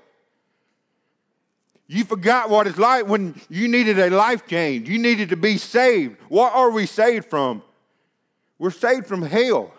You 1.89 2.05
forgot 2.05 2.51
what 2.51 2.67
it's 2.67 2.79
like 2.79 3.07
when 3.07 3.41
you 3.49 3.69
needed 3.69 3.99
a 3.99 4.11
life 4.11 4.47
change. 4.47 4.89
You 4.89 4.99
needed 4.99 5.29
to 5.29 5.37
be 5.37 5.57
saved. 5.57 6.17
What 6.29 6.53
are 6.53 6.71
we 6.71 6.87
saved 6.87 7.27
from? 7.27 7.63
We're 8.59 8.71
saved 8.71 9.07
from 9.07 9.23
hell 9.23 9.73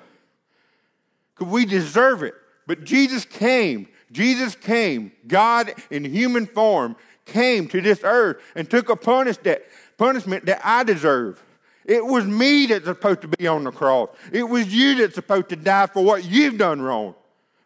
because 1.36 1.52
we 1.52 1.66
deserve 1.66 2.24
it. 2.24 2.34
But 2.66 2.84
Jesus 2.84 3.26
came. 3.26 3.88
Jesus 4.12 4.56
came. 4.56 5.12
God 5.28 5.74
in 5.90 6.06
human 6.06 6.46
form 6.46 6.96
came 7.26 7.68
to 7.70 7.82
this 7.82 8.02
earth 8.04 8.38
and 8.56 8.70
took 8.70 8.90
a 8.90 8.96
punishment 8.96 9.62
punishment 9.98 10.46
that 10.46 10.62
I 10.64 10.84
deserve. 10.84 11.44
It 11.84 12.06
was 12.06 12.26
me 12.26 12.68
that's 12.68 12.86
supposed 12.86 13.22
to 13.22 13.28
be 13.28 13.48
on 13.48 13.64
the 13.64 13.72
cross. 13.72 14.10
It 14.32 14.44
was 14.44 14.74
you 14.74 14.96
that's 14.96 15.16
supposed 15.16 15.50
to 15.50 15.56
die 15.56 15.88
for 15.88 16.04
what 16.04 16.24
you've 16.26 16.58
done 16.58 16.82
wrong. 16.82 17.16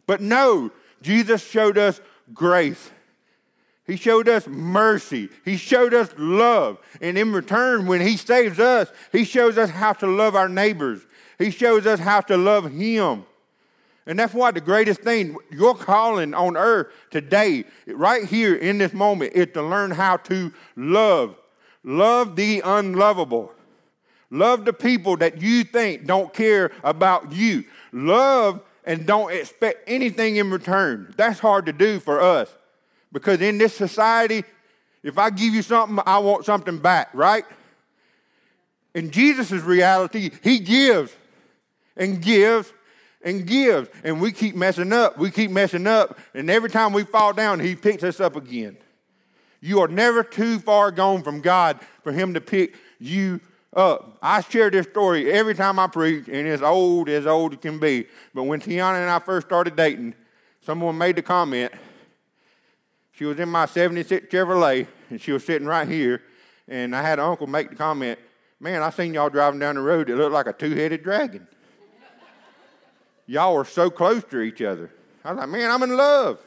But 0.06 0.22
no, 0.22 0.72
Jesus 1.02 1.46
showed 1.46 1.78
us 1.78 2.00
grace. 2.34 2.92
He 3.86 3.96
showed 3.96 4.30
us 4.30 4.48
mercy. 4.48 5.30
He 5.44 5.58
showed 5.58 5.94
us 5.94 6.10
love. 6.18 6.78
And 7.02 7.18
in 7.18 7.34
return, 7.34 7.88
when 7.88 8.02
He 8.02 8.18
saves 8.18 8.60
us, 8.60 8.92
He 9.12 9.24
shows 9.24 9.58
us 9.58 9.70
how 9.70 9.94
to 9.94 10.08
love 10.08 10.36
our 10.36 10.50
neighbors. 10.50 11.02
He 11.40 11.52
shows 11.52 11.86
us 11.86 12.00
how 12.00 12.22
to 12.22 12.38
love 12.38 12.72
Him. 12.72 13.26
And 14.06 14.18
that's 14.18 14.34
why 14.34 14.52
the 14.52 14.62
greatest 14.62 15.02
thing, 15.02 15.36
your 15.52 15.76
calling 15.76 16.34
on 16.34 16.58
earth 16.58 16.88
today, 17.12 17.66
right 17.88 18.26
here 18.26 18.56
in 18.56 18.78
this 18.78 18.94
moment, 18.94 19.34
is 19.34 19.48
to 19.54 19.62
learn 19.62 19.92
how 19.92 20.18
to 20.18 20.52
love. 20.76 21.36
Love 21.84 22.36
the 22.36 22.62
unlovable. 22.64 23.52
Love 24.30 24.66
the 24.66 24.74
people 24.74 25.18
that 25.18 25.42
you 25.42 25.64
think 25.64 26.06
don't 26.06 26.34
care 26.34 26.72
about 26.84 27.32
you. 27.32 27.64
Love 27.92 28.62
and 28.86 29.06
don't 29.06 29.32
expect 29.34 29.84
anything 29.88 30.38
in 30.38 30.50
return. 30.50 31.14
That's 31.18 31.40
hard 31.40 31.66
to 31.66 31.74
do 31.74 32.00
for 32.00 32.22
us. 32.22 32.54
Because 33.12 33.42
in 33.42 33.58
this 33.58 33.76
society, 33.76 34.44
if 35.04 35.18
I 35.18 35.30
give 35.30 35.54
you 35.54 35.62
something, 35.62 36.00
I 36.06 36.20
want 36.20 36.46
something 36.46 36.78
back, 36.78 37.10
right? 37.14 37.46
In 38.94 39.12
Jesus' 39.12 39.52
reality, 39.52 40.32
He 40.44 40.60
gives 40.60 41.16
and 41.98 42.22
gives 42.22 42.72
and 43.24 43.46
gives. 43.46 43.90
And 44.04 44.22
we 44.22 44.32
keep 44.32 44.56
messing 44.56 44.94
up. 44.94 45.18
We 45.18 45.32
keep 45.32 45.52
messing 45.52 45.88
up. 45.88 46.18
And 46.34 46.50
every 46.50 46.70
time 46.70 46.94
we 46.94 47.04
fall 47.04 47.34
down, 47.34 47.60
He 47.60 47.76
picks 47.76 48.04
us 48.04 48.20
up 48.20 48.36
again. 48.36 48.78
You 49.60 49.82
are 49.82 49.88
never 49.88 50.24
too 50.24 50.60
far 50.60 50.92
gone 50.92 51.24
from 51.24 51.42
God 51.42 51.80
for 52.04 52.12
Him 52.12 52.34
to 52.34 52.42
pick 52.42 52.76
you 53.00 53.40
up. 53.76 54.18
I 54.22 54.42
share 54.42 54.70
this 54.70 54.88
story 54.88 55.32
every 55.32 55.56
time 55.56 55.80
I 55.80 55.88
preach, 55.88 56.28
and 56.28 56.48
it's 56.48 56.64
old 56.64 57.10
as 57.10 57.26
old 57.26 57.54
it 57.54 57.62
can 57.62 57.80
be. 57.80 58.08
But 58.34 58.44
when 58.44 58.60
Tiana 58.60 59.02
and 59.02 59.10
I 59.10 59.20
first 59.20 59.48
started 59.48 59.76
dating, 59.76 60.16
someone 60.66 60.98
made 60.98 61.16
the 61.16 61.22
comment 61.22 61.72
she 63.22 63.26
was 63.26 63.40
in 63.40 63.50
my 63.50 63.68
76 63.68 64.34
Chevrolet, 64.34 64.88
and 65.12 65.22
she 65.22 65.32
was 65.32 65.46
sitting 65.46 65.68
right 65.68 65.88
here. 65.88 66.24
And 66.68 66.96
I 66.96 67.04
had 67.04 67.20
an 67.20 67.26
uncle 67.26 67.46
make 67.46 67.70
the 67.70 67.76
comment, 67.76 68.18
Man, 68.60 68.82
I 68.82 68.90
seen 68.90 69.14
y'all 69.14 69.30
driving 69.30 69.60
down 69.60 69.76
the 69.76 69.82
road. 69.82 70.10
It 70.10 70.16
looked 70.16 70.34
like 70.34 70.48
a 70.48 70.54
two 70.54 70.74
headed 70.74 71.04
dragon. 71.04 71.48
y'all 73.28 73.54
were 73.54 73.64
so 73.64 73.92
close 73.92 74.24
to 74.32 74.40
each 74.40 74.64
other. 74.64 74.90
I 75.24 75.34
was 75.34 75.40
like, 75.40 75.50
Man, 75.50 75.70
I'm 75.70 75.84
in 75.84 75.96
love. 75.96 76.40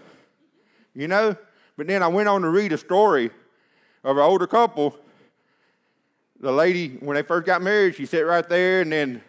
You 0.96 1.06
know? 1.06 1.36
But 1.76 1.86
then 1.86 2.02
I 2.02 2.08
went 2.08 2.28
on 2.28 2.42
to 2.42 2.48
read 2.48 2.72
a 2.72 2.78
story 2.78 3.30
of 4.02 4.16
an 4.16 4.24
older 4.24 4.48
couple. 4.48 4.98
The 6.40 6.50
lady, 6.50 6.96
when 6.96 7.14
they 7.14 7.22
first 7.22 7.46
got 7.46 7.62
married, 7.62 7.94
she 7.94 8.04
sat 8.04 8.26
right 8.26 8.48
there, 8.48 8.80
and 8.80 8.90
then 8.90 9.22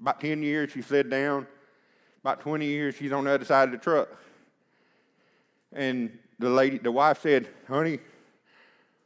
about 0.00 0.20
10 0.20 0.42
years 0.42 0.72
she 0.72 0.82
slid 0.82 1.08
down. 1.08 1.46
About 2.22 2.40
20 2.40 2.66
years 2.66 2.96
she's 2.96 3.12
on 3.12 3.22
the 3.22 3.30
other 3.30 3.44
side 3.44 3.68
of 3.68 3.70
the 3.70 3.78
truck. 3.78 4.08
And 5.72 6.18
the 6.38 6.50
lady, 6.50 6.78
the 6.78 6.92
wife 6.92 7.20
said, 7.22 7.48
honey, 7.68 7.98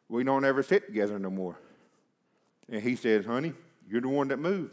we 0.08 0.24
don't 0.24 0.44
ever 0.44 0.62
sit 0.62 0.86
together 0.86 1.18
no 1.18 1.30
more. 1.30 1.58
And 2.68 2.82
he 2.82 2.96
says, 2.96 3.24
honey, 3.24 3.52
you're 3.88 4.00
the 4.00 4.08
one 4.08 4.28
that 4.28 4.38
moved. 4.38 4.72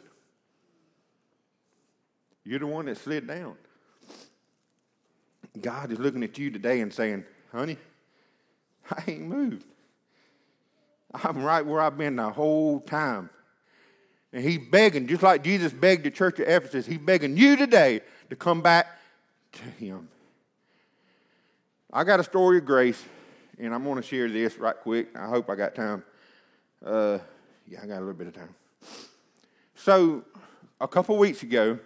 You're 2.43 2.59
the 2.59 2.67
one 2.67 2.85
that 2.85 2.97
slid 2.97 3.27
down. 3.27 3.55
God 5.61 5.91
is 5.91 5.99
looking 5.99 6.23
at 6.23 6.37
you 6.37 6.49
today 6.49 6.81
and 6.81 6.91
saying, 6.91 7.25
honey, 7.51 7.77
I 8.89 9.03
ain't 9.07 9.27
moved. 9.27 9.65
I'm 11.13 11.43
right 11.43 11.65
where 11.65 11.79
I've 11.79 11.97
been 11.97 12.15
the 12.15 12.31
whole 12.31 12.79
time. 12.79 13.29
And 14.33 14.43
he's 14.43 14.57
begging, 14.57 15.05
just 15.05 15.21
like 15.21 15.43
Jesus 15.43 15.71
begged 15.71 16.03
the 16.03 16.11
church 16.11 16.39
of 16.39 16.47
Ephesus, 16.47 16.87
he's 16.87 16.97
begging 16.97 17.37
you 17.37 17.55
today 17.55 18.01
to 18.31 18.35
come 18.35 18.61
back 18.61 18.87
to 19.53 19.63
him. 19.63 20.09
I 21.95 22.03
got 22.03 22.19
a 22.19 22.23
story 22.23 22.57
of 22.57 22.65
grace, 22.65 23.05
and 23.59 23.71
I'm 23.71 23.83
going 23.83 23.97
to 23.97 24.01
share 24.01 24.27
this 24.27 24.57
right 24.57 24.75
quick. 24.75 25.15
I 25.15 25.27
hope 25.27 25.47
I 25.47 25.53
got 25.53 25.75
time. 25.75 26.03
Uh, 26.83 27.19
yeah, 27.67 27.81
I 27.83 27.85
got 27.85 27.97
a 27.97 27.99
little 27.99 28.15
bit 28.15 28.25
of 28.25 28.33
time. 28.33 28.55
So, 29.75 30.23
a 30.81 30.87
couple 30.87 31.15
weeks 31.19 31.43
ago, 31.43 31.77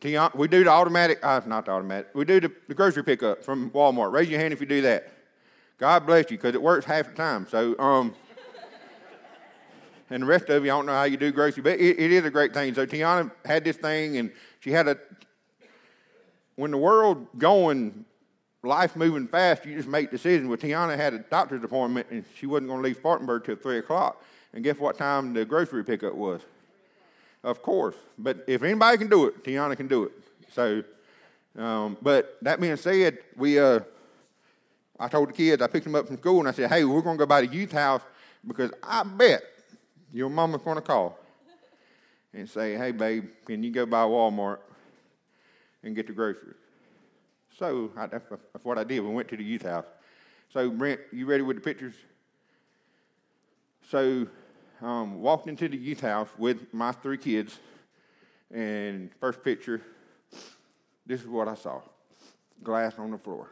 we 0.00 0.46
do 0.46 0.62
the 0.62 0.68
automatic, 0.68 1.18
uh, 1.24 1.40
not 1.44 1.64
the 1.64 1.72
automatic, 1.72 2.10
we 2.14 2.24
do 2.24 2.38
the, 2.38 2.52
the 2.68 2.74
grocery 2.74 3.02
pickup 3.02 3.42
from 3.44 3.68
Walmart. 3.72 4.12
Raise 4.12 4.30
your 4.30 4.38
hand 4.38 4.52
if 4.52 4.60
you 4.60 4.66
do 4.66 4.82
that. 4.82 5.12
God 5.78 6.06
bless 6.06 6.30
you, 6.30 6.36
because 6.36 6.54
it 6.54 6.62
works 6.62 6.86
half 6.86 7.08
the 7.08 7.14
time. 7.14 7.48
So, 7.50 7.76
um, 7.80 8.14
and 10.08 10.22
the 10.22 10.26
rest 10.26 10.50
of 10.50 10.64
you, 10.64 10.70
I 10.70 10.76
don't 10.76 10.86
know 10.86 10.92
how 10.92 11.02
you 11.02 11.16
do 11.16 11.32
grocery, 11.32 11.64
but 11.64 11.80
it, 11.80 11.98
it 11.98 12.12
is 12.12 12.24
a 12.24 12.30
great 12.30 12.54
thing. 12.54 12.72
So 12.74 12.86
Tiana 12.86 13.32
had 13.44 13.64
this 13.64 13.76
thing, 13.76 14.18
and 14.18 14.30
she 14.60 14.70
had 14.70 14.86
a. 14.86 14.96
When 16.54 16.70
the 16.70 16.78
world 16.78 17.26
going, 17.36 18.04
life 18.62 18.96
moving 18.96 19.28
fast, 19.28 19.64
you 19.64 19.76
just 19.76 19.88
make 19.88 20.10
decisions. 20.10 20.48
Well, 20.48 20.56
Tiana 20.56 20.96
had 20.96 21.14
a 21.14 21.18
doctor's 21.18 21.62
appointment, 21.62 22.08
and 22.10 22.24
she 22.36 22.46
wasn't 22.46 22.68
going 22.68 22.82
to 22.82 22.88
leave 22.88 22.96
Spartanburg 22.96 23.44
till 23.44 23.56
three 23.56 23.78
o'clock. 23.78 24.22
And 24.52 24.64
guess 24.64 24.78
what 24.78 24.98
time 24.98 25.34
the 25.34 25.44
grocery 25.44 25.84
pickup 25.84 26.14
was? 26.14 26.40
Of 27.44 27.62
course. 27.62 27.94
But 28.18 28.44
if 28.46 28.62
anybody 28.62 28.98
can 28.98 29.08
do 29.08 29.26
it, 29.26 29.44
Tiana 29.44 29.76
can 29.76 29.86
do 29.86 30.04
it. 30.04 30.12
So, 30.52 30.82
um, 31.56 31.96
but 32.02 32.36
that 32.42 32.60
being 32.60 32.76
said, 32.76 33.18
we. 33.36 33.58
Uh, 33.58 33.80
I 35.00 35.06
told 35.06 35.28
the 35.28 35.32
kids, 35.32 35.62
I 35.62 35.68
picked 35.68 35.84
them 35.84 35.94
up 35.94 36.08
from 36.08 36.18
school, 36.18 36.40
and 36.40 36.48
I 36.48 36.52
said, 36.52 36.68
"Hey, 36.68 36.82
we're 36.84 37.02
going 37.02 37.16
to 37.16 37.20
go 37.20 37.26
by 37.26 37.42
the 37.42 37.46
youth 37.46 37.70
house 37.70 38.02
because 38.44 38.72
I 38.82 39.04
bet 39.04 39.42
your 40.12 40.28
mama's 40.28 40.62
going 40.62 40.76
to 40.76 40.82
call 40.82 41.18
and 42.32 42.48
say, 42.48 42.76
hey, 42.76 42.92
babe, 42.92 43.28
can 43.44 43.62
you 43.62 43.70
go 43.70 43.86
by 43.86 44.02
Walmart 44.02 44.58
and 45.82 45.94
get 45.94 46.06
the 46.06 46.12
groceries? 46.12 46.54
So 47.58 47.90
I, 47.96 48.06
that's, 48.06 48.24
what 48.62 48.78
I 48.78 48.84
did. 48.84 49.00
We 49.00 49.10
went 49.10 49.28
to 49.28 49.36
the 49.36 49.42
youth 49.42 49.62
house. 49.62 49.86
So, 50.52 50.70
Brent, 50.70 51.00
you 51.12 51.26
ready 51.26 51.42
with 51.42 51.56
the 51.56 51.62
pictures? 51.62 51.94
So, 53.90 54.28
um, 54.80 55.20
walked 55.20 55.48
into 55.48 55.68
the 55.68 55.76
youth 55.76 56.00
house 56.00 56.28
with 56.38 56.72
my 56.72 56.92
three 56.92 57.18
kids, 57.18 57.58
and 58.54 59.10
first 59.20 59.42
picture, 59.42 59.82
this 61.04 61.20
is 61.20 61.26
what 61.26 61.48
I 61.48 61.54
saw 61.54 61.80
glass 62.62 62.94
on 62.98 63.10
the 63.10 63.18
floor. 63.18 63.50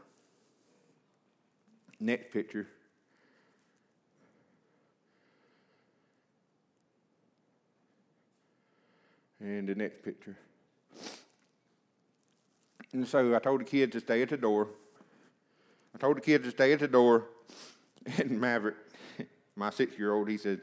Next 1.98 2.32
picture, 2.32 2.68
And 9.40 9.68
the 9.68 9.74
next 9.74 10.02
picture. 10.02 10.36
And 12.96 13.06
so 13.06 13.36
I 13.36 13.38
told 13.40 13.60
the 13.60 13.64
kids 13.64 13.92
to 13.92 14.00
stay 14.00 14.22
at 14.22 14.30
the 14.30 14.38
door. 14.38 14.68
I 15.94 15.98
told 15.98 16.16
the 16.16 16.22
kids 16.22 16.44
to 16.44 16.50
stay 16.50 16.72
at 16.72 16.80
the 16.80 16.88
door. 16.88 17.26
And 18.18 18.40
Maverick, 18.40 18.76
my 19.56 19.68
six 19.68 19.98
year 19.98 20.14
old, 20.14 20.30
he 20.30 20.38
said, 20.38 20.60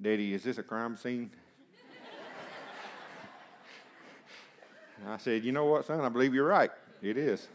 Daddy, 0.00 0.32
is 0.32 0.42
this 0.42 0.56
a 0.56 0.62
crime 0.62 0.96
scene? 0.96 1.30
I 5.06 5.18
said, 5.18 5.44
You 5.44 5.52
know 5.52 5.66
what, 5.66 5.84
son? 5.84 6.00
I 6.00 6.08
believe 6.08 6.34
you're 6.34 6.48
right. 6.48 6.70
It 7.02 7.18
is. 7.18 7.46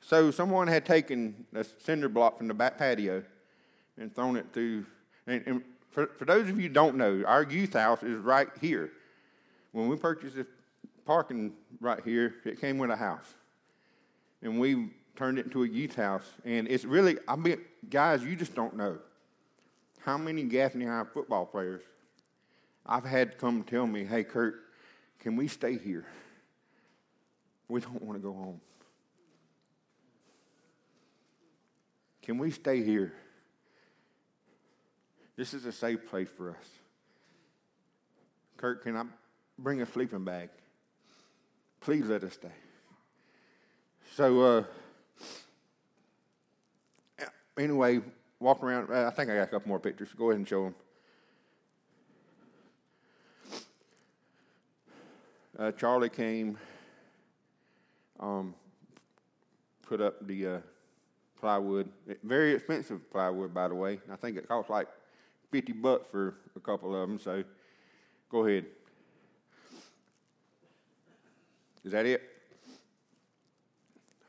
So 0.00 0.30
someone 0.30 0.68
had 0.68 0.84
taken 0.84 1.46
a 1.54 1.64
cinder 1.64 2.10
block 2.10 2.38
from 2.38 2.46
the 2.46 2.54
back 2.54 2.78
patio 2.78 3.24
and 3.96 4.14
thrown 4.14 4.36
it 4.36 4.46
through. 4.52 4.84
And, 5.26 5.42
and 5.46 5.62
for, 5.90 6.08
for 6.18 6.24
those 6.24 6.50
of 6.50 6.56
you 6.56 6.68
who 6.68 6.74
don't 6.74 6.96
know, 6.96 7.24
our 7.26 7.42
youth 7.42 7.72
house 7.72 8.02
is 8.02 8.20
right 8.20 8.48
here. 8.60 8.92
When 9.72 9.88
we 9.88 9.96
purchased 9.96 10.36
this 10.36 10.46
parking 11.08 11.54
right 11.80 12.04
here, 12.04 12.34
it 12.44 12.60
came 12.60 12.76
with 12.76 12.90
a 12.90 12.96
house. 12.96 13.34
And 14.42 14.60
we 14.60 14.90
turned 15.16 15.38
it 15.38 15.46
into 15.46 15.64
a 15.64 15.66
youth 15.66 15.96
house. 15.96 16.26
And 16.44 16.68
it's 16.68 16.84
really, 16.84 17.16
I 17.26 17.34
mean, 17.34 17.62
guys, 17.88 18.22
you 18.22 18.36
just 18.36 18.54
don't 18.54 18.76
know 18.76 18.98
how 20.04 20.18
many 20.18 20.42
Gaffney 20.42 20.84
High 20.84 21.04
football 21.14 21.46
players 21.46 21.80
I've 22.84 23.06
had 23.06 23.38
come 23.38 23.62
tell 23.62 23.86
me, 23.86 24.04
hey, 24.04 24.22
Kurt, 24.22 24.56
can 25.18 25.34
we 25.34 25.48
stay 25.48 25.78
here? 25.78 26.04
We 27.68 27.80
don't 27.80 28.02
want 28.02 28.18
to 28.18 28.22
go 28.22 28.34
home. 28.34 28.60
Can 32.20 32.36
we 32.36 32.50
stay 32.50 32.82
here? 32.82 33.14
This 35.36 35.54
is 35.54 35.64
a 35.64 35.72
safe 35.72 36.06
place 36.06 36.28
for 36.36 36.50
us. 36.50 36.68
Kurt, 38.58 38.82
can 38.82 38.94
I 38.94 39.04
bring 39.58 39.80
a 39.80 39.86
sleeping 39.86 40.24
bag. 40.24 40.50
Please 41.88 42.04
let 42.04 42.22
us 42.22 42.34
stay. 42.34 42.52
So, 44.14 44.42
uh, 44.42 44.64
anyway, 47.58 48.00
walk 48.38 48.62
around. 48.62 48.92
I 48.92 49.08
think 49.08 49.30
I 49.30 49.36
got 49.36 49.44
a 49.44 49.46
couple 49.46 49.68
more 49.70 49.78
pictures. 49.78 50.10
Go 50.12 50.28
ahead 50.28 50.36
and 50.36 50.46
show 50.46 50.64
them. 50.64 50.74
Uh, 55.58 55.72
Charlie 55.72 56.10
came, 56.10 56.58
um, 58.20 58.54
put 59.80 60.02
up 60.02 60.26
the 60.26 60.46
uh, 60.46 60.58
plywood. 61.40 61.88
Very 62.22 62.52
expensive 62.52 63.10
plywood, 63.10 63.54
by 63.54 63.66
the 63.66 63.74
way. 63.74 63.98
I 64.12 64.16
think 64.16 64.36
it 64.36 64.46
cost 64.46 64.68
like 64.68 64.88
50 65.52 65.72
bucks 65.72 66.06
for 66.10 66.34
a 66.54 66.60
couple 66.60 66.94
of 66.94 67.08
them. 67.08 67.18
So 67.18 67.42
go 68.30 68.44
ahead. 68.44 68.66
Is 71.84 71.92
that 71.92 72.06
it? 72.06 72.22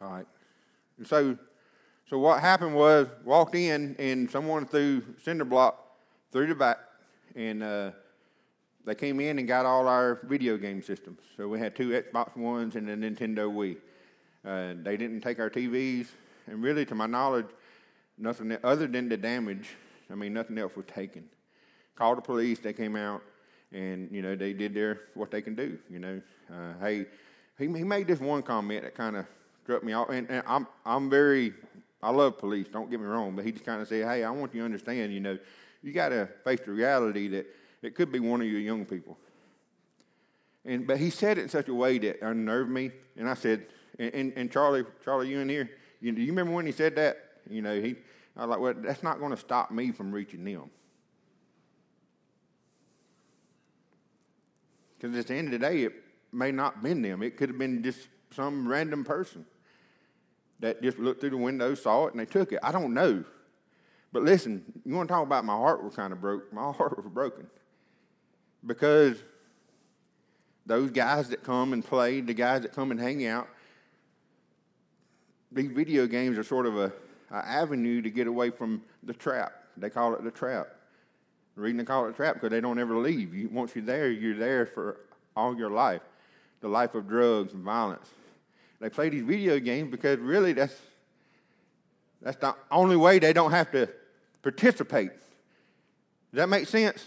All 0.02 0.12
right. 0.12 0.26
And 0.98 1.08
so, 1.08 1.38
so 2.10 2.18
what 2.20 2.42
happened 2.42 2.76
was 2.76 3.08
walked 3.26 3.56
in 3.56 3.96
and 4.00 4.30
someone 4.30 4.66
threw 4.66 5.04
cinder 5.24 5.46
block 5.46 5.78
through 6.32 6.48
the 6.48 6.56
back, 6.56 6.78
and 7.36 7.64
uh, 7.64 7.92
they 8.86 8.96
came 8.96 9.20
in 9.20 9.40
and 9.40 9.48
got 9.48 9.66
all 9.66 9.88
our 9.88 10.20
video 10.24 10.58
game 10.58 10.82
systems. 10.82 11.20
So 11.36 11.48
we 11.48 11.60
had 11.60 11.76
two 11.76 11.90
Xbox 11.90 12.36
Ones 12.38 12.76
and 12.76 12.90
a 12.90 12.96
Nintendo 12.96 13.50
Wii. 13.52 13.78
Uh, 14.46 14.82
they 14.84 14.96
didn't 14.96 15.22
take 15.22 15.40
our 15.40 15.50
TVs, 15.50 16.08
and 16.48 16.64
really, 16.64 16.86
to 16.86 16.96
my 16.96 17.06
knowledge, 17.06 17.48
nothing 18.18 18.58
other 18.64 18.88
than 18.88 19.10
the 19.10 19.18
damage. 19.18 19.70
I 20.12 20.16
mean, 20.16 20.34
nothing 20.34 20.58
else 20.58 20.76
was 20.76 20.86
taken. 20.86 21.26
Called 21.96 22.18
the 22.18 22.22
police. 22.22 22.60
They 22.60 22.74
came 22.74 22.96
out, 22.96 23.22
and 23.74 24.10
you 24.12 24.22
know 24.22 24.36
they 24.36 24.54
did 24.54 24.74
their 24.74 25.02
what 25.14 25.30
they 25.30 25.42
can 25.42 25.56
do. 25.56 25.78
You 25.90 26.00
know, 26.00 26.22
uh, 26.50 26.74
hey 26.80 27.08
he, 27.60 27.66
he 27.66 27.84
made 27.84 28.08
this 28.08 28.20
one 28.20 28.42
comment 28.42 28.84
that 28.84 28.96
kind 28.96 29.18
of 29.18 29.26
struck 29.64 29.84
me 29.84 29.94
off. 29.94 30.10
And, 30.10 30.30
and, 30.30 30.44
I'm, 30.48 30.66
I'm 30.86 31.10
very, 31.10 31.54
I 32.02 32.10
love 32.10 32.38
police, 32.38 32.68
don't 32.68 32.90
get 32.90 33.00
me 33.00 33.06
wrong, 33.06 33.36
but 33.36 33.46
he 33.46 33.52
just 33.52 33.66
kind 33.66 33.82
of 33.82 33.88
said, 33.88 34.08
hey, 34.08 34.24
I 34.24 34.32
want 34.32 34.54
you 34.54 34.62
to 34.62 34.66
understand, 34.66 35.14
you 35.14 35.20
know, 35.20 35.38
you 35.84 35.94
got 35.94 36.10
to 36.10 36.28
face 36.44 36.62
the 36.66 36.72
reality 36.72 37.28
that 37.30 37.46
it 37.82 37.96
could 37.96 38.12
be 38.12 38.20
one 38.20 38.42
of 38.42 38.48
your 38.48 38.60
young 38.60 38.86
people. 38.86 39.18
And, 40.66 40.88
but 40.88 40.98
he 40.98 41.10
said 41.10 41.38
it 41.38 41.44
in 41.44 41.50
such 41.50 41.68
a 41.68 41.74
way 41.74 41.98
that 42.00 42.22
unnerved 42.22 42.70
me. 42.70 42.92
And 43.18 43.30
I 43.30 43.34
said, 43.34 43.68
and, 43.98 44.14
and, 44.14 44.34
and 44.36 44.52
Charlie, 44.52 44.84
Charlie, 45.04 45.30
you 45.30 45.40
in 45.40 45.50
here? 45.50 45.70
You, 46.02 46.12
do 46.12 46.22
you 46.22 46.32
remember 46.32 46.54
when 46.54 46.66
he 46.66 46.72
said 46.72 46.96
that? 46.96 47.18
You 47.50 47.62
know, 47.62 47.80
he, 47.80 47.96
I 48.36 48.46
was 48.46 48.50
like, 48.50 48.60
well, 48.60 48.74
that's 48.78 49.04
not 49.04 49.20
going 49.20 49.32
to 49.32 49.38
stop 49.38 49.72
me 49.72 49.92
from 49.92 50.12
reaching 50.12 50.44
them. 50.44 50.70
Because 54.98 55.18
at 55.18 55.28
the 55.28 55.36
end 55.36 55.54
of 55.54 55.60
the 55.60 55.68
day, 55.68 55.84
it, 55.84 55.94
may 56.32 56.52
not 56.52 56.76
have 56.76 56.84
been 56.84 57.02
them. 57.02 57.24
It 57.24 57.38
could 57.38 57.50
have 57.50 57.58
been 57.58 57.84
just 57.84 58.08
some 58.32 58.68
random 58.68 59.04
person 59.04 59.46
that 60.60 60.82
just 60.82 61.00
looked 61.00 61.22
through 61.22 61.32
the 61.32 61.38
window, 61.38 61.74
saw 61.74 62.08
it, 62.08 62.14
and 62.14 62.20
they 62.20 62.26
took 62.26 62.52
it. 62.52 62.60
I 62.62 62.72
don't 62.72 62.94
know. 62.94 63.24
But 64.12 64.24
listen, 64.24 64.64
you 64.86 64.94
want 64.94 65.08
to 65.08 65.14
talk 65.14 65.24
about 65.24 65.46
my 65.46 65.56
heart 65.56 65.84
was 65.84 65.96
kind 65.96 66.12
of 66.12 66.20
broke. 66.20 66.52
My 66.52 66.72
heart 66.72 66.98
was 66.98 67.12
broken. 67.12 67.48
Because 68.66 69.18
those 70.66 70.92
guys 70.92 71.30
that 71.30 71.44
come 71.44 71.74
and 71.74 71.84
play, 71.84 72.22
the 72.22 72.34
guys 72.34 72.62
that 72.64 72.74
come 72.74 72.92
and 72.92 73.00
hang 73.00 73.26
out, 73.26 73.48
these 75.52 75.72
video 75.72 76.06
games 76.06 76.38
are 76.38 76.44
sort 76.44 76.66
of 76.66 76.78
a, 76.78 76.92
a 77.32 77.38
avenue 77.38 78.02
to 78.02 78.10
get 78.10 78.28
away 78.28 78.50
from 78.50 78.84
the 79.04 79.14
trap. 79.14 79.54
They 79.78 79.90
call 79.90 80.14
it 80.14 80.24
the 80.24 80.32
trap. 80.32 80.68
The 81.56 81.62
reason 81.62 81.78
they 81.78 81.86
call 81.86 82.06
it 82.06 82.12
a 82.12 82.14
trap 82.14 82.36
because 82.36 82.52
they 82.52 82.62
don't 82.62 82.78
ever 82.78 82.98
leave. 82.98 83.34
You, 83.34 83.50
once 83.50 83.76
you're 83.76 83.86
there, 83.86 84.12
you're 84.12 84.38
there 84.38 84.66
for 84.66 84.98
all 85.36 85.58
your 85.58 85.72
life 85.72 86.02
the 86.62 86.68
life 86.68 86.96
of 86.96 87.08
drugs 87.08 87.54
and 87.54 87.64
violence. 87.64 88.10
They 88.80 88.90
play 88.90 89.10
these 89.10 89.24
video 89.24 89.60
games 89.60 89.92
because 89.92 90.20
really 90.20 90.54
that's, 90.54 90.76
that's 92.22 92.38
the 92.38 92.56
only 92.72 92.96
way 92.96 93.20
they 93.20 93.34
don't 93.34 93.52
have 93.52 93.72
to 93.72 93.90
participate. 94.42 95.12
Does 96.32 96.38
that 96.38 96.50
make 96.50 96.68
sense? 96.68 97.06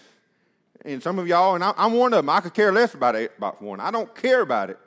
And 0.85 1.03
some 1.03 1.19
of 1.19 1.29
y'all, 1.29 1.55
and 1.55 1.63
I, 1.63 1.73
am 1.77 1.93
one 1.95 2.13
of 2.13 2.19
them, 2.19 2.29
I 2.29 2.41
could 2.41 2.55
care 2.55 2.73
less 2.73 2.95
about 2.95 3.15
it, 3.15 3.33
about 3.39 3.63
one. 3.63 3.81
I 3.81 3.91
don't 3.91 4.13
care 4.15 4.41
about 4.41 4.71
it. 4.71 4.79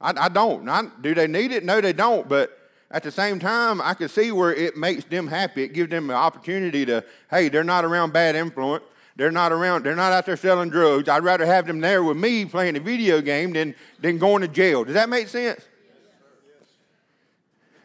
I, 0.00 0.12
I 0.16 0.28
don't. 0.28 0.68
I, 0.68 0.82
do 1.00 1.14
they 1.14 1.26
need 1.26 1.52
it? 1.52 1.64
No, 1.64 1.80
they 1.80 1.92
don't. 1.92 2.28
But 2.28 2.58
at 2.90 3.02
the 3.02 3.12
same 3.12 3.38
time, 3.38 3.80
I 3.80 3.94
can 3.94 4.08
see 4.08 4.32
where 4.32 4.52
it 4.52 4.76
makes 4.76 5.04
them 5.04 5.28
happy. 5.28 5.62
It 5.62 5.72
gives 5.72 5.90
them 5.90 6.08
the 6.08 6.14
opportunity 6.14 6.84
to, 6.86 7.04
hey, 7.30 7.48
they're 7.48 7.62
not 7.62 7.84
around 7.84 8.12
bad 8.12 8.34
influence. 8.34 8.84
They're 9.16 9.30
not 9.30 9.52
around, 9.52 9.84
they're 9.84 9.96
not 9.96 10.12
out 10.12 10.26
there 10.26 10.36
selling 10.36 10.70
drugs. 10.70 11.08
I'd 11.08 11.24
rather 11.24 11.44
have 11.44 11.66
them 11.66 11.80
there 11.80 12.02
with 12.02 12.16
me 12.16 12.44
playing 12.44 12.76
a 12.76 12.80
video 12.80 13.20
game 13.20 13.52
than, 13.52 13.74
than 13.98 14.18
going 14.18 14.42
to 14.42 14.48
jail. 14.48 14.84
Does 14.84 14.94
that 14.94 15.08
make 15.08 15.28
sense? 15.28 15.60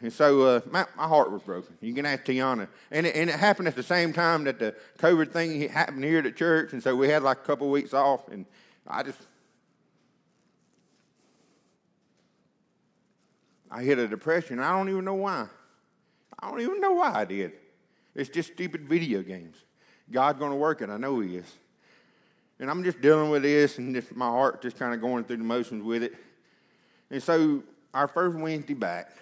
And 0.02 0.12
so 0.12 0.42
uh, 0.42 0.60
my, 0.70 0.86
my 0.96 1.08
heart 1.08 1.32
was 1.32 1.42
broken. 1.42 1.76
You 1.80 1.94
can 1.94 2.06
ask 2.06 2.24
Tiana. 2.24 2.68
And 2.90 3.06
it, 3.06 3.16
and 3.16 3.30
it 3.30 3.36
happened 3.36 3.66
at 3.66 3.74
the 3.74 3.82
same 3.82 4.12
time 4.12 4.44
that 4.44 4.58
the 4.58 4.74
COVID 4.98 5.32
thing 5.32 5.68
happened 5.68 6.04
here 6.04 6.18
at 6.18 6.24
the 6.24 6.32
church. 6.32 6.72
And 6.72 6.82
so 6.82 6.94
we 6.94 7.08
had 7.08 7.22
like 7.22 7.38
a 7.38 7.42
couple 7.42 7.70
weeks 7.70 7.94
off. 7.94 8.28
And 8.28 8.46
I 8.86 9.02
just, 9.02 9.18
I 13.70 13.82
hit 13.82 13.98
a 13.98 14.06
depression. 14.06 14.60
I 14.60 14.70
don't 14.76 14.88
even 14.90 15.04
know 15.04 15.14
why. 15.14 15.48
I 16.38 16.50
don't 16.50 16.60
even 16.60 16.80
know 16.80 16.92
why 16.92 17.12
I 17.12 17.24
did. 17.24 17.52
It's 18.14 18.28
just 18.28 18.52
stupid 18.52 18.86
video 18.86 19.22
games. 19.22 19.56
God's 20.10 20.38
going 20.38 20.52
to 20.52 20.56
work 20.56 20.82
it. 20.82 20.90
I 20.90 20.96
know 20.96 21.20
He 21.20 21.36
is. 21.36 21.52
And 22.58 22.70
I'm 22.70 22.82
just 22.84 23.00
dealing 23.00 23.30
with 23.30 23.42
this, 23.42 23.78
and 23.78 23.94
just 23.94 24.14
my 24.14 24.28
heart 24.28 24.62
just 24.62 24.78
kind 24.78 24.94
of 24.94 25.00
going 25.00 25.24
through 25.24 25.36
the 25.38 25.44
motions 25.44 25.82
with 25.82 26.02
it. 26.02 26.14
And 27.10 27.22
so, 27.22 27.62
our 27.92 28.08
first 28.08 28.36
Wednesday 28.36 28.74
back, 28.74 29.12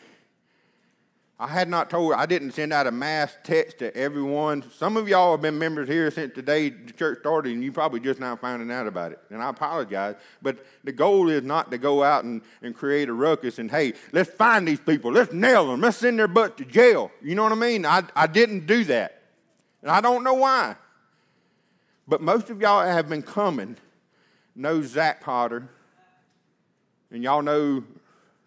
I 1.39 1.49
had 1.49 1.68
not 1.68 1.91
told, 1.91 2.12
I 2.12 2.26
didn't 2.26 2.53
send 2.53 2.72
out 2.72 2.87
a 2.87 2.93
mass 2.93 3.37
text 3.43 3.78
to 3.80 3.95
everyone. 3.97 4.64
Some 4.70 4.97
of 4.97 5.09
y'all 5.09 5.32
have 5.32 5.43
been 5.43 5.59
members 5.59 5.89
here 5.89 6.09
since 6.12 6.32
the 6.32 6.43
day 6.43 6.70
the 6.70 6.93
church 6.93 7.18
started, 7.20 7.53
and 7.53 7.64
you 7.64 7.72
probably 7.72 7.99
just 7.99 8.20
now 8.20 8.37
finding 8.37 8.70
out 8.70 8.87
about 8.87 9.11
it. 9.11 9.18
And 9.30 9.43
I 9.43 9.49
apologize. 9.49 10.14
But 10.41 10.64
the 10.85 10.93
goal 10.93 11.28
is 11.28 11.43
not 11.43 11.72
to 11.72 11.78
go 11.78 12.05
out 12.05 12.22
and, 12.22 12.41
and 12.62 12.72
create 12.72 13.09
a 13.09 13.12
ruckus 13.12 13.59
and, 13.59 13.68
hey, 13.68 13.95
let's 14.12 14.30
find 14.30 14.66
these 14.66 14.78
people. 14.78 15.11
Let's 15.11 15.32
nail 15.32 15.66
them. 15.66 15.80
Let's 15.80 15.97
send 15.97 16.20
their 16.20 16.28
butt 16.28 16.57
to 16.59 16.64
jail. 16.64 17.11
You 17.20 17.35
know 17.35 17.43
what 17.43 17.53
I 17.53 17.57
mean? 17.57 17.85
I, 17.85 18.05
I 18.14 18.28
didn't 18.28 18.66
do 18.66 18.85
that. 18.85 19.23
And 19.85 19.93
I 19.93 20.01
don't 20.01 20.24
know 20.24 20.32
why. 20.32 20.76
But 22.09 22.22
most 22.22 22.49
of 22.49 22.59
y'all 22.59 22.85
have 22.85 23.07
been 23.07 23.20
coming 23.20 23.76
know 24.57 24.80
Zach 24.80 25.20
Potter, 25.20 25.68
and 27.11 27.22
y'all 27.22 27.43
know 27.43 27.85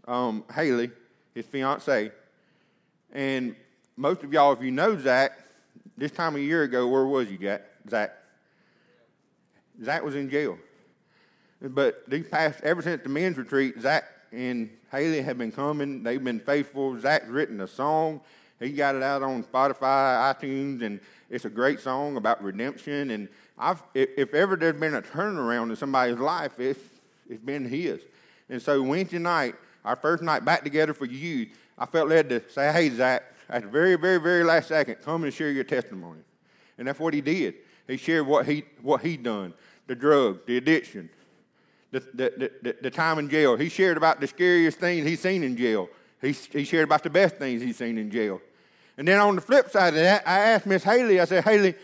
um, 0.08 0.44
Haley, 0.52 0.90
his 1.36 1.46
fiance. 1.46 2.12
And 3.14 3.56
most 3.96 4.24
of 4.24 4.34
y'all, 4.34 4.52
if 4.52 4.64
you 4.64 4.72
know 4.72 4.98
Zach, 4.98 5.38
this 5.96 6.12
time 6.12 6.36
a 6.36 6.40
year 6.40 6.64
ago, 6.64 6.88
where 6.88 7.06
was 7.06 7.30
you, 7.30 7.38
Zach? 7.88 8.14
Zach 9.84 10.04
was 10.04 10.16
in 10.16 10.32
jail. 10.32 10.58
But 11.62 12.10
these 12.10 12.28
past, 12.28 12.62
ever 12.64 12.82
since 12.82 13.04
the 13.04 13.10
men's 13.10 13.38
retreat, 13.38 13.80
Zach 13.80 14.06
and 14.32 14.72
Haley 14.92 15.22
have 15.22 15.38
been 15.38 15.52
coming. 15.52 16.02
They've 16.02 16.24
been 16.24 16.40
faithful. 16.40 17.00
Zach's 17.00 17.28
written 17.28 17.62
a 17.62 17.68
song. 17.68 18.22
He 18.60 18.72
got 18.72 18.96
it 18.96 19.04
out 19.04 19.22
on 19.22 19.44
Spotify, 19.44 20.34
iTunes, 20.34 20.82
and 20.82 21.00
it's 21.30 21.46
a 21.46 21.50
great 21.50 21.80
song 21.80 22.18
about 22.18 22.44
redemption. 22.44 23.12
And 23.12 23.30
I've, 23.58 23.82
if 23.94 24.34
ever 24.34 24.56
there's 24.56 24.80
been 24.80 24.96
a 24.96 25.02
turnaround 25.02 25.70
in 25.70 25.76
somebody's 25.76 26.18
life, 26.18 26.60
it's, 26.60 26.80
it's 27.30 27.44
been 27.44 27.66
his. 27.66 28.02
And 28.50 28.62
so 28.62 28.82
Wednesday 28.82 29.20
night, 29.20 29.56
our 29.84 29.96
first 29.96 30.24
night 30.24 30.46
back 30.46 30.64
together 30.64 30.94
for 30.94 31.06
youth, 31.06 31.50
I 31.78 31.86
felt 31.86 32.10
led 32.10 32.30
to 32.30 32.42
say, 32.50 32.72
hey, 32.72 32.90
Zach, 32.90 33.24
at 33.50 33.64
the 33.64 33.68
very, 33.68 33.96
very, 33.96 34.20
very 34.20 34.44
last 34.44 34.70
second, 34.70 34.96
come 35.04 35.24
and 35.24 35.34
share 35.34 35.52
your 35.52 35.64
testimony. 35.64 36.22
And 36.78 36.88
that's 36.88 37.00
what 37.00 37.14
he 37.14 37.22
did. 37.22 37.56
He 37.88 37.98
shared 37.98 38.28
what 38.28 38.46
he 38.46 38.66
what 38.82 39.02
he 39.02 39.16
done, 39.16 39.54
the 39.88 39.96
drug, 39.96 40.46
the 40.46 40.58
addiction, 40.58 41.10
the, 41.92 42.02
the, 42.14 42.52
the, 42.62 42.76
the, 42.82 42.92
time 42.92 43.18
in 43.18 43.30
jail. 43.30 43.56
He 43.56 43.70
shared 43.70 43.96
about 43.96 44.20
the 44.20 44.28
scariest 44.28 44.78
things 44.78 45.08
he's 45.08 45.22
seen 45.22 45.42
in 45.42 45.56
jail. 45.56 45.88
He, 46.22 46.32
he 46.32 46.66
shared 46.66 46.84
about 46.84 47.04
the 47.04 47.10
best 47.10 47.38
things 47.38 47.62
he's 47.62 47.78
seen 47.78 47.98
in 47.98 48.12
jail. 48.12 48.42
And 48.98 49.08
then 49.08 49.20
on 49.20 49.36
the 49.36 49.42
flip 49.42 49.70
side 49.70 49.90
of 49.90 50.00
that, 50.00 50.28
I 50.28 50.40
asked 50.40 50.66
Miss 50.66 50.84
Haley, 50.84 51.20
I 51.20 51.26
said, 51.26 51.44
Haley, 51.44 51.76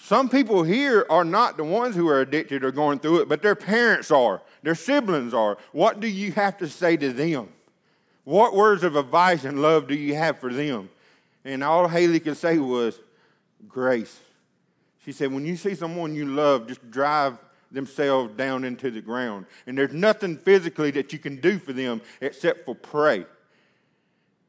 some 0.00 0.28
people 0.28 0.64
here 0.64 1.06
are 1.08 1.24
not 1.24 1.56
the 1.56 1.64
ones 1.64 1.94
who 1.96 2.08
are 2.08 2.20
addicted 2.20 2.64
or 2.64 2.72
going 2.72 2.98
through 2.98 3.20
it, 3.20 3.28
but 3.28 3.40
their 3.40 3.54
parents 3.54 4.10
are, 4.10 4.42
their 4.62 4.74
siblings 4.74 5.32
are. 5.32 5.56
What 5.72 6.00
do 6.00 6.08
you 6.08 6.32
have 6.32 6.58
to 6.58 6.68
say 6.68 6.96
to 6.96 7.12
them? 7.12 7.48
What 8.24 8.54
words 8.54 8.82
of 8.82 8.96
advice 8.96 9.44
and 9.44 9.62
love 9.62 9.86
do 9.86 9.94
you 9.94 10.14
have 10.14 10.40
for 10.40 10.52
them? 10.52 10.90
And 11.44 11.62
all 11.62 11.88
Haley 11.88 12.20
could 12.20 12.36
say 12.36 12.58
was, 12.58 12.98
grace. 13.68 14.18
She 15.04 15.12
said, 15.12 15.32
when 15.32 15.46
you 15.46 15.56
see 15.56 15.74
someone 15.74 16.14
you 16.14 16.26
love 16.26 16.66
just 16.66 16.90
drive 16.90 17.38
themselves 17.70 18.34
down 18.36 18.64
into 18.64 18.90
the 18.90 19.00
ground, 19.00 19.46
and 19.66 19.76
there's 19.76 19.92
nothing 19.92 20.36
physically 20.36 20.90
that 20.92 21.12
you 21.12 21.18
can 21.18 21.36
do 21.36 21.58
for 21.58 21.72
them 21.72 22.00
except 22.20 22.64
for 22.64 22.74
pray. 22.74 23.24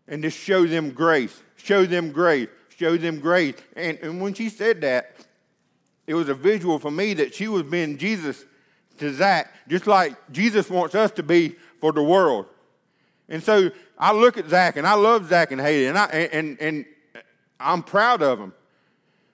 And 0.08 0.22
just 0.22 0.38
show 0.38 0.66
them 0.66 0.91
grace. 0.91 1.41
Show 1.56 1.86
them 1.86 2.12
grace. 2.12 2.49
Show 2.76 2.97
them 2.97 3.20
grace. 3.20 3.56
And, 3.76 3.97
and 4.01 4.22
when 4.22 4.34
she 4.34 4.49
said 4.49 4.82
that, 4.82 5.16
it 6.08 6.14
was 6.14 6.30
a 6.30 6.34
visual 6.34 6.78
for 6.78 6.91
me 6.91 7.14
that 7.16 7.34
she 7.34 7.47
was 7.47 7.64
being 7.64 7.97
Jesus 7.97 8.45
to 8.99 9.14
Zach, 9.14 9.51
just 9.68 9.88
like 9.88 10.16
Jesus 10.32 10.70
wants 10.70 10.95
us 10.95 11.12
to 11.12 11.24
be 11.24 11.56
for 11.80 11.91
the 11.91 12.03
world. 12.03 12.45
And 13.28 13.41
so 13.43 13.72
I 13.97 14.14
look 14.14 14.38
at 14.38 14.49
Zach, 14.49 14.78
and 14.78 14.86
I 14.86 14.93
love 14.93 15.28
Zach 15.28 15.51
and 15.51 15.60
Haley, 15.60 15.88
and, 15.88 15.97
I, 15.97 16.06
and, 16.06 16.60
and 16.62 16.86
I'm 17.60 17.82
proud 17.82 18.22
of 18.22 18.39
him. 18.39 18.53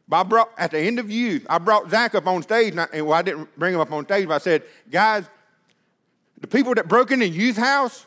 But 0.07 0.17
I 0.17 0.23
brought, 0.23 0.51
at 0.57 0.71
the 0.71 0.79
end 0.79 0.99
of 0.99 1.09
youth, 1.09 1.45
I 1.49 1.57
brought 1.57 1.89
Zach 1.89 2.15
up 2.15 2.27
on 2.27 2.41
stage, 2.43 2.71
and, 2.71 2.81
I, 2.81 2.87
and 2.93 3.05
well, 3.05 3.17
I 3.17 3.21
didn't 3.21 3.57
bring 3.57 3.73
him 3.73 3.79
up 3.79 3.91
on 3.91 4.05
stage, 4.05 4.27
but 4.27 4.35
I 4.35 4.37
said, 4.39 4.63
guys, 4.89 5.29
the 6.39 6.47
people 6.47 6.73
that 6.75 6.87
broke 6.87 7.11
into 7.11 7.27
youth 7.27 7.57
house, 7.57 8.05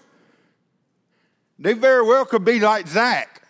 they 1.59 1.73
very 1.73 2.03
well 2.03 2.25
could 2.25 2.45
be 2.45 2.61
like 2.61 2.89
Zach. 2.89 3.43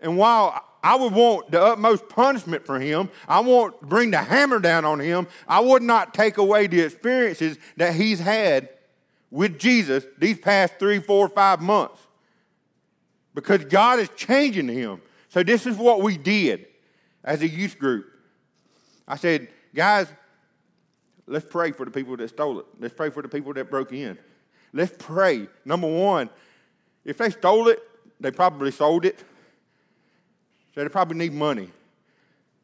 And 0.00 0.16
while 0.16 0.64
I 0.82 0.96
would 0.96 1.12
want 1.12 1.50
the 1.50 1.62
utmost 1.62 2.08
punishment 2.08 2.66
for 2.66 2.80
him, 2.80 3.08
I 3.28 3.40
want 3.40 3.80
to 3.80 3.86
bring 3.86 4.10
the 4.10 4.18
hammer 4.18 4.58
down 4.58 4.84
on 4.84 4.98
him, 4.98 5.28
I 5.46 5.60
would 5.60 5.82
not 5.82 6.12
take 6.12 6.38
away 6.38 6.66
the 6.66 6.80
experiences 6.80 7.56
that 7.76 7.94
he's 7.94 8.18
had 8.18 8.68
with 9.30 9.58
Jesus 9.58 10.04
these 10.18 10.38
past 10.38 10.74
three, 10.78 10.98
four, 10.98 11.28
five 11.28 11.60
months 11.60 12.00
because 13.34 13.64
God 13.64 14.00
is 14.00 14.08
changing 14.16 14.68
him. 14.68 15.00
So, 15.28 15.42
this 15.42 15.66
is 15.66 15.76
what 15.76 16.02
we 16.02 16.18
did 16.18 16.66
as 17.24 17.42
a 17.42 17.48
youth 17.48 17.78
group. 17.78 18.06
I 19.08 19.16
said, 19.16 19.48
guys, 19.74 20.08
let's 21.26 21.46
pray 21.48 21.72
for 21.72 21.84
the 21.84 21.90
people 21.90 22.16
that 22.16 22.28
stole 22.28 22.60
it. 22.60 22.66
Let's 22.78 22.94
pray 22.94 23.10
for 23.10 23.22
the 23.22 23.28
people 23.28 23.54
that 23.54 23.70
broke 23.70 23.92
in. 23.92 24.18
Let's 24.72 24.94
pray. 24.98 25.48
Number 25.64 25.86
one, 25.86 26.30
if 27.04 27.18
they 27.18 27.30
stole 27.30 27.68
it, 27.68 27.80
they 28.20 28.30
probably 28.30 28.70
sold 28.70 29.04
it. 29.04 29.18
So 30.74 30.82
they 30.82 30.88
probably 30.88 31.18
need 31.18 31.32
money. 31.32 31.70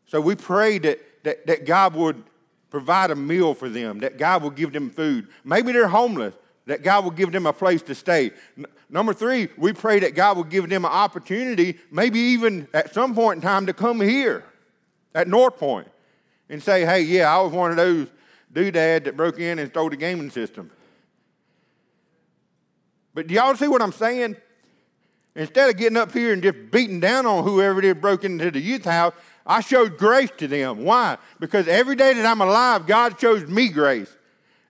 So 0.07 0.21
we 0.21 0.35
pray 0.35 0.79
that, 0.79 0.99
that, 1.25 1.47
that 1.47 1.67
God 1.67 1.95
would 1.95 2.23
provide 2.71 3.11
a 3.11 3.17
meal 3.17 3.55
for 3.55 3.69
them, 3.69 3.99
that 4.01 4.19
God 4.19 4.43
would 4.43 4.55
give 4.55 4.73
them 4.73 4.91
food. 4.91 5.29
Maybe 5.45 5.73
they're 5.73 5.89
homeless 5.89 6.35
that 6.69 6.83
God 6.83 7.03
will 7.03 7.11
give 7.11 7.33
them 7.33 7.47
a 7.47 7.53
place 7.53 7.81
to 7.83 7.95
stay. 7.95 8.31
N- 8.57 8.67
number 8.91 9.15
three, 9.15 9.49
we 9.57 9.73
pray 9.73 10.01
that 10.01 10.15
God 10.15 10.37
will 10.37 10.45
give 10.45 10.69
them 10.69 10.85
an 10.85 10.91
opportunity, 10.91 11.79
maybe 11.91 12.19
even 12.21 12.69
at 12.75 12.93
some 12.93 13.15
point 13.15 13.39
in 13.39 13.43
time, 13.43 13.65
to 13.67 13.73
come 13.73 14.03
here 14.03 14.45
at 15.15 15.27
North 15.27 15.57
Point 15.57 15.89
and 16.51 16.63
say, 16.63 16.85
hey, 16.85 17.01
yeah, 17.01 17.35
I 17.35 17.41
was 17.41 17.53
one 17.53 17.71
of 17.71 17.79
those 17.79 18.09
doodads 18.53 19.07
that 19.07 19.17
broke 19.17 19.39
in 19.39 19.59
and 19.59 19.71
stole 19.71 19.89
the 19.89 19.97
gaming 19.97 20.31
system. 20.31 20.71
But 23.19 23.27
do 23.27 23.35
y'all 23.35 23.57
see 23.57 23.67
what 23.67 23.83
I'm 23.83 23.91
saying? 23.91 24.37
Instead 25.35 25.71
of 25.71 25.77
getting 25.77 25.97
up 25.97 26.13
here 26.13 26.33
and 26.33 26.41
just 26.41 26.71
beating 26.71 27.01
down 27.01 27.27
on 27.27 27.43
whoever 27.43 27.83
is 27.83 27.95
broke 27.95 28.23
into 28.23 28.49
the 28.53 28.61
youth 28.61 28.85
house, 28.85 29.13
I 29.45 29.61
showed 29.61 29.99
grace 29.99 30.31
to 30.37 30.47
them. 30.47 30.85
Why? 30.85 31.19
Because 31.41 31.67
every 31.67 31.97
day 31.97 32.15
that 32.15 32.25
I'm 32.25 32.41
alive, 32.41 32.87
God 32.87 33.19
shows 33.21 33.45
me 33.49 33.71
grace. 33.71 34.09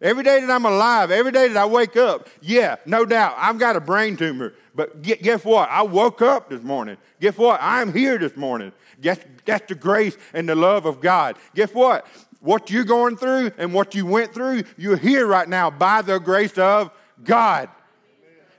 Every 0.01 0.23
day 0.25 0.41
that 0.41 0.51
I'm 0.51 0.65
alive, 0.65 1.11
every 1.11 1.31
day 1.31 1.49
that 1.49 1.59
I 1.59 1.67
wake 1.67 1.99
up, 1.99 2.27
yeah, 2.41 2.77
no 2.87 3.05
doubt, 3.05 3.35
I've 3.37 3.59
got 3.59 3.77
a 3.77 3.81
brain 3.81 4.17
tumor. 4.17 4.55
But 4.75 5.03
guess 5.03 5.45
what? 5.45 5.69
I 5.69 5.83
woke 5.83 6.23
up 6.23 6.49
this 6.49 6.63
morning. 6.63 6.97
Guess 7.21 7.37
what? 7.37 7.61
I'm 7.61 7.93
here 7.93 8.17
this 8.17 8.35
morning. 8.35 8.73
Guess, 9.03 9.19
that's 9.45 9.69
the 9.69 9.75
grace 9.75 10.17
and 10.33 10.49
the 10.49 10.55
love 10.55 10.87
of 10.87 11.03
God. 11.03 11.37
Guess 11.55 11.75
what? 11.75 12.07
What 12.41 12.71
you're 12.71 12.85
going 12.85 13.19
through 13.19 13.53
and 13.59 13.75
what 13.75 13.95
you 13.95 14.07
went 14.07 14.33
through, 14.33 14.63
you're 14.79 14.97
here 14.97 15.27
right 15.27 15.51
now 15.51 15.69
by 15.69 16.01
the 16.01 16.19
grace 16.19 16.57
of 16.57 16.91
God. 17.23 17.69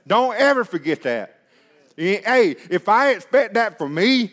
Don't 0.06 0.36
ever 0.36 0.64
forget 0.64 1.02
that. 1.02 1.40
Hey, 1.96 2.56
if 2.70 2.88
I 2.88 3.10
expect 3.10 3.54
that 3.54 3.78
from 3.78 3.94
me, 3.94 4.32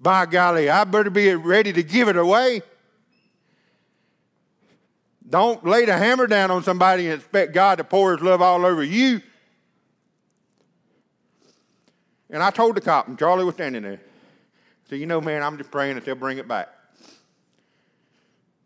by 0.00 0.26
golly, 0.26 0.68
I 0.68 0.84
better 0.84 1.10
be 1.10 1.34
ready 1.34 1.72
to 1.72 1.82
give 1.82 2.08
it 2.08 2.16
away. 2.16 2.62
Don't 5.28 5.64
lay 5.64 5.84
the 5.86 5.96
hammer 5.96 6.26
down 6.26 6.50
on 6.50 6.62
somebody 6.62 7.06
and 7.06 7.14
expect 7.14 7.54
God 7.54 7.78
to 7.78 7.84
pour 7.84 8.12
his 8.12 8.20
love 8.20 8.42
all 8.42 8.64
over 8.66 8.84
you. 8.84 9.22
And 12.30 12.42
I 12.42 12.50
told 12.50 12.76
the 12.76 12.80
cop, 12.80 13.08
and 13.08 13.18
Charlie 13.18 13.44
was 13.44 13.54
standing 13.54 13.82
there. 13.82 14.00
So, 14.88 14.96
you 14.96 15.06
know, 15.06 15.20
man, 15.20 15.42
I'm 15.42 15.56
just 15.56 15.70
praying 15.70 15.94
that 15.94 16.04
they'll 16.04 16.14
bring 16.14 16.38
it 16.38 16.46
back. 16.46 16.68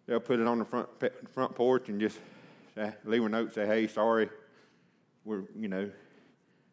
They'll 0.06 0.20
put 0.20 0.40
it 0.40 0.46
on 0.46 0.58
the 0.58 0.64
front, 0.64 0.88
front 1.32 1.54
porch 1.54 1.88
and 1.88 2.00
just 2.00 2.18
say, 2.74 2.92
leave 3.04 3.24
a 3.24 3.28
note, 3.28 3.54
say, 3.54 3.66
hey, 3.66 3.86
sorry. 3.86 4.28
Were, 5.24 5.44
you 5.58 5.68
know, 5.68 5.90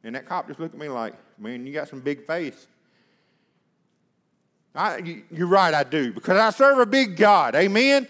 and 0.03 0.15
that 0.15 0.27
cop 0.27 0.47
just 0.47 0.59
looked 0.59 0.75
at 0.75 0.79
me 0.79 0.87
like, 0.87 1.13
man, 1.39 1.65
you 1.65 1.73
got 1.73 1.87
some 1.87 1.99
big 1.99 2.25
faith. 2.25 2.67
I, 4.75 5.23
you're 5.31 5.47
right, 5.47 5.73
I 5.73 5.83
do, 5.83 6.11
because 6.11 6.37
I 6.37 6.49
serve 6.49 6.79
a 6.79 6.85
big 6.85 7.15
God. 7.15 7.55
Amen? 7.55 8.07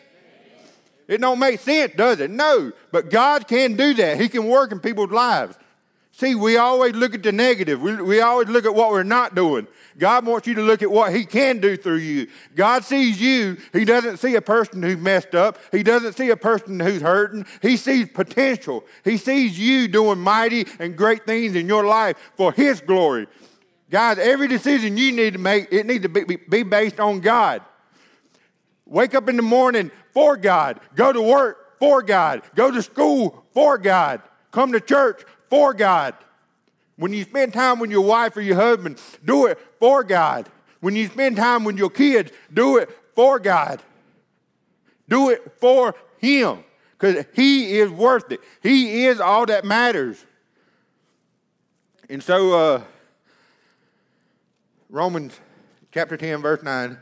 It 1.07 1.21
don't 1.21 1.37
make 1.37 1.59
sense, 1.59 1.93
does 1.95 2.19
it? 2.19 2.31
No, 2.31 2.71
but 2.91 3.11
God 3.11 3.47
can 3.47 3.75
do 3.75 3.93
that. 3.93 4.19
He 4.19 4.27
can 4.27 4.47
work 4.47 4.71
in 4.71 4.79
people's 4.79 5.11
lives. 5.11 5.55
See, 6.17 6.33
we 6.33 6.55
always 6.55 6.95
look 6.95 7.13
at 7.13 7.23
the 7.23 7.33
negative. 7.33 7.81
We, 7.81 7.93
we 8.01 8.21
always 8.21 8.47
look 8.47 8.63
at 8.65 8.73
what 8.73 8.89
we're 8.91 9.03
not 9.03 9.35
doing. 9.35 9.67
God 9.97 10.25
wants 10.25 10.47
you 10.47 10.53
to 10.53 10.61
look 10.61 10.81
at 10.81 10.89
what 10.89 11.13
He 11.13 11.25
can 11.25 11.59
do 11.59 11.75
through 11.75 11.97
you. 11.97 12.27
God 12.55 12.85
sees 12.85 13.19
you. 13.19 13.57
He 13.73 13.83
doesn't 13.83 14.17
see 14.17 14.35
a 14.35 14.41
person 14.41 14.81
who's 14.81 14.95
messed 14.95 15.35
up. 15.35 15.59
He 15.73 15.83
doesn't 15.83 16.13
see 16.13 16.29
a 16.29 16.37
person 16.37 16.79
who's 16.79 17.01
hurting. 17.01 17.45
He 17.61 17.75
sees 17.75 18.07
potential. 18.07 18.85
He 19.03 19.17
sees 19.17 19.59
you 19.59 19.89
doing 19.89 20.17
mighty 20.19 20.65
and 20.79 20.95
great 20.95 21.25
things 21.25 21.53
in 21.53 21.67
your 21.67 21.85
life 21.85 22.15
for 22.37 22.53
His 22.53 22.79
glory. 22.79 23.27
Guys, 23.89 24.17
every 24.17 24.47
decision 24.47 24.95
you 24.95 25.11
need 25.11 25.33
to 25.33 25.39
make, 25.39 25.67
it 25.69 25.85
needs 25.85 26.03
to 26.03 26.09
be, 26.09 26.37
be 26.37 26.63
based 26.63 27.01
on 27.01 27.19
God. 27.19 27.61
Wake 28.85 29.15
up 29.15 29.27
in 29.27 29.35
the 29.35 29.41
morning 29.41 29.91
for 30.13 30.37
God. 30.37 30.79
Go 30.95 31.11
to 31.11 31.21
work 31.21 31.77
for 31.77 32.01
God. 32.01 32.41
Go 32.55 32.71
to 32.71 32.81
school 32.81 33.43
for 33.53 33.77
God. 33.77 34.21
Come 34.51 34.71
to 34.71 34.79
church 34.79 35.21
for 35.49 35.73
God. 35.73 36.15
When 36.97 37.11
you 37.13 37.23
spend 37.23 37.53
time 37.53 37.79
with 37.79 37.91
your 37.91 38.01
wife 38.01 38.37
or 38.37 38.41
your 38.41 38.55
husband, 38.55 39.01
do 39.23 39.47
it 39.47 39.59
for 39.79 40.03
God. 40.03 40.49
When 40.79 40.95
you 40.95 41.07
spend 41.07 41.35
time 41.35 41.63
with 41.63 41.77
your 41.77 41.89
kids, 41.89 42.31
do 42.53 42.77
it 42.77 42.89
for 43.15 43.39
God. 43.39 43.81
Do 45.09 45.29
it 45.29 45.53
for 45.59 45.95
Him 46.19 46.63
because 46.97 47.25
He 47.33 47.77
is 47.77 47.91
worth 47.91 48.31
it. 48.31 48.39
He 48.61 49.05
is 49.05 49.19
all 49.19 49.45
that 49.47 49.65
matters. 49.65 50.23
And 52.09 52.21
so, 52.21 52.53
uh, 52.53 52.81
Romans 54.89 55.39
chapter 55.91 56.17
10, 56.17 56.41
verse 56.41 56.63
9. 56.63 56.97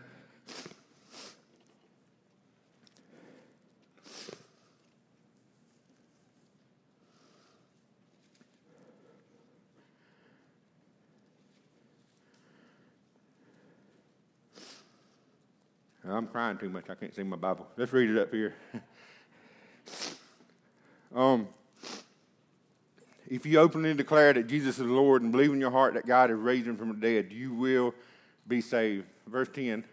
I'm 16.09 16.27
crying 16.27 16.57
too 16.57 16.69
much. 16.69 16.89
I 16.89 16.95
can't 16.95 17.15
see 17.15 17.23
my 17.23 17.37
Bible. 17.37 17.65
Let's 17.77 17.93
read 17.93 18.09
it 18.09 18.17
up 18.17 18.31
here. 18.31 18.55
um, 21.15 21.47
if 23.29 23.45
you 23.45 23.59
openly 23.59 23.93
declare 23.93 24.33
that 24.33 24.47
Jesus 24.47 24.79
is 24.79 24.85
Lord 24.85 25.21
and 25.21 25.31
believe 25.31 25.53
in 25.53 25.61
your 25.61 25.71
heart 25.71 25.93
that 25.93 26.05
God 26.05 26.29
is 26.29 26.37
raised 26.37 26.67
him 26.67 26.75
from 26.75 26.89
the 26.89 26.95
dead, 26.95 27.31
you 27.31 27.53
will 27.53 27.93
be 28.47 28.59
saved. 28.59 29.05
Verse 29.27 29.47
10 29.53 29.85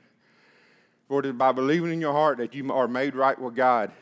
For 1.07 1.21
it 1.21 1.27
is 1.27 1.33
by 1.33 1.53
believing 1.53 1.93
in 1.93 2.01
your 2.01 2.13
heart 2.13 2.39
that 2.39 2.55
you 2.55 2.73
are 2.73 2.89
made 2.89 3.15
right 3.15 3.41
with 3.41 3.55
God, 3.55 3.93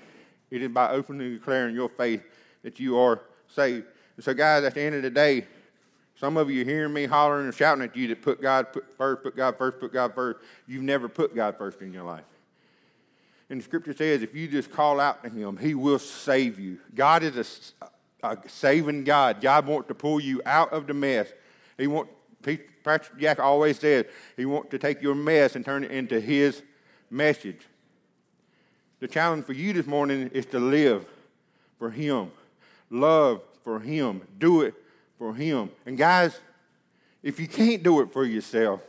it 0.51 0.63
is 0.63 0.71
by 0.71 0.91
openly 0.91 1.35
declaring 1.35 1.75
your 1.75 1.91
faith 1.91 2.23
that 2.63 2.81
you 2.81 2.99
are 2.99 3.21
saved. 3.49 3.85
And 4.17 4.25
so, 4.25 4.33
guys, 4.33 4.65
at 4.65 4.75
the 4.75 4.81
end 4.81 4.95
of 4.95 5.03
the 5.03 5.11
day, 5.11 5.47
some 6.19 6.37
of 6.37 6.51
you 6.51 6.63
are 6.63 6.65
hearing 6.65 6.93
me 6.93 7.07
hollering 7.07 7.45
and 7.45 7.55
shouting 7.55 7.85
at 7.85 7.97
you 7.97 8.09
that 8.09 8.23
put 8.23 8.43
God 8.43 8.67
first, 8.97 9.23
put 9.23 9.37
God 9.37 9.57
first, 9.57 9.79
put 9.79 9.93
God 9.93 10.15
first. 10.15 10.41
You've 10.67 10.83
never 10.83 11.09
put 11.09 11.35
God 11.35 11.57
first 11.57 11.81
in 11.81 11.93
your 11.93 12.03
life. 12.03 12.25
And 13.49 13.61
the 13.61 13.65
scripture 13.65 13.95
says 13.95 14.23
if 14.23 14.35
you 14.35 14.49
just 14.49 14.73
call 14.73 14.99
out 14.99 15.23
to 15.23 15.31
Him, 15.31 15.57
He 15.57 15.75
will 15.75 16.01
save 16.01 16.59
you. 16.59 16.79
God 16.93 17.23
is 17.23 17.73
a, 17.81 17.87
a 18.27 18.39
saving 18.49 19.05
God. 19.05 19.41
God 19.41 19.67
wants 19.67 19.87
to 19.89 19.95
pull 19.95 20.19
you 20.19 20.43
out 20.45 20.73
of 20.73 20.89
the 20.89 20.95
mess. 20.95 21.29
He 21.79 21.87
wants, 21.87 22.11
Pastor 22.43 23.15
Jack 23.17 23.39
always 23.39 23.79
says, 23.79 24.07
He 24.37 24.45
wants 24.45 24.71
to 24.71 24.79
take 24.79 25.01
your 25.01 25.15
mess 25.15 25.55
and 25.55 25.65
turn 25.65 25.85
it 25.85 25.93
into 25.93 26.21
His 26.21 26.63
message. 27.11 27.61
The 28.99 29.07
challenge 29.07 29.45
for 29.45 29.53
you 29.53 29.73
this 29.73 29.87
morning 29.87 30.31
is 30.35 30.47
to 30.47 30.59
live 30.59 31.07
for 31.79 31.91
Him, 31.91 32.33
love 32.91 33.41
for 33.63 33.79
Him, 33.79 34.23
do 34.41 34.63
it 34.63 34.75
for 35.19 35.35
Him. 35.35 35.71
And 35.85 35.99
guys, 35.99 36.39
if 37.23 37.41
you 37.41 37.49
can't 37.49 37.83
do 37.83 38.01
it 38.01 38.13
for 38.13 38.25
yourself, 38.25 38.83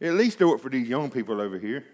at 0.00 0.14
least 0.14 0.38
do 0.38 0.54
it 0.54 0.60
for 0.60 0.68
these 0.68 0.88
young 0.88 1.10
people 1.10 1.40
over 1.40 1.58
here. 1.58 1.84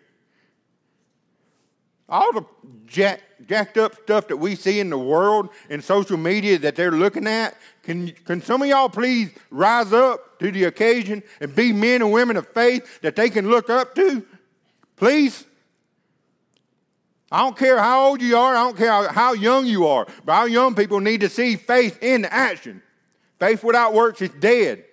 All 2.09 2.33
the 2.33 2.45
jack, 2.85 3.23
jacked 3.49 3.79
up 3.79 3.95
stuff 4.03 4.29
that 4.29 4.37
we 4.37 4.55
see 4.55 4.81
in 4.81 4.91
the 4.91 4.99
world 4.99 5.49
and 5.70 5.83
social 5.83 6.16
media 6.16 6.59
that 6.59 6.77
they're 6.77 6.93
looking 6.93 7.27
at, 7.27 7.57
can, 7.83 8.11
can 8.27 8.43
some 8.43 8.61
of 8.61 8.68
y'all 8.68 8.89
please 8.89 9.31
rise 9.51 9.93
up 9.93 10.39
to 10.39 10.53
the 10.53 10.64
occasion 10.64 11.23
and 11.41 11.55
be 11.55 11.73
men 11.73 12.03
and 12.03 12.12
women 12.12 12.37
of 12.37 12.47
faith 12.49 13.01
that 13.01 13.16
they 13.16 13.31
can 13.31 13.49
look 13.49 13.70
up 13.70 13.95
to? 13.95 14.27
Please? 14.97 15.47
I 17.31 17.39
don't 17.39 17.57
care 17.57 17.79
how 17.79 18.09
old 18.09 18.20
you 18.20 18.37
are, 18.37 18.55
I 18.55 18.64
don't 18.64 18.77
care 18.77 19.09
how 19.09 19.33
young 19.33 19.64
you 19.64 19.87
are, 19.87 20.07
but 20.27 20.33
our 20.33 20.49
young 20.49 20.75
people 20.75 21.01
need 21.01 21.23
to 21.23 21.31
see 21.31 21.57
faith 21.57 22.03
in 22.03 22.27
action. 22.27 22.83
Faith 23.43 23.64
without 23.64 23.93
works 23.93 24.22
is 24.22 24.30
dead. 24.38 24.84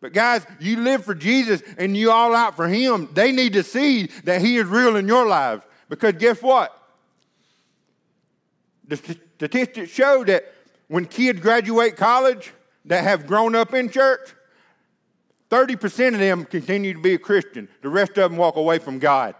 But 0.00 0.12
guys, 0.12 0.44
you 0.58 0.80
live 0.80 1.04
for 1.04 1.14
Jesus 1.14 1.62
and 1.76 1.96
you 1.96 2.10
all 2.10 2.34
out 2.34 2.56
for 2.56 2.66
Him. 2.66 3.08
They 3.12 3.30
need 3.30 3.52
to 3.52 3.62
see 3.62 4.06
that 4.24 4.40
He 4.40 4.56
is 4.56 4.66
real 4.66 4.96
in 4.96 5.06
your 5.06 5.28
lives. 5.28 5.62
Because 5.88 6.14
guess 6.14 6.42
what? 6.42 6.76
The 8.88 8.96
statistics 8.96 9.92
show 9.92 10.24
that 10.24 10.52
when 10.88 11.04
kids 11.04 11.38
graduate 11.38 11.96
college 11.96 12.52
that 12.86 13.04
have 13.04 13.28
grown 13.28 13.54
up 13.54 13.72
in 13.72 13.90
church, 13.90 14.34
30% 15.48 16.14
of 16.14 16.18
them 16.18 16.46
continue 16.46 16.94
to 16.94 17.00
be 17.00 17.14
a 17.14 17.18
Christian. 17.18 17.68
The 17.82 17.90
rest 17.90 18.18
of 18.18 18.32
them 18.32 18.38
walk 18.38 18.56
away 18.56 18.80
from 18.80 18.98
God. 18.98 19.36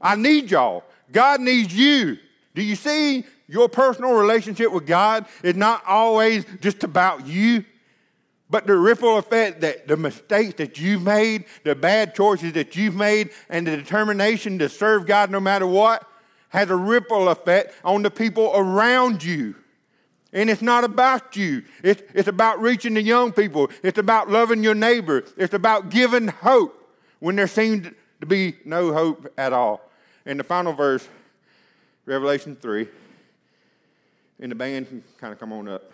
I 0.00 0.16
need 0.16 0.50
y'all. 0.50 0.84
God 1.12 1.42
needs 1.42 1.76
you. 1.76 2.16
Do 2.54 2.62
you 2.62 2.76
see 2.76 3.26
your 3.46 3.68
personal 3.68 4.14
relationship 4.14 4.72
with 4.72 4.86
God 4.86 5.26
is 5.42 5.54
not 5.54 5.84
always 5.86 6.46
just 6.62 6.82
about 6.82 7.26
you? 7.26 7.62
But 8.50 8.66
the 8.66 8.76
ripple 8.76 9.16
effect 9.16 9.62
that 9.62 9.88
the 9.88 9.96
mistakes 9.96 10.54
that 10.54 10.78
you've 10.78 11.02
made, 11.02 11.46
the 11.64 11.74
bad 11.74 12.14
choices 12.14 12.52
that 12.52 12.76
you've 12.76 12.94
made, 12.94 13.30
and 13.48 13.66
the 13.66 13.76
determination 13.76 14.58
to 14.58 14.68
serve 14.68 15.06
God 15.06 15.30
no 15.30 15.40
matter 15.40 15.66
what 15.66 16.06
has 16.50 16.70
a 16.70 16.76
ripple 16.76 17.28
effect 17.28 17.74
on 17.84 18.02
the 18.02 18.10
people 18.10 18.52
around 18.54 19.24
you. 19.24 19.56
And 20.32 20.50
it's 20.50 20.62
not 20.62 20.84
about 20.84 21.36
you. 21.36 21.62
It's, 21.82 22.02
it's 22.12 22.28
about 22.28 22.60
reaching 22.60 22.94
the 22.94 23.02
young 23.02 23.32
people. 23.32 23.70
It's 23.82 23.98
about 23.98 24.28
loving 24.28 24.62
your 24.62 24.74
neighbor. 24.74 25.24
It's 25.36 25.54
about 25.54 25.90
giving 25.90 26.28
hope 26.28 26.80
when 27.20 27.36
there 27.36 27.46
seems 27.46 27.88
to 28.20 28.26
be 28.26 28.56
no 28.64 28.92
hope 28.92 29.32
at 29.38 29.52
all. 29.52 29.88
And 30.26 30.38
the 30.38 30.44
final 30.44 30.72
verse, 30.72 31.08
Revelation 32.04 32.56
3, 32.56 32.88
and 34.40 34.50
the 34.50 34.56
band 34.56 34.88
can 34.88 35.04
kind 35.18 35.32
of 35.32 35.38
come 35.38 35.52
on 35.52 35.68
up. 35.68 35.93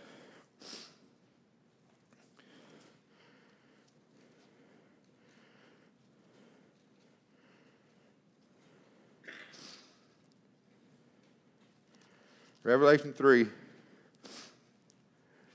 Revelation 12.62 13.12
3 13.12 13.46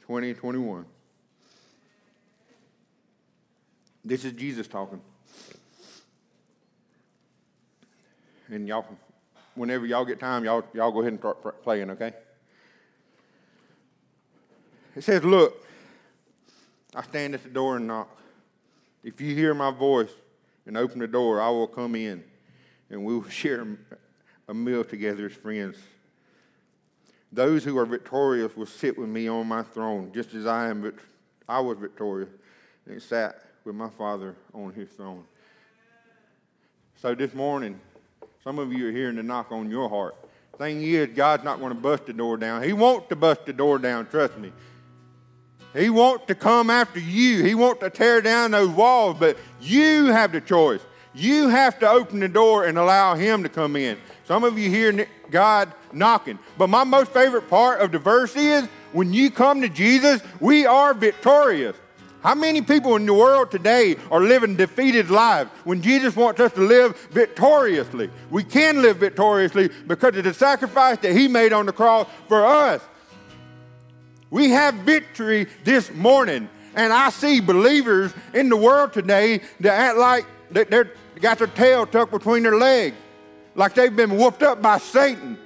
20 0.05 0.29
and 0.29 0.37
21. 0.37 0.85
This 4.03 4.23
is 4.23 4.33
Jesus 4.33 4.67
talking. 4.67 5.01
And 8.49 8.67
y'all, 8.67 8.85
whenever 9.55 9.85
y'all 9.85 10.05
get 10.05 10.19
time, 10.19 10.43
y'all, 10.45 10.63
y'all 10.73 10.91
go 10.91 11.01
ahead 11.01 11.13
and 11.13 11.19
start 11.19 11.63
playing, 11.63 11.89
okay? 11.91 12.13
It 14.95 15.03
says, 15.03 15.23
Look, 15.23 15.65
I 16.95 17.01
stand 17.03 17.33
at 17.33 17.43
the 17.43 17.49
door 17.49 17.77
and 17.77 17.87
knock. 17.87 18.15
If 19.03 19.19
you 19.21 19.33
hear 19.35 19.53
my 19.53 19.71
voice 19.71 20.11
and 20.65 20.77
open 20.77 20.99
the 20.99 21.07
door, 21.07 21.41
I 21.41 21.49
will 21.49 21.67
come 21.67 21.95
in 21.95 22.23
and 22.89 23.03
we 23.03 23.15
will 23.15 23.29
share 23.29 23.65
a 24.47 24.53
meal 24.53 24.83
together 24.83 25.25
as 25.25 25.33
friends. 25.33 25.77
Those 27.31 27.63
who 27.63 27.77
are 27.77 27.85
victorious 27.85 28.55
will 28.55 28.65
sit 28.65 28.97
with 28.97 29.09
me 29.09 29.27
on 29.27 29.47
my 29.47 29.63
throne, 29.63 30.11
just 30.13 30.33
as 30.33 30.45
I 30.45 30.69
am. 30.69 30.93
I 31.47 31.59
was 31.59 31.77
victorious 31.77 32.29
and 32.85 33.01
sat 33.01 33.41
with 33.63 33.75
my 33.75 33.89
Father 33.89 34.35
on 34.53 34.73
His 34.73 34.89
throne. 34.89 35.23
So 37.01 37.13
this 37.13 37.33
morning, 37.33 37.79
some 38.43 38.59
of 38.59 38.71
you 38.71 38.87
are 38.87 38.91
hearing 38.91 39.15
the 39.15 39.23
knock 39.23 39.51
on 39.51 39.69
your 39.69 39.89
heart. 39.89 40.15
Thing 40.57 40.81
is, 40.81 41.09
God's 41.09 41.43
not 41.43 41.59
going 41.59 41.73
to 41.73 41.79
bust 41.79 42.05
the 42.05 42.13
door 42.13 42.37
down. 42.37 42.63
He 42.63 42.73
wants 42.73 43.09
to 43.09 43.15
bust 43.15 43.45
the 43.45 43.53
door 43.53 43.77
down. 43.77 44.07
Trust 44.07 44.37
me. 44.37 44.53
He 45.73 45.89
wants 45.89 46.27
to 46.27 46.35
come 46.35 46.69
after 46.69 46.99
you. 46.99 47.43
He 47.43 47.53
wants 47.53 47.81
to 47.81 47.89
tear 47.89 48.21
down 48.21 48.51
those 48.51 48.69
walls, 48.69 49.17
but 49.19 49.37
you 49.59 50.05
have 50.05 50.31
the 50.31 50.39
choice. 50.39 50.79
You 51.13 51.49
have 51.49 51.79
to 51.79 51.89
open 51.89 52.19
the 52.19 52.29
door 52.29 52.65
and 52.65 52.77
allow 52.77 53.15
Him 53.15 53.43
to 53.43 53.49
come 53.49 53.75
in. 53.75 53.97
Some 54.25 54.43
of 54.43 54.57
you 54.57 54.69
hear 54.69 55.07
God 55.31 55.71
knocking. 55.91 56.39
But 56.57 56.69
my 56.69 56.83
most 56.83 57.11
favorite 57.11 57.49
part 57.49 57.81
of 57.81 57.91
the 57.91 57.99
verse 57.99 58.35
is 58.35 58.67
When 58.93 59.13
you 59.13 59.29
come 59.29 59.61
to 59.61 59.69
Jesus, 59.69 60.21
we 60.39 60.65
are 60.65 60.93
victorious. 60.93 61.75
How 62.21 62.33
many 62.33 62.61
people 62.61 62.95
in 62.95 63.05
the 63.05 63.13
world 63.13 63.51
today 63.51 63.97
are 64.09 64.19
living 64.19 64.55
defeated 64.55 65.11
lives 65.11 65.51
when 65.63 65.83
Jesus 65.83 66.15
wants 66.15 66.39
us 66.39 66.51
to 66.53 66.61
live 66.61 66.97
victoriously? 67.11 68.09
We 68.31 68.43
can 68.43 68.81
live 68.81 68.97
victoriously 68.97 69.69
because 69.85 70.17
of 70.17 70.23
the 70.23 70.33
sacrifice 70.33 70.97
that 70.99 71.15
He 71.15 71.27
made 71.27 71.53
on 71.53 71.67
the 71.67 71.71
cross 71.71 72.07
for 72.27 72.43
us. 72.43 72.81
We 74.31 74.49
have 74.49 74.73
victory 74.75 75.47
this 75.63 75.93
morning. 75.93 76.49
And 76.75 76.91
I 76.91 77.09
see 77.09 77.39
believers 77.41 78.11
in 78.33 78.49
the 78.49 78.57
world 78.57 78.91
today 78.91 79.41
that 79.59 79.73
act 79.73 79.97
like 79.97 80.25
they're 80.51 80.91
got 81.21 81.37
their 81.37 81.47
tail 81.47 81.85
tucked 81.85 82.11
between 82.11 82.43
their 82.43 82.57
legs, 82.57 82.95
like 83.55 83.73
they've 83.73 83.95
been 83.95 84.17
whooped 84.17 84.43
up 84.43 84.61
by 84.61 84.77
Satan. 84.77 85.37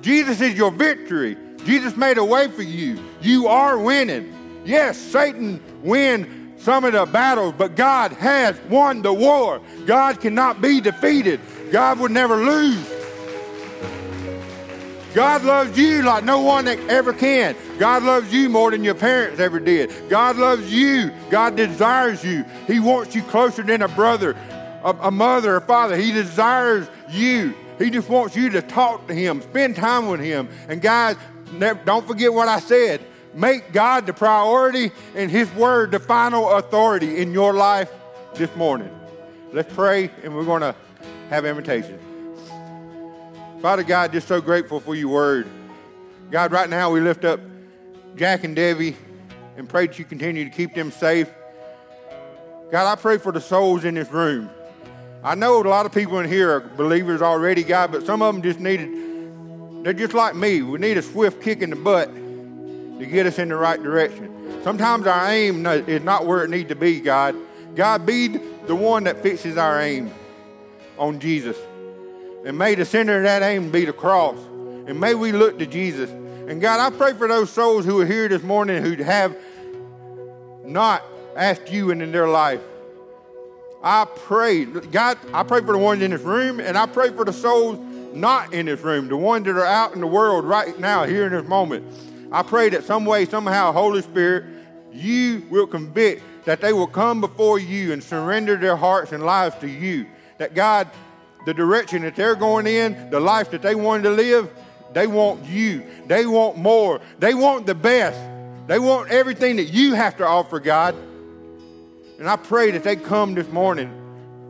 Jesus 0.00 0.40
is 0.40 0.54
your 0.54 0.70
victory. 0.70 1.36
Jesus 1.64 1.96
made 1.96 2.18
a 2.18 2.24
way 2.24 2.48
for 2.48 2.62
you. 2.62 2.98
You 3.20 3.48
are 3.48 3.78
winning. 3.78 4.32
Yes, 4.64 4.98
Satan 4.98 5.60
win 5.82 6.52
some 6.56 6.84
of 6.84 6.92
the 6.92 7.04
battles, 7.06 7.54
but 7.58 7.76
God 7.76 8.12
has 8.12 8.58
won 8.70 9.02
the 9.02 9.12
war. 9.12 9.60
God 9.86 10.20
cannot 10.20 10.60
be 10.62 10.80
defeated. 10.80 11.40
God 11.70 11.98
would 11.98 12.10
never 12.10 12.36
lose. 12.36 12.90
God 15.14 15.44
loves 15.44 15.78
you 15.78 16.02
like 16.02 16.24
no 16.24 16.40
one 16.40 16.66
ever 16.66 17.12
can. 17.12 17.54
God 17.78 18.02
loves 18.02 18.32
you 18.32 18.48
more 18.48 18.72
than 18.72 18.82
your 18.82 18.96
parents 18.96 19.38
ever 19.38 19.60
did. 19.60 19.92
God 20.08 20.36
loves 20.36 20.72
you. 20.72 21.12
God 21.30 21.56
desires 21.56 22.24
you. 22.24 22.44
He 22.66 22.80
wants 22.80 23.14
you 23.14 23.22
closer 23.22 23.62
than 23.62 23.82
a 23.82 23.88
brother, 23.88 24.36
a, 24.84 24.90
a 25.02 25.10
mother, 25.10 25.56
a 25.56 25.60
father. 25.60 25.96
He 25.96 26.12
desires 26.12 26.86
you. 27.10 27.54
He 27.78 27.90
just 27.90 28.08
wants 28.08 28.36
you 28.36 28.50
to 28.50 28.62
talk 28.62 29.08
to 29.08 29.14
Him, 29.14 29.42
spend 29.42 29.76
time 29.76 30.08
with 30.08 30.20
Him. 30.20 30.48
And 30.68 30.80
guys, 30.80 31.16
don't 31.58 32.06
forget 32.06 32.32
what 32.32 32.46
I 32.46 32.60
said. 32.60 33.04
Make 33.34 33.72
God 33.72 34.06
the 34.06 34.12
priority 34.12 34.92
and 35.16 35.30
His 35.30 35.52
Word 35.54 35.90
the 35.90 35.98
final 35.98 36.50
authority 36.50 37.16
in 37.16 37.32
your 37.32 37.52
life 37.52 37.90
this 38.34 38.54
morning. 38.54 38.90
Let's 39.52 39.72
pray, 39.74 40.10
and 40.22 40.36
we're 40.36 40.44
going 40.44 40.62
to 40.62 40.74
have 41.30 41.44
invitation. 41.44 41.98
Father 43.60 43.82
God, 43.82 44.12
just 44.12 44.28
so 44.28 44.40
grateful 44.40 44.78
for 44.78 44.94
your 44.94 45.08
Word. 45.08 45.48
God, 46.30 46.52
right 46.52 46.68
now 46.68 46.90
we 46.90 47.00
lift 47.00 47.24
up 47.24 47.40
Jack 48.14 48.44
and 48.44 48.54
Debbie 48.54 48.96
and 49.56 49.68
pray 49.68 49.86
that 49.86 49.98
you 49.98 50.04
continue 50.04 50.44
to 50.44 50.50
keep 50.50 50.74
them 50.74 50.90
safe. 50.90 51.28
God, 52.70 52.90
I 52.90 53.00
pray 53.00 53.18
for 53.18 53.32
the 53.32 53.40
souls 53.40 53.84
in 53.84 53.94
this 53.94 54.10
room. 54.10 54.50
I 55.24 55.34
know 55.34 55.62
a 55.62 55.66
lot 55.66 55.86
of 55.86 55.92
people 55.92 56.18
in 56.18 56.28
here 56.28 56.50
are 56.50 56.60
believers 56.60 57.22
already, 57.22 57.64
God, 57.64 57.90
but 57.90 58.04
some 58.04 58.20
of 58.20 58.34
them 58.34 58.42
just 58.42 58.60
needed, 58.60 58.90
they're 59.82 59.94
just 59.94 60.12
like 60.12 60.36
me. 60.36 60.60
We 60.60 60.78
need 60.78 60.98
a 60.98 61.02
swift 61.02 61.42
kick 61.42 61.62
in 61.62 61.70
the 61.70 61.76
butt 61.76 62.14
to 62.14 63.06
get 63.06 63.24
us 63.24 63.38
in 63.38 63.48
the 63.48 63.56
right 63.56 63.82
direction. 63.82 64.62
Sometimes 64.62 65.06
our 65.06 65.30
aim 65.30 65.64
is 65.64 66.02
not 66.02 66.26
where 66.26 66.44
it 66.44 66.50
needs 66.50 66.68
to 66.68 66.74
be, 66.74 67.00
God. 67.00 67.34
God, 67.74 68.04
be 68.04 68.28
the 68.66 68.76
one 68.76 69.04
that 69.04 69.22
fixes 69.22 69.56
our 69.56 69.80
aim 69.80 70.12
on 70.98 71.18
Jesus. 71.20 71.56
And 72.44 72.58
may 72.58 72.74
the 72.74 72.84
center 72.84 73.16
of 73.16 73.22
that 73.22 73.42
aim 73.42 73.70
be 73.70 73.86
the 73.86 73.94
cross. 73.94 74.36
And 74.86 75.00
may 75.00 75.14
we 75.14 75.32
look 75.32 75.58
to 75.58 75.66
Jesus. 75.66 76.10
And 76.10 76.60
God, 76.60 76.80
I 76.80 76.94
pray 76.94 77.14
for 77.14 77.26
those 77.28 77.48
souls 77.48 77.86
who 77.86 77.98
are 78.02 78.06
here 78.06 78.28
this 78.28 78.42
morning 78.42 78.82
who 78.82 79.02
have 79.02 79.34
not 80.64 81.02
asked 81.34 81.72
you 81.72 81.90
in 81.90 82.12
their 82.12 82.28
life. 82.28 82.60
I 83.84 84.06
pray, 84.06 84.64
God, 84.64 85.18
I 85.34 85.42
pray 85.42 85.60
for 85.60 85.72
the 85.72 85.78
ones 85.78 86.00
in 86.00 86.10
this 86.10 86.22
room, 86.22 86.58
and 86.58 86.78
I 86.78 86.86
pray 86.86 87.10
for 87.10 87.26
the 87.26 87.34
souls 87.34 87.78
not 88.14 88.54
in 88.54 88.64
this 88.64 88.80
room, 88.80 89.08
the 89.08 89.16
ones 89.16 89.44
that 89.44 89.56
are 89.56 89.66
out 89.66 89.94
in 89.94 90.00
the 90.00 90.06
world 90.06 90.46
right 90.46 90.78
now, 90.80 91.04
here 91.04 91.26
in 91.26 91.32
this 91.32 91.46
moment. 91.46 91.84
I 92.32 92.42
pray 92.42 92.70
that 92.70 92.84
some 92.84 93.04
way, 93.04 93.26
somehow, 93.26 93.72
Holy 93.72 94.00
Spirit, 94.00 94.46
you 94.90 95.46
will 95.50 95.66
convict 95.66 96.22
that 96.46 96.62
they 96.62 96.72
will 96.72 96.86
come 96.86 97.20
before 97.20 97.58
you 97.58 97.92
and 97.92 98.02
surrender 98.02 98.56
their 98.56 98.76
hearts 98.76 99.12
and 99.12 99.22
lives 99.22 99.56
to 99.58 99.68
you. 99.68 100.06
That 100.38 100.54
God, 100.54 100.88
the 101.44 101.52
direction 101.52 102.00
that 102.02 102.16
they're 102.16 102.36
going 102.36 102.66
in, 102.66 103.10
the 103.10 103.20
life 103.20 103.50
that 103.50 103.60
they 103.60 103.74
wanted 103.74 104.04
to 104.04 104.10
live, 104.12 104.50
they 104.94 105.06
want 105.06 105.44
you. 105.44 105.84
They 106.06 106.24
want 106.24 106.56
more. 106.56 107.02
They 107.18 107.34
want 107.34 107.66
the 107.66 107.74
best. 107.74 108.18
They 108.66 108.78
want 108.78 109.10
everything 109.10 109.56
that 109.56 109.64
you 109.64 109.92
have 109.92 110.16
to 110.16 110.26
offer, 110.26 110.58
God. 110.58 110.94
And 112.18 112.28
I 112.28 112.36
pray 112.36 112.70
that 112.70 112.84
they 112.84 112.96
come 112.96 113.34
this 113.34 113.48
morning 113.48 113.90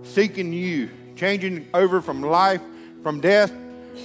seeking 0.03 0.53
you, 0.53 0.91
changing 1.17 1.67
over 1.73 2.03
from 2.03 2.21
life, 2.21 2.61
from 3.03 3.21
death, 3.21 3.51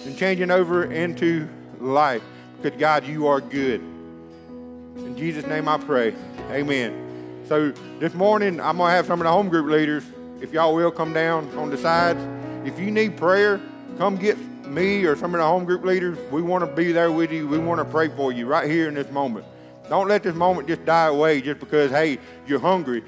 and 0.05 0.17
changing 0.17 0.49
over 0.49 0.85
into 0.91 1.47
life. 1.79 2.23
Because, 2.61 2.79
God, 2.79 3.05
you 3.05 3.27
are 3.27 3.41
good. 3.41 3.81
In 3.81 5.15
Jesus' 5.17 5.45
name 5.45 5.67
I 5.67 5.77
pray. 5.77 6.15
Amen. 6.51 7.43
So 7.47 7.71
this 7.99 8.13
morning, 8.13 8.61
I'm 8.61 8.77
to 8.77 8.83
have 8.83 9.05
some 9.05 9.19
of 9.19 9.25
the 9.25 9.31
home 9.31 9.49
group 9.49 9.69
leaders, 9.69 10.03
if 10.41 10.53
y'all 10.53 10.73
will, 10.73 10.91
come 10.91 11.13
down 11.13 11.49
on 11.57 11.69
the 11.69 11.77
sides. 11.77 12.19
If 12.65 12.79
you 12.79 12.91
need 12.91 13.17
prayer, 13.17 13.59
come 13.97 14.15
get 14.15 14.37
me 14.67 15.03
or 15.03 15.15
some 15.15 15.33
of 15.33 15.39
the 15.39 15.45
home 15.45 15.65
group 15.65 15.83
leaders. 15.83 16.17
We 16.31 16.41
want 16.41 16.63
to 16.63 16.75
be 16.75 16.91
there 16.91 17.11
with 17.11 17.31
you. 17.31 17.47
We 17.47 17.57
want 17.57 17.79
to 17.79 17.85
pray 17.85 18.07
for 18.07 18.31
you 18.31 18.45
right 18.45 18.69
here 18.69 18.87
in 18.87 18.93
this 18.93 19.09
moment. 19.11 19.45
Don't 19.89 20.07
let 20.07 20.23
this 20.23 20.35
moment 20.35 20.67
just 20.67 20.85
die 20.85 21.07
away 21.07 21.41
just 21.41 21.59
because, 21.59 21.89
hey, 21.91 22.19
you're 22.45 22.59
hungry. 22.59 23.03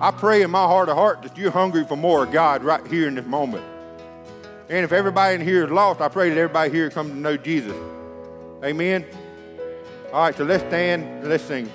I 0.00 0.10
pray 0.10 0.42
in 0.42 0.50
my 0.50 0.64
heart 0.64 0.88
of 0.88 0.96
heart 0.96 1.22
that 1.22 1.38
you're 1.38 1.50
hungry 1.50 1.84
for 1.84 1.96
more 1.96 2.24
of 2.24 2.32
God 2.32 2.64
right 2.64 2.84
here 2.86 3.06
in 3.06 3.14
this 3.14 3.26
moment. 3.26 3.64
And 4.68 4.84
if 4.84 4.92
everybody 4.92 5.34
in 5.36 5.40
here 5.40 5.64
is 5.64 5.70
lost, 5.70 6.00
I 6.00 6.08
pray 6.08 6.30
that 6.30 6.38
everybody 6.38 6.70
here 6.70 6.90
comes 6.90 7.10
to 7.10 7.16
know 7.16 7.36
Jesus. 7.36 7.76
Amen. 8.64 9.04
All 10.12 10.22
right, 10.22 10.34
so 10.34 10.44
let's 10.44 10.64
stand 10.64 11.02
and 11.02 11.28
let's 11.28 11.44
sing. 11.44 11.70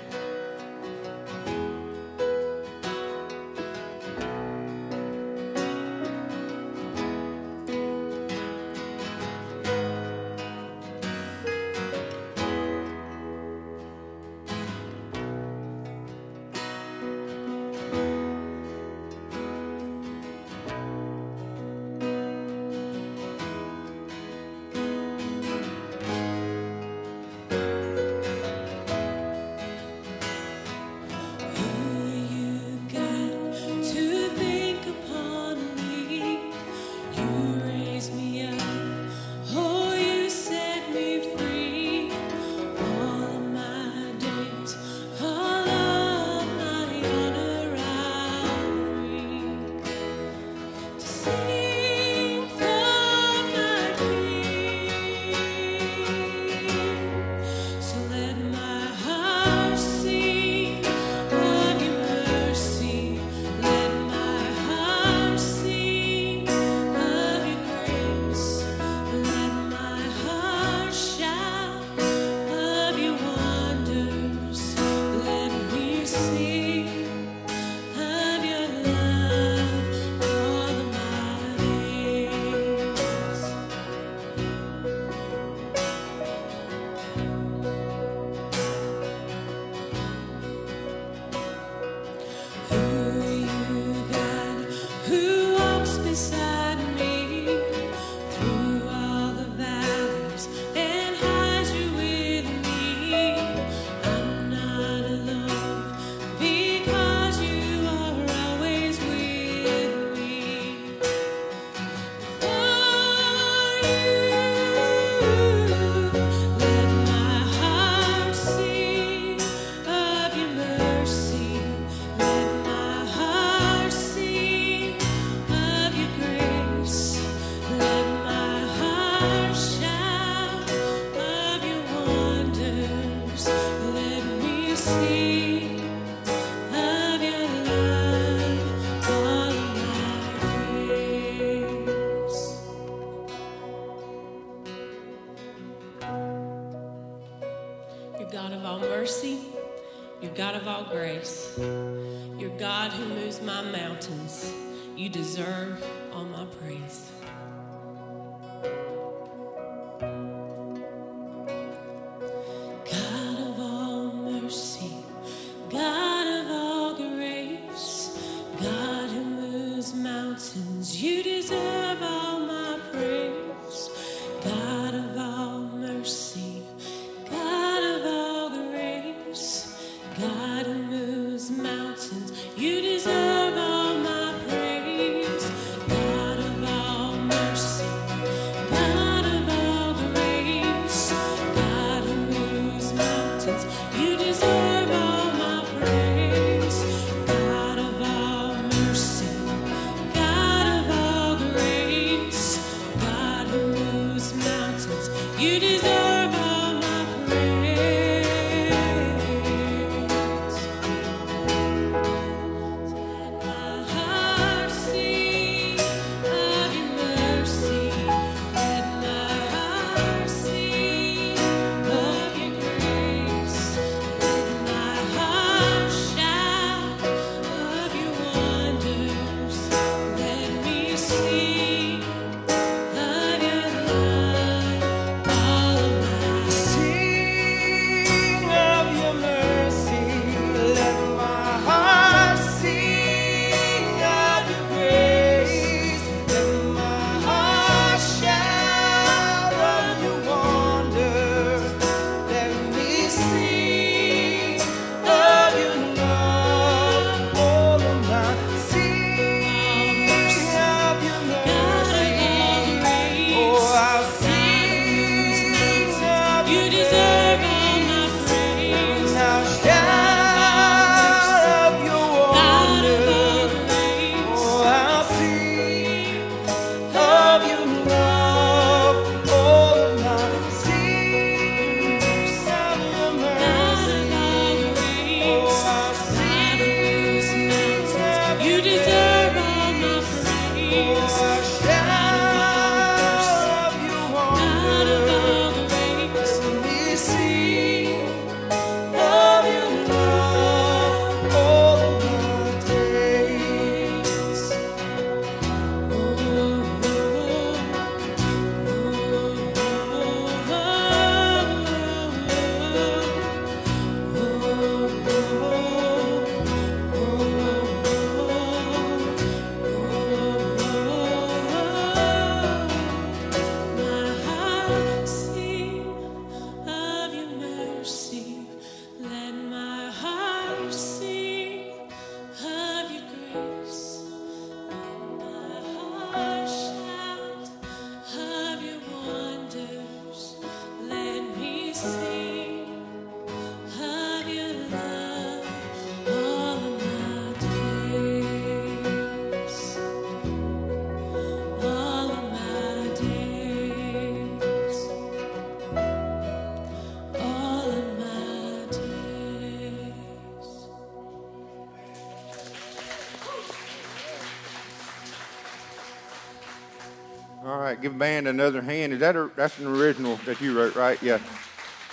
Right, 367.80 367.84
give 367.84 367.98
band 367.98 368.28
another 368.28 368.62
hand. 368.62 368.94
Is 368.94 369.00
that 369.00 369.16
a, 369.16 369.32
that's 369.36 369.58
an 369.60 369.68
original 369.68 370.18
that 370.26 370.42
you 370.42 370.58
wrote, 370.58 370.76
right? 370.76 371.02
Yeah. 371.02 371.20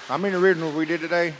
How 0.09 0.19
many 0.19 0.35
originals 0.35 0.75
we 0.75 0.85
did 0.87 1.01
today? 1.01 1.33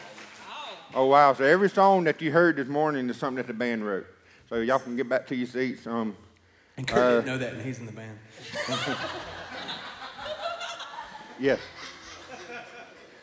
Oh 0.95 1.07
wow! 1.07 1.35
So 1.35 1.45
every 1.45 1.69
song 1.69 2.05
that 2.05 2.23
you 2.23 2.31
heard 2.33 2.57
this 2.57 2.69
morning 2.69 3.11
is 3.11 3.17
something 3.17 3.37
that 3.37 3.49
the 3.49 3.53
band 3.53 3.85
wrote. 3.85 4.07
So 4.49 4.57
y'all 4.57 4.79
can 4.79 4.97
get 4.97 5.09
back 5.09 5.27
to 5.29 5.35
your 5.35 5.49
seats. 5.49 5.87
Um, 5.87 6.17
and 6.77 6.87
Kurt 6.87 6.99
uh, 6.99 7.11
didn't 7.17 7.27
know 7.27 7.39
that, 7.39 7.55
and 7.55 7.63
he's 7.63 7.81
in 7.81 7.87
the 7.87 7.93
band. 7.93 8.19
yes. 11.41 11.59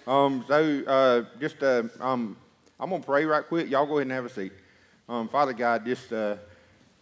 Um, 0.06 0.44
so 0.48 0.84
uh, 0.86 1.40
just 1.40 1.64
uh, 1.64 1.84
um, 2.00 2.36
I'm 2.80 2.90
gonna 2.90 3.02
pray 3.02 3.26
right 3.26 3.46
quick. 3.48 3.70
Y'all 3.70 3.86
go 3.86 3.94
ahead 3.94 4.04
and 4.04 4.12
have 4.12 4.26
a 4.26 4.30
seat. 4.30 4.52
Um, 5.08 5.30
Father 5.30 5.54
God, 5.54 5.86
just 5.86 6.12
uh, 6.12 6.36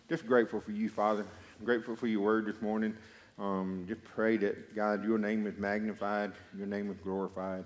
just 0.07 0.27
grateful 0.27 0.61
for 0.61 0.71
you, 0.71 0.89
Father. 0.89 1.25
I'm 1.59 1.65
grateful 1.65 1.95
for 1.95 2.07
your 2.07 2.21
word 2.21 2.45
this 2.45 2.61
morning. 2.61 2.95
Um, 3.41 3.85
just 3.87 4.03
pray 4.03 4.37
that, 4.37 4.75
God, 4.75 5.03
your 5.03 5.17
name 5.17 5.47
is 5.47 5.57
magnified, 5.57 6.33
your 6.55 6.67
name 6.67 6.91
is 6.91 6.97
glorified. 6.99 7.65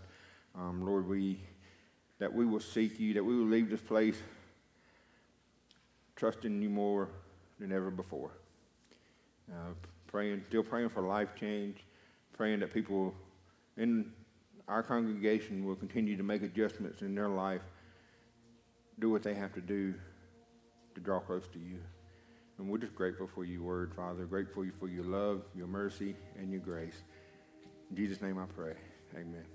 Um, 0.57 0.85
Lord, 0.85 1.05
we, 1.05 1.37
that 2.17 2.33
we 2.33 2.45
will 2.45 2.61
seek 2.61 2.97
you, 2.97 3.13
that 3.15 3.23
we 3.23 3.35
will 3.35 3.45
leave 3.45 3.69
this 3.69 3.81
place 3.81 4.15
trusting 6.15 6.61
you 6.61 6.69
more 6.69 7.09
than 7.59 7.73
ever 7.73 7.91
before. 7.91 8.31
Uh, 9.51 9.73
praying, 10.07 10.43
still 10.47 10.63
praying 10.63 10.87
for 10.87 11.01
life 11.01 11.35
change, 11.37 11.83
praying 12.31 12.61
that 12.61 12.73
people 12.73 13.13
in 13.75 14.13
our 14.69 14.81
congregation 14.81 15.65
will 15.65 15.75
continue 15.75 16.15
to 16.15 16.23
make 16.23 16.41
adjustments 16.41 17.01
in 17.01 17.13
their 17.13 17.27
life, 17.27 17.63
do 18.99 19.09
what 19.09 19.23
they 19.23 19.33
have 19.33 19.53
to 19.53 19.61
do 19.61 19.93
to 20.93 21.01
draw 21.01 21.19
close 21.19 21.49
to 21.49 21.59
you. 21.59 21.79
And 22.57 22.69
we're 22.69 22.77
just 22.77 22.95
grateful 22.95 23.27
for 23.27 23.43
your 23.43 23.61
word, 23.61 23.93
Father. 23.95 24.25
Grateful 24.25 24.65
for 24.79 24.87
your 24.87 25.03
love, 25.03 25.43
your 25.53 25.67
mercy, 25.67 26.15
and 26.37 26.51
your 26.51 26.61
grace. 26.61 27.03
In 27.89 27.95
Jesus' 27.95 28.21
name 28.21 28.37
I 28.37 28.45
pray. 28.45 28.73
Amen. 29.13 29.54